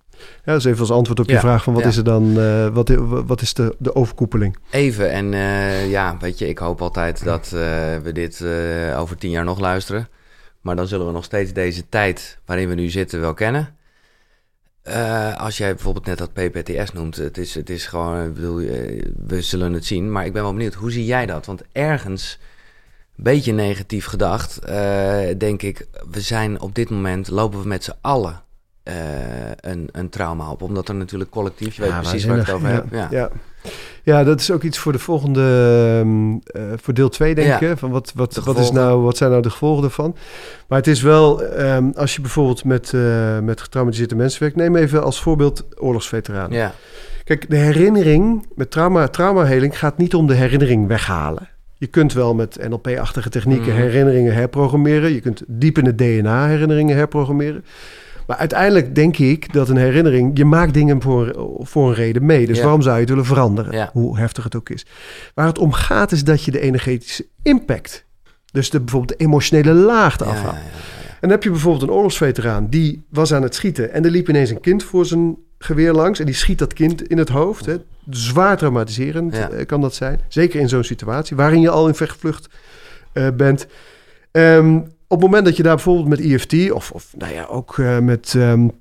Ja, 0.45 0.51
dat 0.51 0.57
is 0.57 0.65
even 0.65 0.79
als 0.79 0.91
antwoord 0.91 1.19
op 1.19 1.29
je 1.29 1.39
vraag 1.39 1.63
van 1.63 1.73
wat 1.73 1.85
is 1.85 1.97
er 1.97 2.03
dan, 2.03 2.37
uh, 2.37 2.67
wat, 2.67 2.89
wat 3.25 3.41
is 3.41 3.53
de, 3.53 3.75
de 3.79 3.95
overkoepeling? 3.95 4.57
Even, 4.69 5.11
en 5.11 5.33
uh, 5.33 5.89
ja, 5.89 6.17
weet 6.19 6.37
je, 6.37 6.47
ik 6.47 6.57
hoop 6.57 6.81
altijd 6.81 7.23
dat 7.23 7.51
uh, 7.53 7.61
we 7.97 8.11
dit 8.13 8.43
over 8.95 9.17
tien 9.17 9.29
jaar 9.29 9.43
nog 9.43 9.59
luisteren. 9.59 10.07
Maar 10.61 10.75
dan 10.75 10.87
zullen 10.87 11.05
we 11.05 11.11
nog 11.11 11.23
steeds 11.23 11.53
deze 11.53 11.89
tijd 11.89 12.39
waarin 12.45 12.67
we 12.69 12.75
nu 12.75 12.89
zitten 12.89 13.21
wel 13.21 13.33
kennen. 13.33 13.75
als 15.37 15.57
jij 15.57 15.73
bijvoorbeeld 15.73 16.05
net 16.05 16.17
dat 16.17 16.33
PPTS 16.33 16.93
noemt, 16.93 17.15
het 17.15 17.37
is, 17.37 17.55
het 17.55 17.69
is 17.69 17.85
gewoon, 17.85 18.25
ik 18.25 18.33
bedoel, 18.33 18.55
we 19.27 19.41
zullen 19.41 19.73
het 19.73 19.85
zien. 19.85 20.11
Maar 20.11 20.25
ik 20.25 20.33
ben 20.33 20.43
wel 20.43 20.53
benieuwd, 20.53 20.73
hoe 20.73 20.91
zie 20.91 21.05
jij 21.05 21.25
dat? 21.25 21.45
Want 21.45 21.61
ergens, 21.71 22.39
een 23.17 23.23
beetje 23.23 23.53
negatief 23.53 24.05
gedacht, 24.05 24.67
denk 25.37 25.61
ik, 25.61 25.87
we 26.11 26.21
zijn 26.21 26.61
op 26.61 26.75
dit 26.75 26.89
moment, 26.89 27.29
lopen 27.29 27.61
we 27.61 27.67
met 27.67 27.83
z'n 27.83 27.95
allen 28.01 28.41
uh, 28.83 28.93
een, 29.55 29.89
een 29.91 30.09
trauma 30.09 30.51
op. 30.51 30.61
Omdat 30.61 30.89
er 30.89 30.95
natuurlijk 30.95 31.31
collectief, 31.31 31.75
je 31.75 31.81
weet 31.81 31.99
precies 31.99 32.25
waar 32.25 32.37
ik 32.37 32.45
het 32.45 32.55
over 32.55 32.69
ja, 32.69 32.73
heb. 32.73 32.85
Ja. 32.91 33.07
ja. 33.11 33.29
Ja. 34.03 34.23
dat 34.23 34.39
is 34.39 34.51
ook 34.51 34.63
iets 34.63 34.77
voor 34.77 34.91
de 34.91 34.99
volgende, 34.99 35.41
uh, 36.53 36.63
voor 36.75 36.93
deel 36.93 37.09
2 37.09 37.35
denk 37.35 37.61
ik. 37.61 37.77
Van 37.77 37.91
wat, 37.91 38.11
wat, 38.15 38.35
wat, 38.35 38.59
is 38.59 38.71
nou, 38.71 39.01
wat 39.01 39.17
zijn 39.17 39.29
nou 39.29 39.41
de 39.41 39.49
gevolgen 39.49 39.83
ervan? 39.83 40.15
Maar 40.67 40.77
het 40.77 40.87
is 40.87 41.01
wel, 41.01 41.43
um, 41.59 41.91
als 41.95 42.15
je 42.15 42.21
bijvoorbeeld 42.21 42.63
met, 42.63 42.91
uh, 42.91 43.39
met 43.39 43.61
getraumatiseerde 43.61 44.15
mensen 44.15 44.41
werkt, 44.41 44.55
neem 44.55 44.75
even 44.75 45.03
als 45.03 45.21
voorbeeld 45.21 45.65
oorlogsveteranen. 45.77 46.57
Ja. 46.57 46.73
Kijk, 47.23 47.49
de 47.49 47.55
herinnering 47.55 48.47
met 48.55 48.71
trauma, 48.71 49.07
traumaheling 49.07 49.79
gaat 49.79 49.97
niet 49.97 50.15
om 50.15 50.27
de 50.27 50.33
herinnering 50.33 50.87
weghalen. 50.87 51.49
Je 51.77 51.87
kunt 51.87 52.13
wel 52.13 52.33
met 52.33 52.67
NLP-achtige 52.69 53.29
technieken 53.29 53.71
mm. 53.71 53.77
herinneringen 53.77 54.33
herprogrammeren. 54.33 55.13
Je 55.13 55.19
kunt 55.19 55.43
diep 55.47 55.77
in 55.77 55.85
het 55.85 55.97
DNA 55.97 56.47
herinneringen 56.47 56.95
herprogrammeren. 56.95 57.63
Maar 58.31 58.39
uiteindelijk 58.39 58.95
denk 58.95 59.17
ik 59.17 59.53
dat 59.53 59.69
een 59.69 59.77
herinnering... 59.77 60.37
je 60.37 60.45
maakt 60.45 60.73
dingen 60.73 61.01
voor, 61.01 61.55
voor 61.59 61.87
een 61.87 61.93
reden 61.93 62.25
mee. 62.25 62.47
Dus 62.47 62.61
waarom 62.61 62.81
zou 62.81 62.93
je 62.93 63.01
het 63.01 63.09
willen 63.09 63.25
veranderen? 63.25 63.89
Hoe 63.93 64.17
heftig 64.17 64.43
het 64.43 64.55
ook 64.55 64.69
is. 64.69 64.85
Waar 65.33 65.45
het 65.45 65.57
om 65.57 65.71
gaat 65.71 66.11
is 66.11 66.23
dat 66.23 66.43
je 66.43 66.51
de 66.51 66.59
energetische 66.59 67.27
impact... 67.43 68.05
dus 68.51 68.69
de, 68.69 68.79
bijvoorbeeld 68.79 69.19
de 69.19 69.23
emotionele 69.25 69.73
laag 69.73 70.21
afhaalt. 70.21 70.55
en 70.55 71.17
dan 71.19 71.29
heb 71.29 71.43
je 71.43 71.49
bijvoorbeeld 71.49 71.83
een 71.83 71.91
oorlogsveteraan... 71.91 72.67
die 72.69 73.05
was 73.09 73.33
aan 73.33 73.43
het 73.43 73.55
schieten 73.55 73.91
en 73.91 74.05
er 74.05 74.11
liep 74.11 74.29
ineens 74.29 74.49
een 74.49 74.61
kind 74.61 74.83
voor 74.83 75.05
zijn 75.05 75.37
geweer 75.57 75.93
langs... 75.93 76.19
en 76.19 76.25
die 76.25 76.35
schiet 76.35 76.59
dat 76.59 76.73
kind 76.73 77.07
in 77.07 77.17
het 77.17 77.29
hoofd. 77.29 77.65
Hè. 77.65 77.75
Zwaar 78.09 78.57
traumatiserend 78.57 79.33
eh, 79.35 79.65
kan 79.65 79.81
dat 79.81 79.95
zijn. 79.95 80.19
Zeker 80.27 80.59
in 80.59 80.69
zo'n 80.69 80.83
situatie 80.83 81.35
waarin 81.35 81.61
je 81.61 81.69
al 81.69 81.87
in 81.87 81.95
vechtvlucht 81.95 82.49
uh, 83.13 83.27
bent... 83.35 83.67
Um, 84.31 84.87
op 85.11 85.21
het 85.21 85.29
moment 85.29 85.45
dat 85.45 85.57
je 85.57 85.63
daar 85.63 85.75
bijvoorbeeld 85.75 86.07
met 86.07 86.19
EFT 86.19 86.71
of, 86.71 86.91
of 86.91 87.13
nou 87.17 87.33
ja, 87.33 87.45
ook 87.45 87.77
uh, 87.77 87.99
met. 87.99 88.33
Um, 88.37 88.71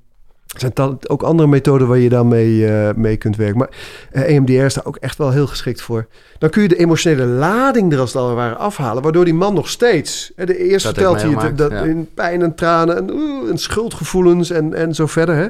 zijn 0.56 0.72
ook 1.06 1.22
andere 1.22 1.48
methoden 1.48 1.88
waar 1.88 1.98
je 1.98 2.08
dan 2.08 2.28
mee, 2.28 2.56
uh, 2.56 2.90
mee 2.96 3.16
kunt 3.16 3.36
werken. 3.36 3.58
Maar 3.58 3.70
uh, 4.12 4.22
eh, 4.22 4.34
EMDR 4.34 4.52
is 4.52 4.74
daar 4.74 4.86
ook 4.86 4.96
echt 4.96 5.18
wel 5.18 5.30
heel 5.30 5.46
geschikt 5.46 5.82
voor. 5.82 6.06
Dan 6.38 6.50
kun 6.50 6.62
je 6.62 6.68
de 6.68 6.76
emotionele 6.76 7.24
lading 7.24 7.92
er 7.92 7.98
als 7.98 8.12
het 8.12 8.22
ware 8.22 8.54
afhalen. 8.54 9.02
Waardoor 9.02 9.24
die 9.24 9.34
man 9.34 9.54
nog 9.54 9.68
steeds... 9.68 10.32
Hè, 10.36 10.46
de 10.46 10.58
eerste 10.58 10.88
vertelt 10.88 11.22
hij 11.22 11.54
dat, 11.54 11.70
ja. 11.70 11.82
in 11.82 12.08
pijn 12.14 12.42
en 12.42 12.54
tranen 12.54 12.96
en, 12.96 13.10
en 13.50 13.58
schuldgevoelens 13.58 14.50
en, 14.50 14.74
en 14.74 14.94
zo 14.94 15.06
verder. 15.06 15.34
Hè. 15.34 15.48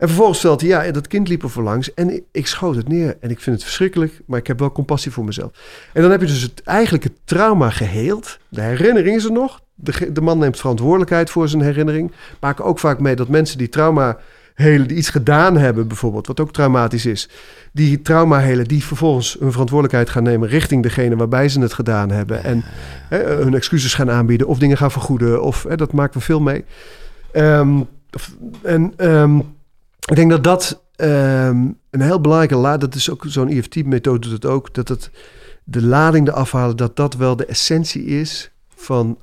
En 0.00 0.08
vervolgens 0.08 0.38
stelt 0.38 0.60
hij, 0.60 0.70
ja, 0.70 0.90
dat 0.90 1.06
kind 1.06 1.28
liep 1.28 1.42
er 1.42 1.50
voor 1.50 1.62
langs 1.62 1.94
en 1.94 2.14
ik, 2.14 2.24
ik, 2.32 2.46
schoot 2.46 2.76
het 2.76 2.88
neer. 2.88 3.16
En 3.20 3.30
ik 3.30 3.40
vind 3.40 3.56
het 3.56 3.64
verschrikkelijk, 3.64 4.20
maar 4.26 4.38
ik 4.38 4.46
heb 4.46 4.58
wel 4.58 4.72
compassie 4.72 5.12
voor 5.12 5.24
mezelf. 5.24 5.50
En 5.92 6.02
dan 6.02 6.10
heb 6.10 6.20
je 6.20 6.26
dus 6.26 6.42
het, 6.42 6.62
eigenlijk 6.62 7.04
het 7.04 7.12
trauma 7.24 7.70
geheeld. 7.70 8.38
De 8.48 8.60
herinnering 8.60 9.16
is 9.16 9.24
er 9.24 9.32
nog. 9.32 9.60
De, 9.80 10.12
de 10.12 10.20
man 10.20 10.38
neemt 10.38 10.58
verantwoordelijkheid 10.58 11.30
voor 11.30 11.48
zijn 11.48 11.62
herinnering. 11.62 12.12
Maken 12.40 12.64
ook 12.64 12.78
vaak 12.78 13.00
mee 13.00 13.16
dat 13.16 13.28
mensen 13.28 13.58
die 13.58 13.68
trauma 13.68 14.18
helen, 14.54 14.88
die 14.88 14.96
iets 14.96 15.08
gedaan 15.08 15.56
hebben 15.56 15.88
bijvoorbeeld, 15.88 16.26
wat 16.26 16.40
ook 16.40 16.52
traumatisch 16.52 17.06
is. 17.06 17.28
Die 17.72 18.02
trauma 18.02 18.38
helen, 18.38 18.68
die 18.68 18.84
vervolgens 18.84 19.36
hun 19.40 19.50
verantwoordelijkheid 19.50 20.10
gaan 20.10 20.22
nemen 20.22 20.48
richting 20.48 20.82
degene 20.82 21.16
waarbij 21.16 21.48
ze 21.48 21.60
het 21.60 21.72
gedaan 21.72 22.10
hebben. 22.10 22.44
En 22.44 22.64
hè, 23.08 23.18
hun 23.18 23.54
excuses 23.54 23.94
gaan 23.94 24.10
aanbieden 24.10 24.46
of 24.46 24.58
dingen 24.58 24.76
gaan 24.76 24.90
vergoeden. 24.90 25.42
Of 25.42 25.62
hè, 25.62 25.76
dat 25.76 25.92
maken 25.92 26.18
we 26.18 26.24
veel 26.24 26.40
mee. 26.40 26.64
Um, 27.32 27.86
en... 28.62 28.92
Um, 28.96 29.58
ik 30.10 30.16
denk 30.16 30.30
dat 30.30 30.44
dat 30.44 30.82
um, 30.96 31.78
een 31.90 32.00
heel 32.00 32.20
belangrijke 32.20 32.56
laad, 32.56 32.80
dat 32.80 32.94
is 32.94 33.10
ook 33.10 33.24
zo'n 33.26 33.48
EFT-methode 33.48 34.18
doet 34.18 34.32
het 34.32 34.46
ook, 34.46 34.74
dat 34.74 34.88
het 34.88 35.10
de 35.64 35.82
lading 35.82 36.28
eraf 36.28 36.52
halen, 36.52 36.76
dat 36.76 36.96
dat 36.96 37.14
wel 37.14 37.36
de 37.36 37.46
essentie 37.46 38.04
is 38.04 38.50
van 38.74 39.18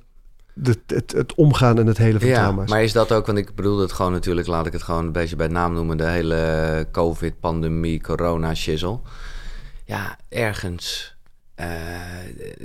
de, 0.58 0.78
het, 0.88 1.12
het, 1.12 1.36
omgaan 1.36 1.80
en 1.80 1.88
het 1.88 1.98
hele 1.98 2.20
van 2.20 2.28
ja, 2.28 2.52
Maar 2.52 2.84
is 2.84 2.92
dat 2.92 3.12
ook, 3.12 3.26
want 3.26 3.38
ik 3.38 3.56
bedoel 3.56 3.80
het 3.80 3.92
gewoon 3.92 4.12
natuurlijk, 4.12 4.48
laat 4.48 4.66
ik 4.66 4.74
het 4.74 4.84
gewoon 4.84 5.06
een 5.06 5.12
beetje 5.12 5.36
bij 5.36 5.48
naam 5.48 5.74
noemen, 5.74 5.98
de 5.98 6.08
hele 6.08 6.88
COVID-pandemie, 6.92 8.02
corona-shizzle. 8.02 9.00
Ja, 9.86 10.18
ergens. 10.30 11.16
Uh, 11.60 11.66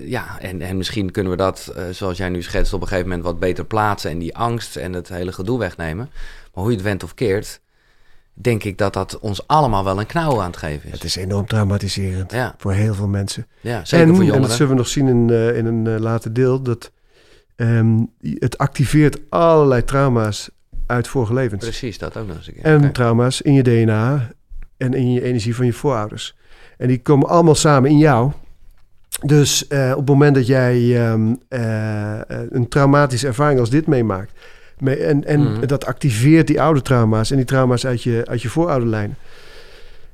ja, 0.09 0.39
en, 0.41 0.61
en 0.61 0.77
misschien 0.77 1.11
kunnen 1.11 1.33
we 1.33 1.39
dat, 1.39 1.73
uh, 1.77 1.83
zoals 1.91 2.17
jij 2.17 2.29
nu 2.29 2.43
schetst, 2.43 2.73
op 2.73 2.81
een 2.81 2.87
gegeven 2.87 3.09
moment 3.09 3.27
wat 3.27 3.39
beter 3.39 3.65
plaatsen 3.65 4.11
en 4.11 4.19
die 4.19 4.37
angst 4.37 4.77
en 4.77 4.93
het 4.93 5.09
hele 5.09 5.33
gedoe 5.33 5.59
wegnemen. 5.59 6.11
Maar 6.55 6.63
hoe 6.63 6.71
je 6.71 6.77
het 6.77 6.85
went 6.85 7.03
of 7.03 7.15
keert, 7.15 7.61
denk 8.33 8.65
ik 8.65 8.79
dat 8.79 8.93
dat 8.93 9.19
ons 9.19 9.47
allemaal 9.47 9.85
wel 9.85 10.01
een 10.01 10.07
knauw 10.07 10.41
aan 10.41 10.51
het 10.51 10.57
geven 10.57 10.87
is. 10.87 10.93
Het 10.93 11.05
is 11.05 11.17
enorm 11.17 11.47
traumatiserend 11.47 12.33
ja. 12.33 12.55
voor 12.59 12.73
heel 12.73 12.95
veel 12.95 13.09
mensen. 13.09 13.47
Ja, 13.61 13.85
zeker 13.85 14.07
en, 14.07 14.15
voor 14.15 14.25
jongeren. 14.25 14.43
En 14.43 14.49
dat 14.49 14.57
zullen 14.57 14.73
we 14.73 14.79
nog 14.79 14.89
zien 14.89 15.09
in, 15.09 15.29
uh, 15.29 15.57
in 15.57 15.67
een 15.67 16.01
later 16.01 16.33
deel, 16.33 16.63
dat 16.63 16.91
um, 17.57 18.11
het 18.21 18.59
activeert 18.59 19.19
allerlei 19.29 19.85
trauma's 19.85 20.51
uit 20.87 21.09
vorige 21.09 21.35
levens. 21.35 21.65
Precies, 21.65 21.99
dat 21.99 22.17
ook 22.17 22.27
nog 22.27 22.37
eens 22.37 22.47
een 22.47 22.55
keer. 22.55 22.65
En 22.65 22.77
okay. 22.77 22.91
trauma's 22.91 23.41
in 23.41 23.53
je 23.53 23.63
DNA 23.63 24.31
en 24.77 24.95
in 24.95 25.13
je 25.13 25.23
energie 25.23 25.55
van 25.55 25.67
je 25.67 25.73
voorouders. 25.73 26.37
En 26.79 26.89
die 26.89 27.03
komen 27.03 27.29
allemaal 27.29 27.55
samen 27.55 27.91
in 27.91 27.99
jou. 27.99 28.33
Dus 29.23 29.65
uh, 29.69 29.91
op 29.91 29.99
het 29.99 30.09
moment 30.09 30.35
dat 30.35 30.47
jij 30.47 31.11
um, 31.11 31.39
een 32.49 32.69
traumatische 32.69 33.27
ervaring 33.27 33.61
als 33.61 33.71
dit 33.71 33.87
meemaakt 33.87 34.33
en 34.91 35.25
en 35.25 35.41
mm. 35.41 35.67
dat 35.67 35.85
activeert 35.85 36.47
die 36.47 36.61
oude 36.61 36.83
trauma's 36.83 37.31
en 37.31 37.37
die 37.37 37.47
trauma's 37.47 37.87
uit 37.87 38.03
je, 38.03 38.23
uit 38.25 38.43
je 38.43 38.49
voorouderlijn. 38.49 39.17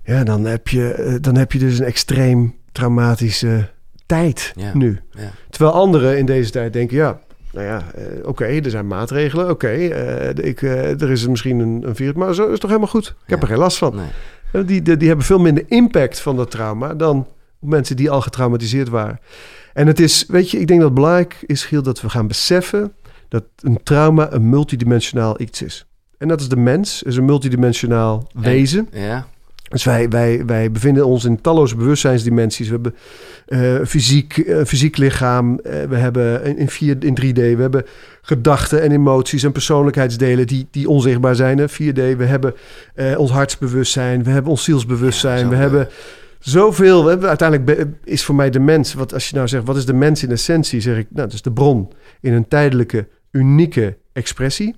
Ja, 0.04 0.24
dan 0.24 0.44
heb, 0.44 0.68
je, 0.68 0.92
eh, 0.92 1.14
dan 1.20 1.36
heb 1.36 1.52
je 1.52 1.58
dus 1.58 1.78
een 1.78 1.84
extreem 1.84 2.54
traumatische 2.72 3.68
tijd 4.06 4.52
ja. 4.56 4.70
nu. 4.74 5.00
Ja. 5.10 5.30
Terwijl 5.50 5.72
anderen 5.72 6.18
in 6.18 6.26
deze 6.26 6.50
tijd 6.50 6.72
denken, 6.72 6.96
ja, 6.96 7.20
nou 7.52 7.66
ja, 7.66 7.82
uh, 7.98 8.18
oké, 8.18 8.28
okay, 8.28 8.60
er 8.60 8.70
zijn 8.70 8.86
maatregelen. 8.86 9.44
Oké, 9.44 9.52
okay, 9.52 10.34
uh, 10.36 10.46
ik, 10.46 10.62
uh, 10.62 11.00
er 11.00 11.10
is 11.10 11.26
misschien 11.26 11.58
een, 11.58 11.82
een 11.86 11.96
virus, 11.96 12.14
maar 12.14 12.34
zo 12.34 12.48
is 12.48 12.58
toch 12.58 12.70
helemaal 12.70 12.90
goed. 12.90 13.06
Ik 13.06 13.14
ja. 13.26 13.34
heb 13.34 13.42
er 13.42 13.48
geen 13.48 13.58
last 13.58 13.78
van. 13.78 13.94
Nee. 13.94 14.64
Die, 14.64 14.82
die, 14.82 14.96
die, 14.96 15.08
hebben 15.08 15.26
veel 15.26 15.38
minder 15.38 15.64
impact 15.68 16.20
van 16.20 16.36
dat 16.36 16.50
trauma 16.50 16.94
dan 16.94 17.26
mensen 17.58 17.96
die 17.96 18.10
al 18.10 18.20
getraumatiseerd 18.20 18.88
waren. 18.88 19.20
En 19.72 19.86
het 19.86 20.00
is, 20.00 20.24
weet 20.28 20.50
je, 20.50 20.58
ik 20.60 20.66
denk 20.66 20.80
dat 20.80 20.88
het 20.88 20.98
belangrijk 20.98 21.36
is, 21.46 21.64
Giel, 21.64 21.82
dat 21.82 22.00
we 22.00 22.08
gaan 22.08 22.26
beseffen 22.26 22.92
dat 23.28 23.44
een 23.56 23.82
trauma 23.82 24.32
een 24.32 24.48
multidimensionaal 24.48 25.40
iets 25.40 25.62
is. 25.62 25.86
En 26.18 26.28
dat 26.28 26.40
is 26.40 26.48
de 26.48 26.56
mens, 26.56 27.02
is 27.02 27.16
een 27.16 27.24
multidimensionaal 27.24 28.28
wezen. 28.32 28.88
ja. 28.92 29.26
Dus 29.68 29.84
wij, 29.84 30.08
wij, 30.08 30.42
wij 30.46 30.70
bevinden 30.70 31.06
ons 31.06 31.24
in 31.24 31.40
talloze 31.40 31.76
bewustzijnsdimensies. 31.76 32.68
We 32.68 32.74
hebben 32.74 32.94
uh, 33.48 33.86
fysiek, 33.86 34.36
uh, 34.36 34.64
fysiek 34.64 34.96
lichaam, 34.96 35.52
uh, 35.52 35.82
we 35.82 35.96
hebben 35.96 36.56
in, 36.56 36.68
vier, 36.68 36.96
in 37.00 37.18
3D, 37.20 37.34
we 37.34 37.60
hebben 37.60 37.84
gedachten 38.22 38.82
en 38.82 38.92
emoties 38.92 39.42
en 39.42 39.52
persoonlijkheidsdelen 39.52 40.46
die, 40.46 40.68
die 40.70 40.88
onzichtbaar 40.88 41.34
zijn. 41.34 41.58
Hè? 41.58 41.68
4D, 41.68 42.16
we 42.16 42.24
hebben 42.24 42.54
ons 43.16 43.30
hartsbewustzijn, 43.30 44.24
we 44.24 44.30
hebben 44.30 44.50
ons 44.50 44.64
zielsbewustzijn, 44.64 45.44
ja, 45.44 45.48
we 45.48 45.56
hebben 45.56 45.88
zoveel. 46.38 47.02
We 47.04 47.10
hebben, 47.10 47.28
uiteindelijk 47.28 47.86
is 48.04 48.24
voor 48.24 48.34
mij 48.34 48.50
de 48.50 48.60
mens, 48.60 48.94
wat 48.94 49.14
als 49.14 49.28
je 49.28 49.34
nou 49.34 49.48
zegt, 49.48 49.64
wat 49.64 49.76
is 49.76 49.86
de 49.86 49.92
mens 49.92 50.22
in 50.22 50.30
essentie, 50.30 50.80
zeg 50.80 50.96
ik, 50.96 51.06
nou, 51.10 51.26
dat 51.26 51.32
is 51.32 51.42
de 51.42 51.52
bron 51.52 51.92
in 52.20 52.32
een 52.32 52.48
tijdelijke 52.48 53.08
unieke 53.30 53.96
expressie. 54.12 54.74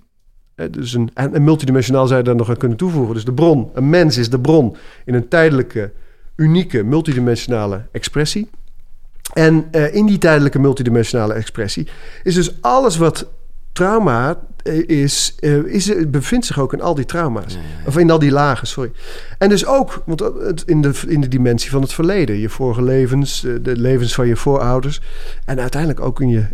Dus 0.71 0.93
een, 0.93 1.11
en 1.15 1.45
multidimensionaal 1.45 2.07
zou 2.07 2.19
je 2.19 2.25
daar 2.25 2.37
nog 2.37 2.49
aan 2.49 2.57
kunnen 2.57 2.79
toevoegen. 2.79 3.15
Dus 3.15 3.25
de 3.25 3.33
bron, 3.33 3.71
een 3.75 3.89
mens 3.89 4.17
is 4.17 4.31
de 4.31 4.41
bron 4.41 4.77
in 5.05 5.15
een 5.15 5.29
tijdelijke, 5.29 5.93
unieke, 6.37 6.83
multidimensionale 6.83 7.83
expressie. 7.93 8.51
En 9.33 9.69
uh, 9.73 9.95
in 9.95 10.07
die 10.07 10.19
tijdelijke 10.19 10.59
multidimensionale 10.59 11.35
expressie 11.35 11.89
is 12.23 12.35
dus 12.35 12.63
alles 12.63 12.97
wat 12.97 13.31
trauma 13.73 14.39
eh, 14.63 14.89
is, 14.89 15.37
uh, 15.41 15.65
is, 15.65 15.93
bevindt 16.09 16.47
zich 16.47 16.59
ook 16.59 16.73
in 16.73 16.81
al 16.81 16.95
die 16.95 17.05
trauma's. 17.05 17.59
Of 17.87 17.99
in 17.99 18.11
al 18.11 18.19
die 18.19 18.31
lagen, 18.31 18.67
sorry. 18.67 18.93
En 19.39 19.49
dus 19.49 19.67
ook 19.67 20.03
want 20.07 20.23
in, 20.67 20.83
de, 20.83 20.93
in 21.07 21.21
de 21.21 21.29
dimensie 21.29 21.71
van 21.71 21.83
het 21.83 21.93
verleden. 21.93 22.37
Je 22.39 22.49
vorige 22.49 22.83
levens, 22.83 23.41
de 23.41 23.77
levens 23.77 24.15
van 24.15 24.27
je 24.27 24.37
voorouders. 24.37 25.01
En 25.45 25.61
uiteindelijk 25.61 26.01
ook 26.01 26.21
in 26.21 26.29
je, 26.29 26.47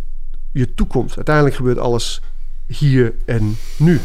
je 0.51 0.73
toekomst. 0.73 1.15
Uiteindelijk 1.15 1.55
gebeurt 1.55 1.77
alles 1.77 2.21
hier 2.67 3.13
en 3.25 3.57
nu. 3.77 3.99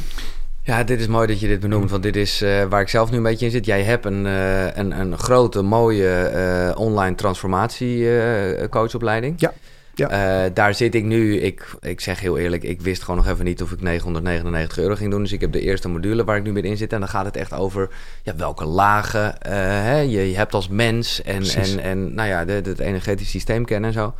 Ja, 0.64 0.84
dit 0.84 1.00
is 1.00 1.06
mooi 1.06 1.26
dat 1.26 1.40
je 1.40 1.48
dit 1.48 1.60
benoemt, 1.60 1.90
want 1.90 2.02
dit 2.02 2.16
is 2.16 2.42
uh, 2.42 2.64
waar 2.64 2.80
ik 2.80 2.88
zelf 2.88 3.10
nu 3.10 3.16
een 3.16 3.22
beetje 3.22 3.44
in 3.44 3.50
zit. 3.50 3.64
Jij 3.64 3.82
hebt 3.82 4.04
een, 4.04 4.24
uh, 4.24 4.76
een, 4.76 5.00
een 5.00 5.18
grote, 5.18 5.62
mooie 5.62 6.30
uh, 6.34 6.70
online 6.80 7.14
transformatiecoachopleiding. 7.14 9.34
ja. 9.36 9.52
Ja. 9.94 10.48
daar 10.48 10.74
zit 10.74 10.94
ik 10.94 11.04
nu, 11.04 11.36
ik, 11.36 11.74
ik 11.80 12.00
zeg 12.00 12.20
heel 12.20 12.38
eerlijk, 12.38 12.62
ik 12.62 12.80
wist 12.80 13.02
gewoon 13.02 13.16
nog 13.16 13.28
even 13.28 13.44
niet 13.44 13.62
of 13.62 13.72
ik 13.72 13.80
999 13.80 14.78
euro 14.78 14.94
ging 14.94 15.10
doen. 15.10 15.22
Dus 15.22 15.32
ik 15.32 15.40
heb 15.40 15.52
de 15.52 15.60
eerste 15.60 15.88
module 15.88 16.24
waar 16.24 16.36
ik 16.36 16.42
nu 16.42 16.52
mee 16.52 16.62
in 16.62 16.76
zit. 16.76 16.92
En 16.92 17.00
dan 17.00 17.08
gaat 17.08 17.24
het 17.24 17.36
echt 17.36 17.52
over 17.52 17.88
ja, 18.22 18.36
welke 18.36 18.64
lagen 18.64 19.34
hè, 19.48 19.98
je, 19.98 20.30
je, 20.30 20.36
hebt 20.36 20.54
als 20.54 20.68
mens. 20.68 21.22
En, 21.22 21.42
en, 21.42 21.78
en 21.78 22.14
nou 22.14 22.28
ja, 22.28 22.46
het 22.46 22.78
energetisch 22.78 23.30
systeem 23.30 23.64
kennen 23.64 23.90
en 23.90 23.96
zo. 23.96 24.14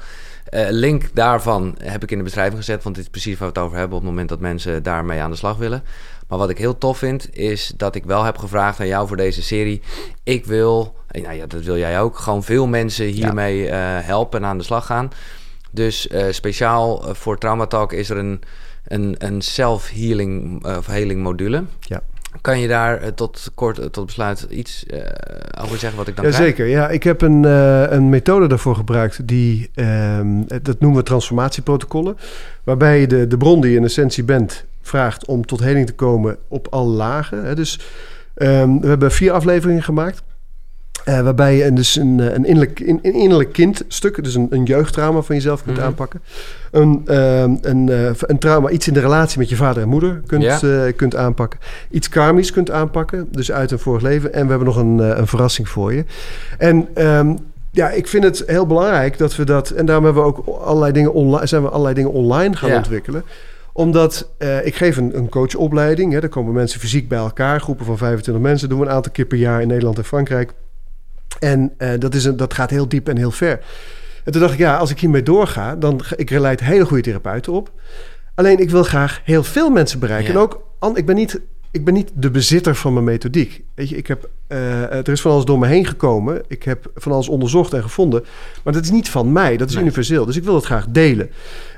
Uh, 0.50 0.66
link 0.70 1.11
daarvan 1.14 1.74
heb 1.83 2.02
ik 2.02 2.11
in 2.11 2.18
de 2.18 2.24
beschrijving 2.24 2.57
gezet, 2.57 2.83
want 2.83 2.94
dit 2.94 3.05
is 3.05 3.11
precies 3.11 3.38
waar 3.38 3.52
we 3.52 3.55
het 3.59 3.64
over 3.64 3.78
hebben 3.78 3.96
op 3.96 4.02
het 4.02 4.11
moment 4.11 4.28
dat 4.28 4.40
mensen 4.40 4.83
daarmee 4.83 5.20
aan 5.20 5.31
de 5.31 5.37
slag 5.37 5.57
willen. 5.57 5.83
Maar 6.28 6.38
wat 6.38 6.50
ik 6.50 6.59
heel 6.59 6.78
tof 6.78 6.98
vind, 6.98 7.37
is 7.37 7.72
dat 7.76 7.94
ik 7.94 8.05
wel 8.05 8.24
heb 8.24 8.38
gevraagd 8.38 8.81
aan 8.81 8.87
jou 8.87 9.09
voor 9.09 9.16
deze 9.16 9.42
serie. 9.42 9.83
Ik 10.22 10.46
wil, 10.46 10.96
nou 11.09 11.35
ja, 11.35 11.46
dat 11.46 11.62
wil 11.62 11.76
jij 11.76 12.00
ook, 12.00 12.18
gewoon 12.18 12.44
veel 12.44 12.66
mensen 12.66 13.07
hiermee 13.07 13.62
ja. 13.62 13.98
uh, 13.98 14.07
helpen 14.07 14.40
en 14.40 14.48
aan 14.48 14.59
de 14.59 14.64
slag 14.64 14.87
gaan. 14.87 15.11
Dus 15.70 16.07
uh, 16.07 16.24
speciaal 16.31 17.14
voor 17.14 17.38
Traumatalk 17.38 17.92
is 17.92 18.11
er 18.11 18.16
een, 18.16 18.40
een, 18.85 19.14
een 19.18 19.42
self-healing 19.42 20.64
of 20.66 20.87
healing 20.87 21.22
module. 21.22 21.64
Ja. 21.81 22.02
Kan 22.40 22.61
je 22.61 22.68
daar 22.68 23.03
uh, 23.03 23.09
tot 23.09 23.51
kort 23.55 23.79
uh, 23.79 23.85
tot 23.85 24.07
besluit 24.07 24.47
iets 24.51 24.85
uh, 24.87 24.99
over 25.62 25.79
zeggen 25.79 25.99
wat 25.99 26.09
ik 26.09 26.16
dan 26.16 26.25
Jazeker, 26.25 26.66
ja. 26.66 26.88
Ik 26.88 27.03
heb 27.03 27.23
een, 27.23 27.45
een 27.95 28.09
methode 28.09 28.47
daarvoor 28.47 28.77
gebruikt 28.77 29.29
die, 29.29 29.71
um, 29.75 30.47
dat 30.62 30.81
noemen 30.81 30.99
we 30.99 31.05
transformatieprotocollen. 31.05 32.16
Waarbij 32.64 33.01
je 33.01 33.07
de, 33.07 33.27
de 33.27 33.37
bron 33.37 33.61
die 33.61 33.71
je 33.71 33.77
in 33.77 33.85
essentie 33.85 34.25
bent 34.25 34.64
vraagt 34.83 35.27
om 35.27 35.47
tot 35.47 35.61
heling 35.61 35.87
te 35.87 35.95
komen 35.95 36.37
op 36.49 36.66
alle 36.71 36.90
lagen. 36.90 37.45
Hè. 37.45 37.55
Dus 37.55 37.81
um, 38.37 38.81
we 38.81 38.88
hebben 38.88 39.12
vier 39.12 39.33
afleveringen 39.33 39.83
gemaakt. 39.83 40.23
Uh, 41.09 41.21
waarbij 41.21 41.57
je 41.57 41.73
dus 41.73 41.97
een, 41.97 42.19
een, 42.19 42.45
innerlijk, 42.45 42.81
een 42.81 43.03
innerlijk 43.03 43.53
kindstuk, 43.53 44.25
dus 44.25 44.35
een, 44.35 44.47
een 44.51 44.65
jeugdtrauma 44.65 45.21
van 45.21 45.35
jezelf 45.35 45.62
kunt 45.62 45.77
mm 45.77 45.83
-hmm. 45.83 45.91
aanpakken. 45.91 46.21
Een, 46.71 47.03
uh, 47.07 47.41
een, 47.41 47.87
uh, 47.88 48.11
een 48.21 48.38
trauma, 48.38 48.69
iets 48.69 48.88
in 48.88 48.95
de 48.95 49.01
relatie 49.01 49.38
met 49.38 49.49
je 49.49 49.57
vader 49.57 49.83
en 49.83 49.88
moeder 49.88 50.23
kunt, 50.27 50.43
ja. 50.43 50.91
kunt 50.97 51.17
aanpakken. 51.17 51.61
Iets 51.91 52.09
karmisch 52.09 52.53
kunt 52.53 52.71
aanpakken, 52.71 53.29
dus 53.31 53.53
uit 53.53 53.71
een 53.71 53.79
vorig 53.79 54.03
leven. 54.03 54.33
En 54.33 54.43
we 54.43 54.49
hebben 54.49 54.67
nog 54.67 54.77
een, 54.77 54.99
een 54.99 55.27
verrassing 55.27 55.69
voor 55.69 55.95
je. 55.95 56.05
En 56.59 57.07
um, 57.07 57.38
ja, 57.71 57.91
ik 57.91 58.09
vind 58.09 58.25
het 58.25 58.43
heel 58.47 58.67
belangrijk 58.67 59.19
dat 59.19 59.37
we 59.37 59.45
dat... 59.45 59.71
En 59.71 59.87
daarom 59.87 60.05
hebben 60.05 60.23
we 60.23 60.29
ook 60.29 60.47
allerlei 60.47 60.93
dingen 60.93 61.12
online, 61.12 61.47
zijn 61.47 61.62
we 61.62 61.69
allerlei 61.69 61.95
dingen 61.95 62.12
online 62.12 62.57
gaan 62.57 62.71
ja. 62.71 62.77
ontwikkelen 62.77 63.25
omdat 63.73 64.29
uh, 64.38 64.67
ik 64.67 64.75
geef 64.75 64.97
een, 64.97 65.17
een 65.17 65.29
coachopleiding. 65.29 66.12
Hè, 66.12 66.21
daar 66.21 66.29
komen 66.29 66.53
mensen 66.53 66.81
fysiek 66.81 67.09
bij 67.09 67.19
elkaar. 67.19 67.61
Groepen 67.61 67.87
van 67.87 67.99
25 67.99 68.43
mensen. 68.45 68.69
doen 68.69 68.79
we 68.79 68.87
een 68.87 68.93
aantal 68.93 69.12
keer 69.12 69.25
per 69.25 69.38
jaar 69.38 69.61
in 69.61 69.69
Nederland 69.69 69.99
en 69.99 70.05
Frankrijk. 70.05 70.53
En 71.42 71.72
uh, 71.78 71.88
dat, 71.98 72.14
is 72.14 72.24
een, 72.24 72.37
dat 72.37 72.55
gaat 72.55 72.70
heel 72.70 72.88
diep 72.88 73.09
en 73.09 73.16
heel 73.16 73.31
ver. 73.31 73.61
En 74.24 74.33
toen 74.33 74.40
dacht 74.40 74.52
ik, 74.52 74.59
ja, 74.59 74.76
als 74.76 74.90
ik 74.90 75.00
hiermee 75.00 75.22
doorga, 75.22 75.76
dan 75.76 76.00
ik 76.16 76.31
leid 76.31 76.61
hele 76.61 76.85
goede 76.85 77.02
therapeuten 77.02 77.52
op. 77.52 77.72
Alleen 78.35 78.59
ik 78.59 78.70
wil 78.70 78.83
graag 78.83 79.20
heel 79.24 79.44
veel 79.44 79.70
mensen 79.70 79.98
bereiken. 79.98 80.33
Ja. 80.33 80.38
En 80.38 80.44
ook, 80.81 80.96
ik 80.96 81.07
ben 81.07 81.14
niet 81.14 81.40
ik 81.72 81.85
ben 81.85 81.94
niet 81.94 82.11
de 82.14 82.30
bezitter 82.30 82.74
van 82.74 82.92
mijn 82.92 83.04
methodiek. 83.04 83.62
Weet 83.74 83.88
je, 83.88 83.96
ik 83.96 84.06
heb, 84.06 84.28
uh, 84.48 84.82
er 84.82 85.08
is 85.08 85.20
van 85.20 85.30
alles 85.30 85.44
door 85.44 85.58
me 85.58 85.66
heen 85.66 85.87
gekomen. 85.87 86.42
Ik 86.48 86.62
heb 86.62 86.90
van 86.94 87.12
alles 87.12 87.28
onderzocht 87.28 87.72
en 87.72 87.82
gevonden. 87.82 88.24
Maar 88.64 88.72
dat 88.72 88.82
is 88.82 88.90
niet 88.90 89.11
van 89.11 89.32
mij, 89.32 89.56
dat 89.56 89.68
is 89.68 89.74
nee. 89.74 89.85
universeel. 89.85 90.24
Dus 90.26 90.37
ik 90.37 90.44
wil 90.44 90.54
het 90.54 90.64
graag 90.64 90.87
delen. 90.88 91.30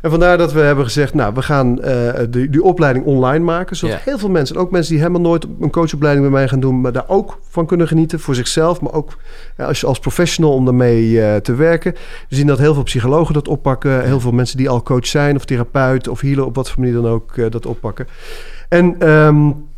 En 0.03 0.11
vandaar 0.11 0.39
dat 0.39 0.53
we 0.53 0.61
hebben 0.61 0.85
gezegd, 0.85 1.15
nou, 1.15 1.35
we 1.35 1.43
gaan 1.43 1.79
uh, 1.85 2.11
die, 2.31 2.51
die 2.51 2.63
opleiding 2.63 3.05
online 3.05 3.45
maken. 3.45 3.77
Zodat 3.77 4.01
heel 4.01 4.19
veel 4.19 4.29
mensen, 4.29 4.57
ook 4.57 4.71
mensen 4.71 4.93
die 4.93 5.01
helemaal 5.03 5.23
nooit 5.23 5.47
een 5.61 5.71
coachopleiding 5.71 6.27
bij 6.27 6.39
mij 6.39 6.49
gaan 6.49 6.61
doen... 6.61 6.81
maar 6.81 6.93
daar 6.93 7.09
ook 7.09 7.39
van 7.49 7.67
kunnen 7.67 7.89
genieten, 7.89 8.21
voor 8.21 8.35
zichzelf. 8.35 8.81
Maar 8.81 8.93
ook 8.93 9.17
uh, 9.57 9.67
als, 9.67 9.85
als 9.85 9.99
professional 9.99 10.53
om 10.53 10.65
daarmee 10.65 11.41
te 11.41 11.55
werken. 11.55 11.93
We 12.29 12.37
zien 12.37 12.47
dat 12.47 12.59
heel 12.59 12.75
veel 12.75 12.83
psychologen 12.83 13.35
dat 13.35 13.49
oppakken. 13.49 14.05
Heel 14.05 14.21
veel 14.21 14.33
mensen 14.33 14.57
die 14.57 14.69
al 14.69 14.83
coach 14.83 15.07
zijn 15.07 15.37
of 15.37 15.45
therapeut 15.45 16.09
of 16.09 16.21
healer... 16.21 16.45
op 16.45 16.55
wat 16.55 16.71
voor 16.71 16.81
manier 16.81 17.03
dan 17.03 17.11
ook 17.11 17.51
dat 17.53 17.67
oppakken. 17.67 18.07
En... 18.69 19.09
Um, 19.09 19.73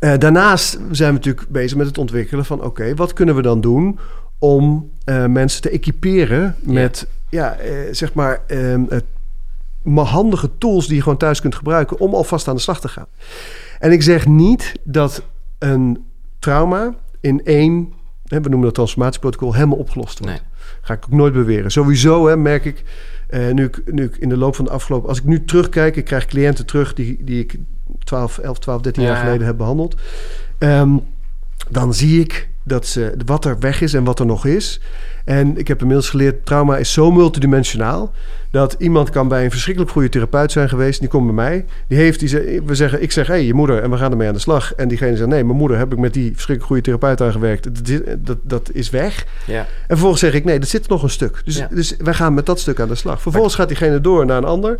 uh, 0.00 0.18
daarnaast 0.18 0.78
zijn 0.90 1.08
we 1.08 1.16
natuurlijk 1.16 1.48
bezig 1.48 1.76
met 1.76 1.86
het 1.86 1.98
ontwikkelen 1.98 2.44
van... 2.44 2.58
oké, 2.58 2.66
okay, 2.66 2.94
wat 2.94 3.12
kunnen 3.12 3.34
we 3.34 3.42
dan 3.42 3.60
doen 3.60 3.98
om 4.38 4.90
uh, 5.04 5.26
mensen 5.26 5.62
te 5.62 5.70
equiperen 5.70 6.56
met... 6.60 7.06
ja, 7.28 7.56
ja 7.60 7.64
uh, 7.64 7.72
zeg 7.90 8.14
maar 8.14 8.40
handige 9.94 10.50
tools 10.58 10.86
die 10.86 10.96
je 10.96 11.02
gewoon 11.02 11.18
thuis 11.18 11.40
kunt 11.40 11.54
gebruiken... 11.54 12.00
om 12.00 12.14
alvast 12.14 12.48
aan 12.48 12.54
de 12.54 12.60
slag 12.60 12.80
te 12.80 12.88
gaan. 12.88 13.06
En 13.78 13.92
ik 13.92 14.02
zeg 14.02 14.26
niet 14.26 14.72
dat 14.84 15.22
een 15.58 16.04
trauma 16.38 16.94
in 17.20 17.44
één... 17.44 17.92
Hè, 18.24 18.40
we 18.40 18.48
noemen 18.48 18.66
dat 18.66 18.74
transformatieprotocol... 18.74 19.54
helemaal 19.54 19.78
opgelost 19.78 20.18
wordt. 20.18 20.34
Nee. 20.34 20.42
Ga 20.80 20.94
ik 20.94 21.04
ook 21.04 21.12
nooit 21.14 21.32
beweren. 21.32 21.70
Sowieso 21.70 22.26
hè, 22.26 22.36
merk 22.36 22.64
ik... 22.64 22.84
nu, 23.30 23.64
ik, 23.64 23.92
nu 23.92 24.04
ik 24.04 24.16
in 24.16 24.28
de 24.28 24.36
loop 24.36 24.54
van 24.54 24.64
de 24.64 24.70
afgelopen... 24.70 25.08
Als 25.08 25.18
ik 25.18 25.24
nu 25.24 25.44
terugkijk, 25.44 25.96
ik 25.96 26.04
krijg 26.04 26.26
cliënten 26.26 26.66
terug 26.66 26.94
die, 26.94 27.24
die 27.24 27.40
ik 27.40 27.56
12, 28.04 28.38
11, 28.38 28.58
12, 28.58 28.80
13 28.80 29.02
ja. 29.02 29.08
jaar 29.08 29.18
geleden 29.18 29.46
heb 29.46 29.56
behandeld. 29.56 29.94
Um, 30.58 31.00
dan 31.68 31.94
zie 31.94 32.20
ik 32.20 32.49
dat 32.62 32.86
ze, 32.86 33.14
wat 33.26 33.44
er 33.44 33.58
weg 33.58 33.80
is 33.80 33.94
en 33.94 34.04
wat 34.04 34.18
er 34.18 34.26
nog 34.26 34.46
is. 34.46 34.80
En 35.24 35.58
ik 35.58 35.68
heb 35.68 35.80
inmiddels 35.80 36.08
geleerd, 36.08 36.46
trauma 36.46 36.76
is 36.76 36.92
zo 36.92 37.10
multidimensionaal... 37.10 38.12
dat 38.50 38.74
iemand 38.78 39.10
kan 39.10 39.28
bij 39.28 39.44
een 39.44 39.50
verschrikkelijk 39.50 39.92
goede 39.92 40.08
therapeut 40.08 40.52
zijn 40.52 40.68
geweest... 40.68 41.00
die 41.00 41.08
komt 41.08 41.24
bij 41.24 41.34
mij, 41.34 41.64
die 41.88 41.98
heeft, 41.98 42.20
die 42.20 42.60
we 42.64 42.74
zeggen, 42.74 43.02
ik 43.02 43.12
zeg, 43.12 43.26
hé, 43.26 43.32
hey, 43.32 43.44
je 43.44 43.54
moeder, 43.54 43.82
en 43.82 43.90
we 43.90 43.96
gaan 43.96 44.10
ermee 44.10 44.28
aan 44.28 44.34
de 44.34 44.40
slag. 44.40 44.74
En 44.74 44.88
diegene 44.88 45.16
zegt, 45.16 45.28
nee, 45.28 45.44
mijn 45.44 45.56
moeder 45.58 45.78
heb 45.78 45.92
ik 45.92 45.98
met 45.98 46.14
die 46.14 46.32
verschrikkelijk 46.32 46.66
goede 46.66 46.82
therapeut 46.82 47.20
aangewerkt. 47.20 47.86
Dat, 47.86 48.16
dat, 48.26 48.38
dat 48.42 48.70
is 48.72 48.90
weg. 48.90 49.26
Ja. 49.46 49.58
En 49.58 49.66
vervolgens 49.86 50.20
zeg 50.20 50.34
ik, 50.34 50.44
nee, 50.44 50.58
er 50.58 50.66
zit 50.66 50.88
nog 50.88 51.02
een 51.02 51.10
stuk. 51.10 51.42
Dus, 51.44 51.56
Ja. 51.56 51.68
dus 51.70 51.96
wij 51.98 52.14
gaan 52.14 52.34
met 52.34 52.46
dat 52.46 52.60
stuk 52.60 52.80
aan 52.80 52.88
de 52.88 52.94
slag. 52.94 53.22
Vervolgens 53.22 53.54
gaat 53.54 53.68
diegene 53.68 54.00
door 54.00 54.26
naar 54.26 54.38
een 54.38 54.44
ander... 54.44 54.78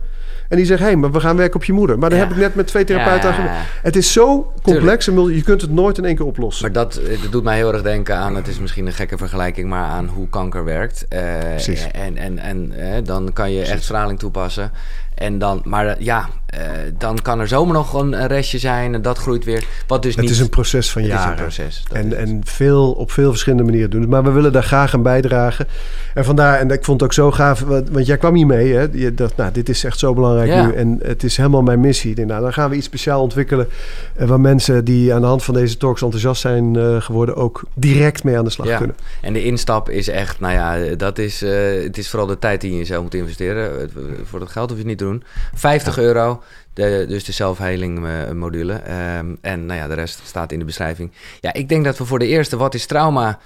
En 0.49 0.57
die 0.57 0.67
zegt, 0.67 0.81
hé, 0.81 0.87
hey, 0.87 0.97
maar 0.97 1.13
we 1.13 1.21
gaan 1.21 1.37
werken 1.37 1.57
op 1.57 1.65
je 1.65 1.73
moeder. 1.73 1.99
Maar 1.99 2.13
Ja. 2.13 2.17
heb 2.17 2.31
ik 2.31 2.37
net 2.37 2.55
met 2.55 2.67
twee 2.67 2.85
therapeuten. 2.85 3.35
Het 3.83 3.97
is 3.97 4.13
zo 4.13 4.53
complex 4.63 5.09
en 5.09 5.35
je 5.35 5.43
kunt 5.43 5.61
het 5.61 5.71
nooit 5.71 5.99
in 5.99 6.05
één 6.05 6.17
keer 6.17 6.27
oplossen. 6.27 6.63
Maar 6.65 6.73
dat, 6.73 6.97
eh, 6.97 7.23
dat 7.23 7.33
doet 7.33 7.45
mij 7.45 7.57
heel 7.57 7.70
erg 7.73 7.83
denken 7.83 8.17
aan, 8.17 8.37
het 8.37 8.49
is 8.49 8.59
misschien 8.59 8.87
een 8.87 8.93
gekke 8.93 9.19
vergelijking, 9.19 9.69
maar 9.69 9.85
aan 9.85 10.07
hoe 10.07 10.29
kanker 10.29 10.65
werkt. 10.65 11.09
Eh, 11.09 11.39
Precies. 11.39 11.91
En, 11.91 12.17
en, 12.17 12.39
en 12.39 12.73
eh, 12.73 13.05
dan 13.05 13.33
kan 13.33 13.53
je 13.53 13.65
echt 13.65 13.83
straling 13.83 14.19
toepassen. 14.19 14.73
En 15.15 15.39
dan, 15.39 15.61
maar 15.65 16.03
ja, 16.03 16.29
eh, 16.51 16.61
dan 16.99 17.23
kan 17.23 17.41
er 17.41 17.49
zomaar 17.49 17.75
nog 17.75 17.95
een, 17.95 18.13
een 18.21 18.27
restje 18.27 18.59
zijn 18.59 18.95
en 18.95 19.03
dat 19.03 19.19
groeit 19.19 19.45
weer. 19.45 19.65
Wat 19.87 20.03
dus 20.03 20.13
het 20.15 20.21
niet... 20.23 20.31
is 20.31 20.39
een 20.41 20.49
proces 20.49 20.91
van 20.91 21.03
het 21.03 21.13
is 21.13 21.25
een 21.25 21.35
proces. 21.35 21.83
En, 21.93 22.17
en 22.17 22.41
veel, 22.45 22.93
op 22.93 23.11
veel 23.11 23.31
verschillende 23.31 23.65
manieren 23.65 23.91
doen. 23.91 24.09
Maar 24.09 24.23
we 24.25 24.31
willen 24.31 24.53
daar 24.53 24.63
graag 24.63 24.95
aan 24.95 25.03
bijdragen. 25.03 25.67
En 26.15 26.25
vandaar, 26.25 26.59
en 26.59 26.71
ik 26.71 26.85
vond 26.85 27.01
het 27.01 27.09
ook 27.09 27.15
zo 27.15 27.31
gaaf, 27.31 27.61
want 27.91 28.07
jij 28.07 28.17
kwam 28.17 28.35
hier 28.35 28.47
mee. 28.47 28.73
Hè? 28.73 28.87
Je 28.93 29.15
dacht, 29.15 29.37
nou, 29.37 29.53
dit 29.53 29.69
is 29.69 29.85
echt 29.85 29.99
zo 29.99 30.15
belangrijk 30.15 30.49
Ja. 30.49 30.67
nu. 30.67 30.73
En 30.73 30.99
het 31.03 31.23
is 31.25 31.37
helemaal 31.37 31.63
mijn 31.63 31.81
missie. 31.81 32.15
Denk, 32.15 32.29
nou, 32.29 32.43
dan 32.43 32.53
gaan 32.53 32.71
we 32.71 32.77
iets 32.77 32.87
speciaal 32.87 33.23
ontwikkelen. 33.23 33.69
eh, 34.17 34.29
waar 34.29 34.41
mensen 34.41 34.85
die 34.85 35.15
aan 35.15 35.21
de 35.21 35.27
hand 35.27 35.43
van 35.45 35.55
deze 35.55 35.77
talks 35.77 36.03
enthousiast 36.03 36.41
zijn 36.41 36.77
eh, 36.77 37.01
geworden, 37.01 37.37
ook 37.37 37.63
direct 37.75 38.25
mee 38.25 38.39
aan 38.39 38.45
de 38.45 38.51
slag 38.51 38.67
Ja. 38.67 38.77
kunnen. 38.77 38.97
En 39.21 39.33
de 39.33 39.45
instap 39.45 39.89
is 39.91 40.09
echt, 40.09 40.41
nou 40.41 40.53
ja, 40.55 40.95
dat 40.97 41.19
is, 41.19 41.41
het 41.85 41.99
is 41.99 42.09
vooral 42.09 42.29
de 42.29 42.39
tijd 42.39 42.61
die 42.61 42.71
je 42.71 42.75
in 42.77 42.83
jezelf 42.83 43.03
moet 43.03 43.15
investeren. 43.15 43.91
Voor 44.25 44.39
dat 44.39 44.51
geld 44.51 44.69
hoef 44.71 44.79
je 44.79 44.85
het 44.89 44.91
niet 44.91 44.99
te 44.99 45.05
doen. 45.05 45.23
50 45.55 45.99
euro, 45.99 46.40
de, 46.73 47.05
dus 47.09 47.25
de 47.25 47.33
self-healing 47.33 48.07
eh, 48.07 48.31
module. 48.31 48.73
Ehm, 48.73 49.35
en 49.41 49.67
nou 49.67 49.79
ja, 49.79 49.89
de 49.89 49.95
rest 49.95 50.21
staat 50.25 50.53
in 50.53 50.59
de 50.59 50.65
beschrijving. 50.65 51.13
Ja, 51.41 51.53
ik 51.53 51.69
denk 51.69 51.85
dat 51.85 51.99
we 51.99 52.05
voor 52.05 52.19
de 52.19 52.27
eerste, 52.27 52.57
wat 52.57 52.75
is 52.75 52.87
trauma, 52.87 53.39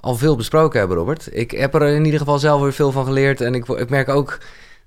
al 0.00 0.16
veel 0.16 0.36
besproken 0.36 0.78
hebben, 0.78 0.96
Robert. 0.96 1.28
Ik 1.32 1.50
heb 1.50 1.74
er 1.74 1.82
in 1.82 2.04
ieder 2.04 2.20
geval 2.20 2.38
zelf 2.38 2.60
weer 2.60 2.72
veel 2.72 2.92
van 2.92 3.04
geleerd. 3.04 3.40
En 3.40 3.54
ik, 3.54 3.68
ik 3.68 3.90
merk 3.90 4.08
ook 4.08 4.38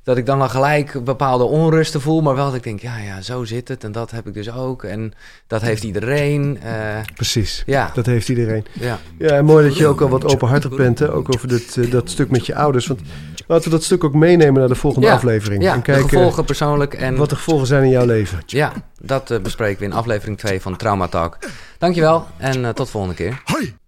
dat 0.04 0.18
ik 0.18 0.26
dan 0.26 0.42
al 0.42 0.50
gelijk 0.50 1.04
bepaalde 1.04 1.44
onrusten 1.44 2.02
voel, 2.02 2.22
maar 2.22 2.36
wel 2.36 2.46
dat 2.46 2.56
ik 2.56 2.64
denk, 2.64 2.80
ja, 2.80 2.98
ja, 2.98 3.22
zo 3.22 3.44
zit 3.44 3.68
het 3.68 3.84
en 3.84 3.92
dat 3.92 4.12
heb 4.12 4.28
ik 4.28 4.34
dus 4.34 4.52
ook 4.52 4.84
en 4.84 5.14
dat 5.48 5.62
heeft 5.62 5.84
iedereen. 5.84 6.60
Uh, 6.64 6.72
Precies, 7.16 7.64
ja. 7.66 7.92
dat 7.94 8.06
heeft 8.06 8.30
iedereen. 8.30 8.66
Ja. 8.74 9.00
ja, 9.18 9.30
en 9.30 9.46
mooi 9.46 9.68
dat 9.68 9.78
je 9.78 9.88
ook 9.88 10.02
al 10.02 10.10
wat 10.10 10.26
openhartig 10.26 10.76
bent, 10.76 11.00
hè? 11.00 11.14
ook 11.14 11.34
over 11.34 11.48
dit, 11.48 11.76
uh, 11.76 11.92
dat 11.92 12.10
stuk 12.10 12.30
met 12.30 12.46
je 12.46 12.56
ouders. 12.56 12.88
Want 12.88 13.02
laten 13.48 13.64
we 13.64 13.70
dat 13.70 13.84
stuk 13.84 14.04
ook 14.04 14.14
meenemen 14.14 14.60
naar 14.60 14.68
de 14.68 14.76
volgende 14.76 15.08
ja. 15.08 15.14
aflevering. 15.14 15.64
Ja, 15.64 15.74
en 15.74 15.82
kijken 15.82 16.04
de 16.04 16.10
gevolgen 16.10 16.46
persoonlijk 16.46 16.94
en 16.94 17.16
wat 17.16 17.30
de 17.30 17.36
gevolgen 17.36 17.68
zijn 17.68 17.84
in 17.84 17.90
jouw 17.90 18.06
leven. 18.06 18.40
Ja, 18.46 18.72
dat 19.02 19.32
uh, 19.32 19.40
bespreken 19.40 19.80
we 19.80 19.86
in 19.86 19.94
aflevering 19.94 20.38
2 20.38 20.62
van 20.62 20.76
Trauma 20.76 21.08
Talk. 21.08 21.38
Dankjewel 21.78 22.26
en 22.38 22.62
tot 22.62 22.86
de 22.86 22.92
volgende 22.92 23.16
keer. 23.16 23.42
Hoi. 23.46 23.80